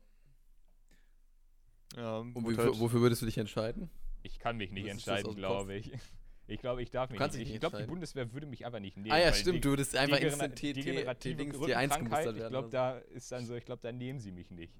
Ja, 1.95 2.17
Und 2.19 2.35
wie, 2.49 2.57
halt- 2.57 2.79
wofür 2.79 3.01
würdest 3.01 3.21
du 3.21 3.25
dich 3.25 3.37
entscheiden? 3.37 3.89
Ich 4.23 4.39
kann 4.39 4.57
mich 4.57 4.71
nicht 4.71 4.87
entscheiden, 4.87 5.35
glaube 5.35 5.75
ich. 5.75 5.91
Ich 6.47 6.59
glaube, 6.59 6.83
ich 6.83 6.91
darf 6.91 7.09
mich 7.09 7.19
nicht. 7.19 7.33
dich 7.33 7.41
Ich 7.41 7.49
nicht 7.53 7.59
glaube, 7.61 7.77
die. 7.77 7.87
Bundeswehr 7.87 8.31
würde 8.31 8.45
mich 8.45 8.67
einfach 8.67 8.79
nicht 8.79 8.97
nehmen. 8.97 9.11
ah 9.11 9.17
ja, 9.17 9.25
weil 9.29 9.33
stimmt, 9.33 9.55
die, 9.55 9.61
du 9.61 9.69
würdest 9.69 9.95
einfach 9.95 10.19
die, 10.19 10.25
instant 10.27 10.59
die 10.61 10.73
generative 10.83 11.35
Dings 11.37 11.55
T1 11.55 11.59
Rückenkrankheit, 11.61 11.97
gemustert 11.97 12.37
ich 12.37 12.47
glaube, 12.49 12.69
da 12.69 12.97
ist 12.99 13.31
dann 13.31 13.45
so, 13.47 13.55
ich 13.55 13.65
glaube, 13.65 13.81
da 13.81 13.91
nehmen 13.91 14.19
sie 14.19 14.31
mich 14.31 14.51
nicht. 14.51 14.71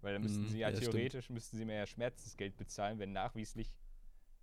Weil 0.00 0.14
dann 0.14 0.22
müssten 0.22 0.42
Mhm, 0.42 0.48
sie 0.48 0.58
ja, 0.58 0.70
ja, 0.70 0.76
stimmt. 0.76 0.90
theoretisch, 0.90 1.30
müssten 1.30 1.56
sie 1.56 1.64
mir 1.64 1.76
ja 1.76 1.86
Schmerzensgeld 1.86 2.56
bezahlen, 2.56 2.98
wenn 2.98 3.12
nachweislich, 3.12 3.72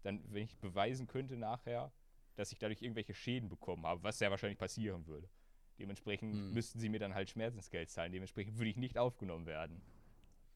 dann, 0.06 0.24
wenn 0.32 0.44
ich 0.44 0.58
beweisen 0.60 1.08
könnte 1.08 1.36
nachher, 1.38 1.92
dass 2.36 2.52
ich 2.52 2.60
dadurch 2.60 2.82
irgendwelche 2.82 3.14
Schäden 3.14 3.50
bekommen 3.50 3.86
habe, 3.86 4.04
was 4.04 4.18
sehr 4.20 4.30
wahrscheinlich 4.30 4.60
passieren 4.60 5.08
würde. 5.08 5.30
Dementsprechend 5.80 6.34
Mhm. 6.34 6.54
müssten 6.54 6.80
sie 6.80 6.90
mir 6.90 7.00
dann 7.00 7.14
halt 7.16 7.30
Schmerzensgeld 7.30 7.90
zahlen. 7.90 8.12
Dementsprechend 8.12 8.58
würde 8.58 8.70
ich 8.70 8.78
nicht 8.78 8.98
aufgenommen 8.98 9.46
werden. 9.46 9.82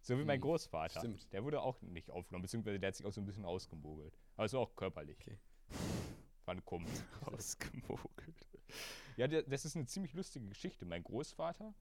So 0.01 0.17
wie 0.17 0.23
mein 0.23 0.39
Mhm, 0.39 0.43
Großvater. 0.43 0.99
stimmt. 0.99 1.31
Der 1.33 1.43
wurde 1.43 1.61
auch 1.61 1.81
nicht 1.81 2.09
aufgenommen, 2.11 2.43
beziehungsweise 2.43 2.79
der 2.79 2.87
hat 2.89 2.95
sich 2.95 3.05
auch 3.05 3.11
so 3.11 3.19
ein 3.21 3.25
bisschen 3.25 3.43
ausgemogelt. 3.45 4.17
Aber 4.37 4.47
so 4.47 4.59
auch 4.59 4.75
körperlich. 4.75 5.17
Okay. 5.19 5.37
Fand 6.45 6.63
komisch. 6.65 6.89
ausgemogelt. 7.25 8.47
Ja, 9.17 9.27
der, 9.27 9.43
das 9.43 9.65
ist 9.65 9.75
eine 9.75 9.85
ziemlich 9.87 10.13
lustige 10.13 10.47
Geschichte. 10.47 10.85
Mein 10.85 11.03
Großvater 11.03 11.73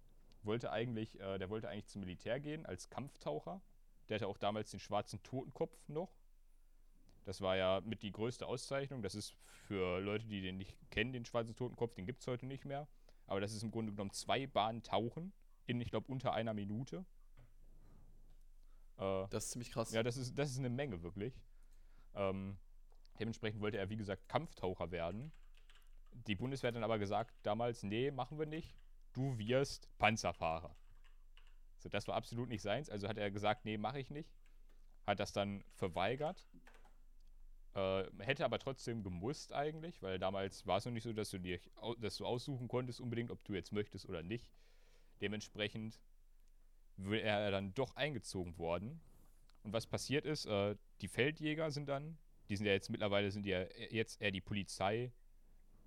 wollte 0.43 0.71
eigentlich, 0.73 1.21
äh, 1.21 1.39
der 1.39 1.49
wollte 1.51 1.69
eigentlich 1.69 1.87
zum 1.87 2.01
Militär 2.01 2.41
gehen 2.41 2.67
als 2.67 2.91
Kampftaucher. 2.91 3.61
Der 4.09 4.17
hatte 4.17 4.27
auch 4.27 4.39
damals 4.39 4.71
den 4.71 4.81
schwarzen 4.81 5.23
Totenkopf 5.23 5.89
noch. 5.89 6.13
Das 7.29 7.43
war 7.43 7.59
ja 7.59 7.83
mit 7.85 8.01
die 8.03 8.11
größte 8.11 8.47
Auszeichnung. 8.47 9.03
Das 9.03 9.15
ist 9.15 9.35
für 9.67 10.01
Leute, 10.01 10.25
die 10.25 10.41
den 10.41 10.57
nicht 10.57 10.75
kennen, 10.91 11.13
den 11.13 11.27
schwarzen 11.27 11.55
Totenkopf, 11.55 11.93
den 11.93 12.07
gibt 12.07 12.23
es 12.23 12.27
heute 12.27 12.47
nicht 12.47 12.65
mehr. 12.65 12.89
Aber 13.27 13.39
das 13.39 13.53
ist 13.53 13.63
im 13.63 13.71
Grunde 13.71 13.93
genommen 13.93 14.13
zwei 14.13 14.47
Bahnen 14.47 14.83
Tauchen 14.83 15.35
in, 15.67 15.79
ich 15.83 15.91
glaube, 15.91 16.11
unter 16.11 16.33
einer 16.33 16.55
Minute. 16.55 17.05
Äh, 18.97 19.27
Das 19.29 19.45
ist 19.45 19.51
ziemlich 19.51 19.71
krass. 19.71 19.93
ja, 19.93 20.03
das 20.03 20.17
ist, 20.17 20.39
das 20.39 20.51
ist 20.51 20.59
eine 20.59 20.71
Menge, 20.71 21.03
wirklich. 21.03 21.39
Ähm, 22.15 22.57
dementsprechend 23.21 23.61
wollte 23.61 23.77
er, 23.77 23.91
wie 23.91 23.99
gesagt, 23.99 24.27
Kampftaucher 24.31 24.91
werden. 24.91 25.31
Die 26.13 26.35
Bundeswehr 26.35 26.69
hat 26.69 26.77
dann 26.77 26.83
aber 26.85 26.99
gesagt 26.99 27.35
damals, 27.43 27.83
nee, 27.83 28.11
machen 28.11 28.39
wir 28.39 28.47
nicht. 28.47 28.75
Du 29.13 29.37
wirst 29.37 29.91
Panzerfahrer. 29.99 30.75
So, 31.77 31.91
das 31.91 32.09
war 32.09 32.15
absolut 32.15 32.49
nicht 32.49 32.63
seins. 32.63 32.89
Also 32.89 33.07
hat 33.07 33.19
er 33.19 33.31
gesagt, 33.31 33.67
nee, 33.67 33.77
mache 33.77 34.01
ich 34.01 34.09
nicht. 34.09 34.35
Hat 35.07 35.21
das 35.21 35.33
dann 35.33 35.63
verweigert. 35.75 36.48
Äh, 37.79 38.11
hätte 38.19 38.45
aber 38.45 38.59
trotzdem 38.59 39.05
gemusst 39.05 39.53
eigentlich, 39.53 40.03
weil 40.03 40.19
damals 40.19 40.67
war 40.67 40.79
es 40.79 40.85
noch 40.85 40.93
nicht 40.93 41.05
so, 41.05 41.13
dass 41.13 41.31
du 41.31 41.39
dir 41.39 41.61
dass 42.01 42.17
du 42.17 42.27
aussuchen 42.27 42.67
konntest 42.67 43.01
unbedingt, 43.01 43.31
ob 43.31 43.45
du 43.45 43.55
jetzt 43.55 43.73
möchtest 43.73 44.09
oder 44.09 44.23
nicht. 44.23 44.51
Dementsprechend 45.21 46.01
wär 46.97 47.23
er 47.23 47.51
dann 47.53 47.75
doch 47.75 47.95
eingezogen 47.95 48.59
worden. 48.59 49.01
Und 49.63 49.73
was 49.73 49.87
passiert 49.87 50.27
ist, 50.27 50.47
äh, 50.47 50.75
die 51.01 51.07
Feldjäger 51.07 51.71
sind 51.71 51.89
dann, 51.89 52.19
die 52.49 52.57
sind 52.57 52.67
ja 52.67 52.73
jetzt 52.73 52.91
mittlerweile 52.91 53.31
sind 53.31 53.47
ja 53.47 53.63
e- 53.63 53.95
jetzt 53.95 54.21
eher 54.21 54.33
die 54.33 54.41
Polizei 54.41 55.13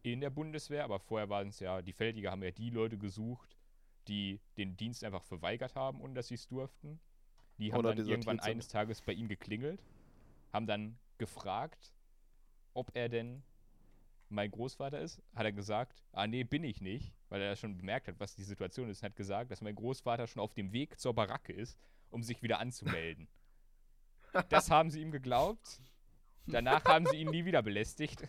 in 0.02 0.22
der 0.22 0.30
Bundeswehr, 0.30 0.86
aber 0.86 1.00
vorher 1.00 1.28
waren 1.28 1.50
es 1.50 1.60
ja, 1.60 1.82
die 1.82 1.94
Feldjäger 1.94 2.32
haben 2.32 2.44
ja 2.44 2.52
die 2.52 2.70
Leute 2.70 2.98
gesucht, 2.98 3.58
die 4.08 4.40
den 4.56 4.78
Dienst 4.78 5.04
einfach 5.04 5.24
verweigert 5.24 5.76
haben, 5.76 6.00
ohne 6.00 6.14
dass 6.14 6.30
sie 6.30 6.36
es 6.36 6.48
durften. 6.48 7.02
Die 7.58 7.74
haben 7.74 7.80
Oder 7.80 7.96
dann 7.96 8.08
irgendwann 8.08 8.40
eines 8.40 8.70
Tages 8.70 9.02
bei 9.02 9.12
ihm 9.12 9.28
geklingelt, 9.28 9.84
haben 10.54 10.68
dann 10.68 10.98
gefragt, 11.22 11.94
ob 12.74 12.96
er 12.96 13.08
denn 13.08 13.44
mein 14.30 14.50
Großvater 14.50 15.00
ist. 15.00 15.22
Hat 15.36 15.46
er 15.46 15.52
gesagt, 15.52 16.04
ah 16.14 16.26
nee, 16.26 16.44
bin 16.44 16.64
ich 16.64 16.82
nicht, 16.82 17.14
weil 17.30 17.42
er 17.42 17.56
schon 17.56 17.78
bemerkt 17.78 18.08
hat, 18.08 18.20
was 18.20 18.34
die 18.34 18.44
Situation 18.44 18.90
ist, 18.90 19.04
und 19.04 19.10
hat 19.10 19.16
gesagt, 19.16 19.52
dass 19.52 19.62
mein 19.62 19.76
Großvater 19.76 20.26
schon 20.26 20.42
auf 20.42 20.56
dem 20.56 20.72
Weg 20.72 21.00
zur 21.00 21.14
Baracke 21.14 21.54
ist, 21.54 21.78
um 22.10 22.24
sich 22.24 22.42
wieder 22.42 22.60
anzumelden. 22.60 23.28
das 24.50 24.72
haben 24.72 24.90
sie 24.90 25.02
ihm 25.02 25.12
geglaubt. 25.12 25.80
Danach 26.48 26.84
haben 26.86 27.06
sie 27.06 27.18
ihn 27.18 27.30
nie 27.30 27.46
wieder 27.46 27.62
belästigt. 27.62 28.28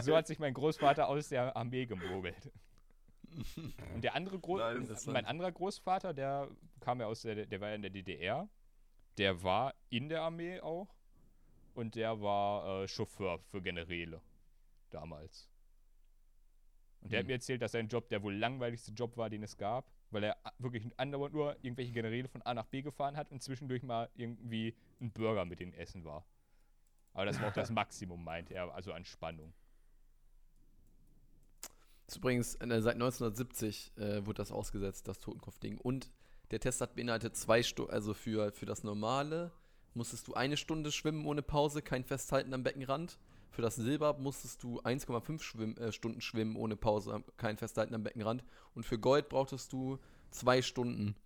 So 0.00 0.16
hat 0.16 0.26
sich 0.26 0.40
mein 0.40 0.54
Großvater 0.54 1.06
aus 1.06 1.28
der 1.28 1.56
Armee 1.56 1.86
gemogelt. 1.86 2.50
Und 3.94 4.02
der 4.02 4.14
andere 4.16 4.40
Gro 4.40 4.56
Nice. 4.56 4.78
Interessant. 4.78 5.12
mein 5.12 5.24
anderer 5.26 5.52
Großvater, 5.52 6.12
der 6.12 6.48
kam 6.80 7.00
ja 7.00 7.06
aus 7.06 7.22
der, 7.22 7.46
der 7.46 7.60
war 7.60 7.68
ja 7.68 7.74
in 7.76 7.82
der 7.82 7.92
DDR. 7.92 8.48
Der 9.18 9.42
war 9.44 9.74
in 9.88 10.08
der 10.08 10.22
Armee 10.22 10.60
auch. 10.60 10.95
Und 11.76 11.94
der 11.94 12.22
war 12.22 12.82
äh, 12.84 12.88
Chauffeur 12.88 13.38
für 13.38 13.60
Generäle 13.60 14.22
damals. 14.88 15.50
Und 17.02 17.12
der 17.12 17.18
hat 17.18 17.24
Hm. 17.24 17.26
mir 17.26 17.34
erzählt, 17.34 17.60
dass 17.60 17.72
sein 17.72 17.88
Job 17.88 18.08
der 18.08 18.22
wohl 18.22 18.34
langweiligste 18.34 18.92
Job 18.92 19.16
war, 19.18 19.28
den 19.28 19.42
es 19.42 19.58
gab, 19.58 19.92
weil 20.10 20.24
er 20.24 20.38
wirklich 20.58 20.84
andauernd 20.96 21.34
nur 21.34 21.54
irgendwelche 21.62 21.92
Generäle 21.92 22.28
von 22.28 22.40
A 22.42 22.54
nach 22.54 22.64
B 22.64 22.80
gefahren 22.80 23.16
hat 23.18 23.30
und 23.30 23.42
zwischendurch 23.42 23.82
mal 23.82 24.08
irgendwie 24.14 24.74
ein 25.02 25.12
Burger 25.12 25.44
mit 25.44 25.60
denen 25.60 25.74
essen 25.74 26.02
war. 26.04 26.24
Aber 27.12 27.26
das 27.26 27.38
war 27.40 27.48
auch 27.48 27.52
das 27.52 27.70
Maximum, 27.70 28.24
meinte 28.24 28.54
er, 28.54 28.74
also 28.74 28.94
an 28.94 29.04
Spannung. 29.04 29.52
Ist 32.06 32.16
übrigens, 32.16 32.54
äh, 32.54 32.80
seit 32.80 32.94
1970 32.94 33.92
äh, 33.98 34.24
wurde 34.24 34.38
das 34.38 34.50
ausgesetzt, 34.50 35.08
das 35.08 35.18
Totenkopfding. 35.18 35.76
Und 35.76 36.10
der 36.50 36.60
Test 36.60 36.80
hat 36.80 36.94
beinhaltet 36.94 37.36
zwei 37.36 37.62
Stunden, 37.62 37.92
also 37.92 38.14
für, 38.14 38.50
für 38.52 38.64
das 38.64 38.82
normale 38.82 39.52
musstest 39.96 40.28
du 40.28 40.34
eine 40.34 40.56
Stunde 40.56 40.92
schwimmen 40.92 41.26
ohne 41.26 41.42
Pause, 41.42 41.82
kein 41.82 42.04
Festhalten 42.04 42.54
am 42.54 42.62
Beckenrand. 42.62 43.18
Für 43.50 43.62
das 43.62 43.76
Silber 43.76 44.18
musstest 44.18 44.62
du 44.62 44.80
1,5 44.82 45.42
schwimm, 45.42 45.76
äh, 45.78 45.90
Stunden 45.90 46.20
schwimmen 46.20 46.56
ohne 46.56 46.76
Pause, 46.76 47.24
kein 47.38 47.56
Festhalten 47.56 47.94
am 47.94 48.02
Beckenrand. 48.04 48.44
Und 48.74 48.84
für 48.84 48.98
Gold 48.98 49.28
brauchtest 49.28 49.72
du 49.72 49.98
zwei 50.30 50.60
Stunden. 50.60 51.16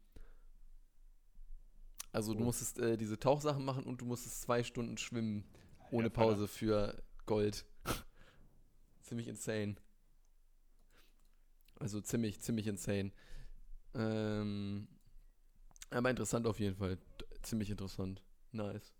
Also 2.12 2.34
du 2.34 2.40
musstest 2.40 2.78
äh, 2.78 2.96
diese 2.96 3.18
Tauchsachen 3.18 3.64
machen 3.64 3.84
und 3.84 4.00
du 4.00 4.04
musstest 4.04 4.42
zwei 4.42 4.62
Stunden 4.62 4.96
schwimmen 4.96 5.44
ohne 5.90 6.10
Vater. 6.10 6.28
Pause 6.28 6.48
für 6.48 7.02
Gold. 7.26 7.64
Ziemlich 9.02 9.28
insane. 9.28 9.76
Also 11.78 12.00
ziemlich, 12.00 12.40
ziemlich 12.40 12.66
insane. 12.66 13.10
Ähm, 13.94 14.86
aber 15.90 16.10
interessant 16.10 16.46
auf 16.46 16.60
jeden 16.60 16.76
Fall. 16.76 16.98
Ziemlich 17.42 17.70
interessant. 17.70 18.22
Nice. 18.52 18.92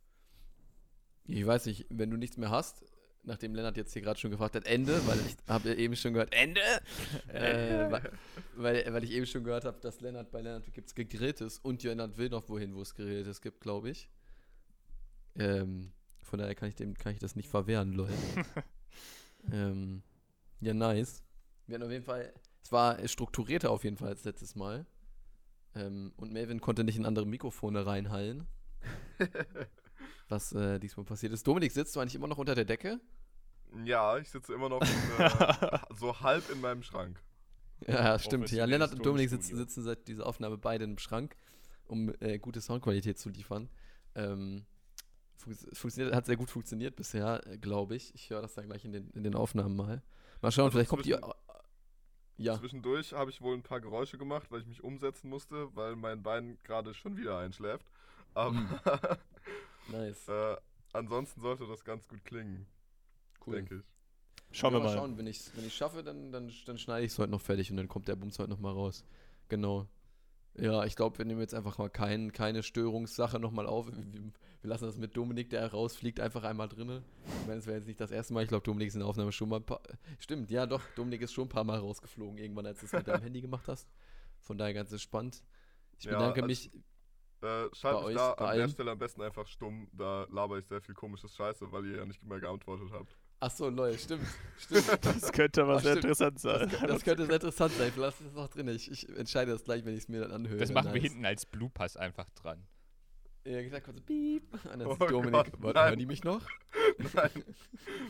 Ich 1.27 1.47
weiß 1.47 1.67
nicht, 1.67 1.87
wenn 1.91 2.11
du 2.11 2.17
nichts 2.17 2.37
mehr 2.37 2.51
hast, 2.51 2.85
nachdem 3.23 3.55
Lennart 3.55 3.77
jetzt 3.77 3.93
hier 3.93 4.03
gerade 4.03 4.19
schon 4.19 4.31
gefragt 4.31 4.57
hat, 4.57 4.67
Ende, 4.67 5.07
weil 5.07 5.19
ich 5.21 5.37
habe 5.49 5.75
eben 5.75 5.97
schon 5.97 6.13
gehört, 6.13 6.35
Ende! 6.35 6.61
äh, 7.29 7.91
weil, 8.57 8.93
weil 8.93 9.05
ich 9.05 9.13
eben 9.13 9.27
schon 9.27 9.45
gehört 9.45 9.65
habe, 9.65 9.81
dass 9.81 10.01
Lennart 10.01 10.31
bei 10.31 10.41
Lennart 10.41 10.73
gibt 10.73 10.89
es 10.89 10.95
Gegrilltes 10.95 11.59
und 11.59 11.83
Lennart 11.83 12.17
will 12.17 12.29
noch 12.29 12.49
wohin, 12.49 12.75
wo 12.75 12.83
es 12.83 12.95
Gegrilltes 12.95 13.41
gibt, 13.41 13.61
glaube 13.61 13.91
ich. 13.91 14.09
Ähm, 15.37 15.93
von 16.23 16.39
daher 16.39 16.55
kann 16.55 16.69
ich 16.69 16.75
dem 16.77 16.95
kann 16.95 17.13
ich 17.13 17.19
das 17.19 17.37
nicht 17.37 17.49
verwehren, 17.49 17.93
Leute. 17.93 18.15
ähm, 19.53 20.03
ja, 20.61 20.75
nice. 20.75 21.23
Wir 21.67 21.75
hatten 21.75 21.85
auf 21.85 21.93
jeden 21.93 22.05
Fall, 22.05 22.33
es 22.63 22.73
war 22.73 23.07
strukturierter 23.07 23.71
auf 23.71 23.85
jeden 23.85 23.97
Fall 23.97 24.09
als 24.09 24.25
letztes 24.25 24.55
Mal. 24.55 24.87
Ähm, 25.75 26.13
und 26.17 26.33
Melvin 26.33 26.61
konnte 26.61 26.85
nicht 26.85 26.97
in 26.97 27.07
andere 27.07 27.27
Mikrofone 27.27 27.87
reinhallen, 27.87 28.47
was 30.29 30.53
äh, 30.53 30.79
diesmal 30.79 31.05
passiert 31.05 31.33
ist. 31.33 31.47
Dominik, 31.47 31.73
sitzt 31.73 31.95
du 31.97 32.01
eigentlich 32.01 32.15
immer 32.15 32.29
noch 32.29 32.39
unter 32.39 32.55
der 32.55 32.65
Decke? 32.65 33.01
Ja, 33.85 34.19
ich 34.19 34.29
sitze 34.31 34.55
immer 34.55 34.69
noch 34.69 34.83
äh, 34.83 35.79
so 35.95 36.21
halb 36.21 36.51
in 36.51 36.61
meinem 36.61 36.83
Schrank. 36.83 37.23
Ja, 37.87 38.19
stimmt. 38.19 38.51
Ja, 38.51 38.65
Lennart 38.65 38.93
und 38.93 39.05
Dominik 39.05 39.31
sitzen, 39.31 39.57
sitzen 39.57 39.83
seit 39.83 40.07
dieser 40.09 40.27
Aufnahme 40.27 40.59
beide 40.59 40.85
im 40.85 40.99
Schrank, 40.99 41.37
um 41.87 42.13
äh, 42.21 42.39
gute 42.39 42.61
Soundqualität 42.61 43.19
zu 43.19 43.31
liefern. 43.31 43.71
Ähm, 44.15 44.67
funktioniert, 45.73 46.15
hat 46.15 46.27
sehr 46.27 46.37
gut 46.37 46.51
funktioniert 46.51 46.97
bisher, 46.97 47.47
äh, 47.47 47.59
glaube 47.59 47.97
ich. 47.97 48.15
Ich 48.15 48.31
höre 48.31 48.43
das 48.43 48.55
dann 48.55 48.67
gleich 48.67 48.85
in 48.85 48.93
den, 48.93 49.11
in 49.11 49.23
den 49.23 49.35
Aufnahmen 49.35 49.77
mal. 49.77 50.03
Mal 50.43 50.51
schauen, 50.53 50.65
Also 50.65 50.77
vielleicht 50.77 50.91
kommt 50.91 51.07
die. 51.07 51.17
Ja, 52.37 52.59
Zwischendurch 52.59 53.13
habe 53.13 53.31
ich 53.31 53.43
wohl 53.43 53.55
ein 53.55 53.63
paar 53.63 53.83
Geräusche 53.83 54.17
gemacht, 54.17 54.51
weil 54.51 54.63
ich 54.63 54.67
mich 54.67 54.83
umsetzen 54.83 55.29
musste, 55.29 55.77
weil 55.77 55.95
mein 55.95 56.23
Bein 56.23 56.59
gerade 56.65 56.95
schon 56.95 57.19
wieder 57.19 57.39
einschläft. 57.39 57.87
Aber 58.35 58.57
Hm. 58.57 58.69
nice. 59.93 60.29
äh, 60.29 60.57
ansonsten 60.93 61.41
sollte 61.41 61.67
das 61.67 61.85
ganz 61.85 62.07
gut 62.09 62.25
klingen, 62.25 62.67
Cool. 63.47 63.57
denke 63.57 63.77
ich. 63.77 63.83
Schauen 64.57 64.73
Ja, 64.75 64.81
wir 64.81 64.85
mal. 64.85 64.95
schauen, 64.95 65.17
wenn 65.19 65.27
ich 65.27 65.39
es 65.41 65.57
wenn 65.57 65.65
ich's 65.65 65.75
schaffe, 65.77 66.03
dann, 66.03 66.33
dann, 66.33 66.51
dann 66.67 66.79
schneide 66.79 67.07
ich 67.07 67.13
es 67.13 67.19
heute 67.19 67.31
noch 67.31 67.41
fertig 67.41 67.71
und 67.71 67.77
dann 67.77 67.87
kommt 67.89 68.09
der 68.09 68.17
Bums 68.17 68.39
heute 68.39 68.51
noch 68.51 68.59
mal 68.59 68.73
raus. 68.73 69.05
Genau. 69.49 69.87
Ja, 70.55 70.85
ich 70.85 70.97
glaube, 70.97 71.17
wir 71.19 71.25
nehmen 71.25 71.41
jetzt 71.41 71.55
einfach 71.55 71.79
mal 71.79 71.89
kein, 71.89 72.33
keine 72.33 72.65
Störungssache 72.65 73.39
nochmal 73.39 73.67
auf. 73.67 73.87
Wir, 73.87 73.95
wir 73.95 74.69
lassen 74.69 74.85
das 74.87 74.97
mit 74.99 75.17
Dominik, 75.17 75.51
der 75.51 75.71
rausfliegt, 75.71 76.19
einfach 76.19 76.43
einmal 76.43 76.69
drinne. 76.69 77.05
Ich 77.43 77.47
meine, 77.47 77.61
es 77.61 77.67
wäre 77.67 77.77
jetzt 77.79 77.87
nicht 77.87 78.01
das 78.01 78.11
erste 78.11 78.35
Mal. 78.35 78.43
Ich 78.43 78.49
glaube, 78.49 78.65
Dominik 78.65 78.89
ist 78.89 78.95
in 78.95 79.01
der 79.01 79.09
Aufnahme 79.09 79.31
schon 79.31 79.49
mal 79.49 79.57
ein 79.61 79.65
paar. 79.65 79.81
Stimmt, 80.19 80.51
ja, 80.51 80.67
doch. 80.67 80.83
Dominik 80.97 81.23
ist 81.23 81.33
schon 81.33 81.45
ein 81.47 81.49
paar 81.49 81.63
Mal 81.65 81.79
rausgeflogen, 81.79 82.37
irgendwann, 82.39 82.67
als 82.67 82.81
du 82.81 82.87
es 82.87 82.93
mit 82.93 83.07
deinem 83.07 83.23
Handy 83.23 83.41
gemacht 83.41 83.69
hast. 83.69 83.89
Von 84.41 84.59
daher 84.59 84.75
ganz 84.75 84.91
entspannt. 84.91 85.45
Ich 85.99 86.07
Ja, 86.07 86.13
bedanke 86.19 86.43
also- 86.43 86.47
mich. 86.49 86.71
Äh, 87.43 87.69
schalt 87.75 87.95
Bei 87.97 88.01
mich 88.01 88.05
euch, 88.09 88.15
da 88.17 88.33
an 88.33 88.57
der? 88.59 88.69
Stelle 88.69 88.91
am 88.91 88.99
besten 88.99 89.23
einfach 89.23 89.47
stumm, 89.47 89.89
da 89.93 90.27
laber 90.31 90.59
ich 90.59 90.67
sehr 90.67 90.81
viel 90.81 90.95
komisches 90.95 91.35
Scheiße, 91.37 91.73
weil 91.73 91.87
ihr 91.87 91.97
ja 91.99 92.05
nicht 92.07 92.23
mehr 92.23 92.39
geantwortet 92.41 92.89
habt. 92.93 93.17
Achso, 93.43 93.71
lol, 93.71 93.97
stimmt. 93.99 94.27
Stimmt. 94.59 94.85
Das 95.03 95.33
könnte 95.33 95.63
aber 95.63 95.77
Ach, 95.77 95.81
sehr 95.81 95.93
stimmt. 95.93 96.05
interessant 96.05 96.39
sein. 96.41 96.69
Das, 96.71 96.81
das 96.81 97.05
könnte 97.05 97.25
sehr 97.25 97.35
interessant 97.37 97.73
sein. 97.73 97.93
Lass 97.97 98.21
es 98.21 98.35
noch 98.35 98.49
drin. 98.49 98.69
Ich, 98.69 98.91
ich 98.91 99.09
entscheide 99.17 99.53
das 99.53 99.65
gleich, 99.65 99.83
wenn 99.87 99.95
ich 99.95 100.01
es 100.01 100.09
mir 100.09 100.21
dann 100.21 100.33
anhöre. 100.33 100.59
Das 100.59 100.71
machen 100.73 100.93
wir 100.93 101.01
Nice. 101.01 101.11
hinten 101.11 101.25
als 101.25 101.47
Blue 101.47 101.71
Pass 101.71 101.97
einfach 101.97 102.29
dran. 102.31 102.67
Ja, 103.45 103.63
gesagt, 103.63 103.85
kurz 103.87 104.01
piep. 104.03 104.43
Und 104.73 104.81
dann 104.81 104.87
Oh 104.87 104.93
sieht 104.93 105.11
Dominik, 105.11 105.33
Gott, 105.33 105.53
"Warte, 105.63 105.79
nein. 105.79 105.89
hören 105.89 105.99
die 105.99 106.07
mich 106.07 106.25
noch? 106.25 106.43
Nein, 107.15 107.31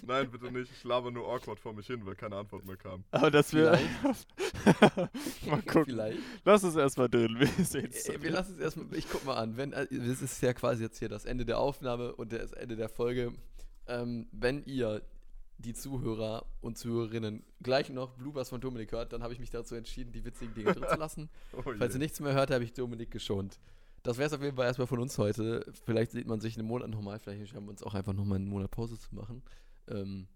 nein, 0.02 0.30
bitte 0.30 0.50
nicht. 0.50 0.70
Ich 0.72 0.82
laber 0.84 1.10
nur 1.10 1.28
awkward 1.28 1.60
vor 1.60 1.72
mich 1.72 1.86
hin, 1.86 2.04
weil 2.04 2.14
keine 2.16 2.36
Antwort 2.36 2.64
mehr 2.64 2.76
kam. 2.76 3.04
Aber 3.12 3.30
das 3.30 3.52
wir. 3.54 3.78
mal 5.46 5.62
gucken. 5.62 5.84
Vielleicht. 5.86 6.18
Lass 6.44 6.62
es 6.62 6.74
erstmal 6.76 7.08
drin. 7.08 7.36
Wir 7.38 7.46
sehen's 7.64 8.06
Äh, 8.08 8.12
dann. 8.14 8.22
Wir 8.22 8.30
lassen 8.30 8.54
es 8.54 8.60
erstmal, 8.60 8.96
ich 8.96 9.08
guck 9.08 9.24
mal 9.24 9.34
an, 9.36 9.56
wenn, 9.56 9.72
äh, 9.72 9.86
das 9.90 10.22
ist 10.22 10.40
ja 10.42 10.52
quasi 10.54 10.82
jetzt 10.82 10.98
hier 10.98 11.08
das 11.08 11.24
Ende 11.24 11.44
der 11.44 11.58
Aufnahme 11.58 12.14
und 12.14 12.32
das 12.32 12.52
Ende 12.52 12.76
der 12.76 12.88
Folge. 12.88 13.32
Ähm, 13.86 14.26
wenn 14.32 14.64
ihr, 14.64 15.02
die 15.58 15.74
Zuhörer 15.74 16.46
und 16.60 16.78
Zuhörerinnen, 16.78 17.44
gleich 17.62 17.90
noch 17.90 18.14
Bluebers 18.14 18.48
von 18.48 18.60
Dominik 18.60 18.92
hört, 18.92 19.12
dann 19.12 19.22
habe 19.22 19.34
ich 19.34 19.40
mich 19.40 19.50
dazu 19.50 19.74
entschieden, 19.74 20.10
die 20.12 20.24
witzigen 20.24 20.54
Dinge 20.54 20.72
drin 20.72 20.86
zu 20.90 20.96
lassen. 20.98 21.28
Oh 21.52 21.62
Falls 21.62 21.94
ihr 21.94 21.98
nichts 21.98 22.18
mehr 22.20 22.32
hört, 22.32 22.50
habe 22.50 22.64
ich 22.64 22.72
Dominik 22.72 23.10
geschont. 23.10 23.58
Das 24.02 24.16
wäre 24.16 24.26
es 24.28 24.32
auf 24.32 24.42
jeden 24.42 24.56
Fall 24.56 24.66
erstmal 24.66 24.86
von 24.86 24.98
uns 24.98 25.18
heute. 25.18 25.64
Vielleicht 25.84 26.12
sieht 26.12 26.26
man 26.26 26.40
sich 26.40 26.58
einen 26.58 26.66
Monat 26.66 26.88
nochmal, 26.88 27.18
vielleicht 27.18 27.54
haben 27.54 27.66
wir 27.66 27.70
uns 27.70 27.82
auch 27.82 27.94
einfach 27.94 28.12
nochmal 28.14 28.36
einen 28.36 28.48
Monat 28.48 28.70
Pause 28.70 28.98
zu 28.98 29.14
machen. 29.14 29.42
Ähm, 29.88 30.26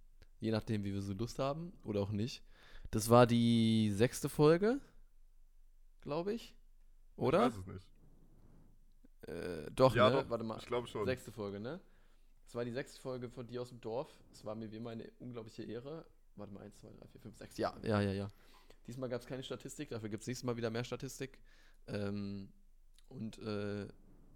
je 0.41 0.51
nachdem, 0.51 0.85
wie 0.85 0.93
wir 0.93 1.01
so 1.03 1.15
Lust 1.15 1.39
haben 1.39 1.73
oder 1.83 2.01
auch 2.01 2.11
nicht. 2.11 2.43
Das 2.91 3.09
war 3.09 3.27
die 3.27 3.91
sechste 3.93 4.29
Folge, 4.29 4.81
glaube 6.03 6.35
ich. 6.35 6.55
Oder? 7.17 7.47
Ich 7.49 7.55
weiß 7.55 7.61
es 7.61 7.67
nicht. 7.67 7.89
Äh, 9.29 9.71
doch, 9.71 9.95
Ja, 9.95 10.11
ne? 10.11 10.17
doch, 10.23 10.31
Warte 10.31 10.45
mal. 10.45 10.59
Ich 10.59 10.67
glaube 10.67 10.87
schon. 10.87 11.07
Sechste 11.07 11.33
Folge, 11.33 11.61
ne? 11.61 11.81
Das 12.45 12.55
war 12.55 12.65
die 12.65 12.73
sechste 12.73 13.01
Folge 13.01 13.31
von 13.31 13.47
dir 13.47 13.63
aus 13.63 13.71
dem 13.71 13.81
Dorf. 13.81 14.13
Es 14.33 14.45
war 14.45 14.55
mir 14.55 14.71
wie 14.71 14.77
immer 14.77 14.91
eine 14.91 15.11
unglaubliche 15.19 15.63
Ehre. 15.63 16.05
Warte 16.37 16.53
mal, 16.53 16.61
1, 16.61 16.77
2, 16.81 16.89
3, 16.89 17.07
4, 17.09 17.21
5, 17.21 17.37
6. 17.39 17.57
Ja, 17.57 17.75
ja, 17.83 18.01
ja, 18.01 18.13
ja. 18.13 18.29
Diesmal 18.87 19.09
gab 19.09 19.23
es 19.23 19.27
keine 19.27 19.43
Statistik, 19.43 19.89
dafür 19.89 20.11
gibt 20.11 20.23
es 20.23 20.27
nächstes 20.27 20.45
Mal 20.45 20.57
wieder 20.57 20.69
mehr 20.71 20.85
Statistik. 20.85 21.39
Ähm, 21.87 22.53
und 23.15 23.39
äh, 23.39 23.85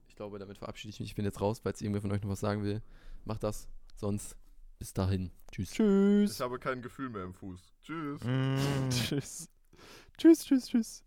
ich 0.08 0.16
glaube, 0.16 0.38
damit 0.38 0.58
verabschiede 0.58 0.90
ich 0.90 1.00
mich. 1.00 1.10
Ich 1.10 1.14
bin 1.14 1.24
jetzt 1.24 1.40
raus, 1.40 1.60
falls 1.62 1.80
irgendwer 1.80 2.02
von 2.02 2.12
euch 2.12 2.22
noch 2.22 2.30
was 2.30 2.40
sagen 2.40 2.62
will. 2.62 2.82
Macht 3.24 3.42
das. 3.42 3.68
Sonst 3.96 4.36
bis 4.78 4.92
dahin. 4.92 5.30
Tschüss. 5.50 5.70
Ich 5.70 5.76
Tschüss. 5.76 6.40
habe 6.40 6.58
kein 6.58 6.82
Gefühl 6.82 7.10
mehr 7.10 7.24
im 7.24 7.34
Fuß. 7.34 7.60
Tschüss. 7.82 8.22
Mm, 8.24 8.88
tschüss. 8.90 9.48
Tschüss, 10.16 10.44
tschüss, 10.44 10.66
tschüss. 10.68 11.04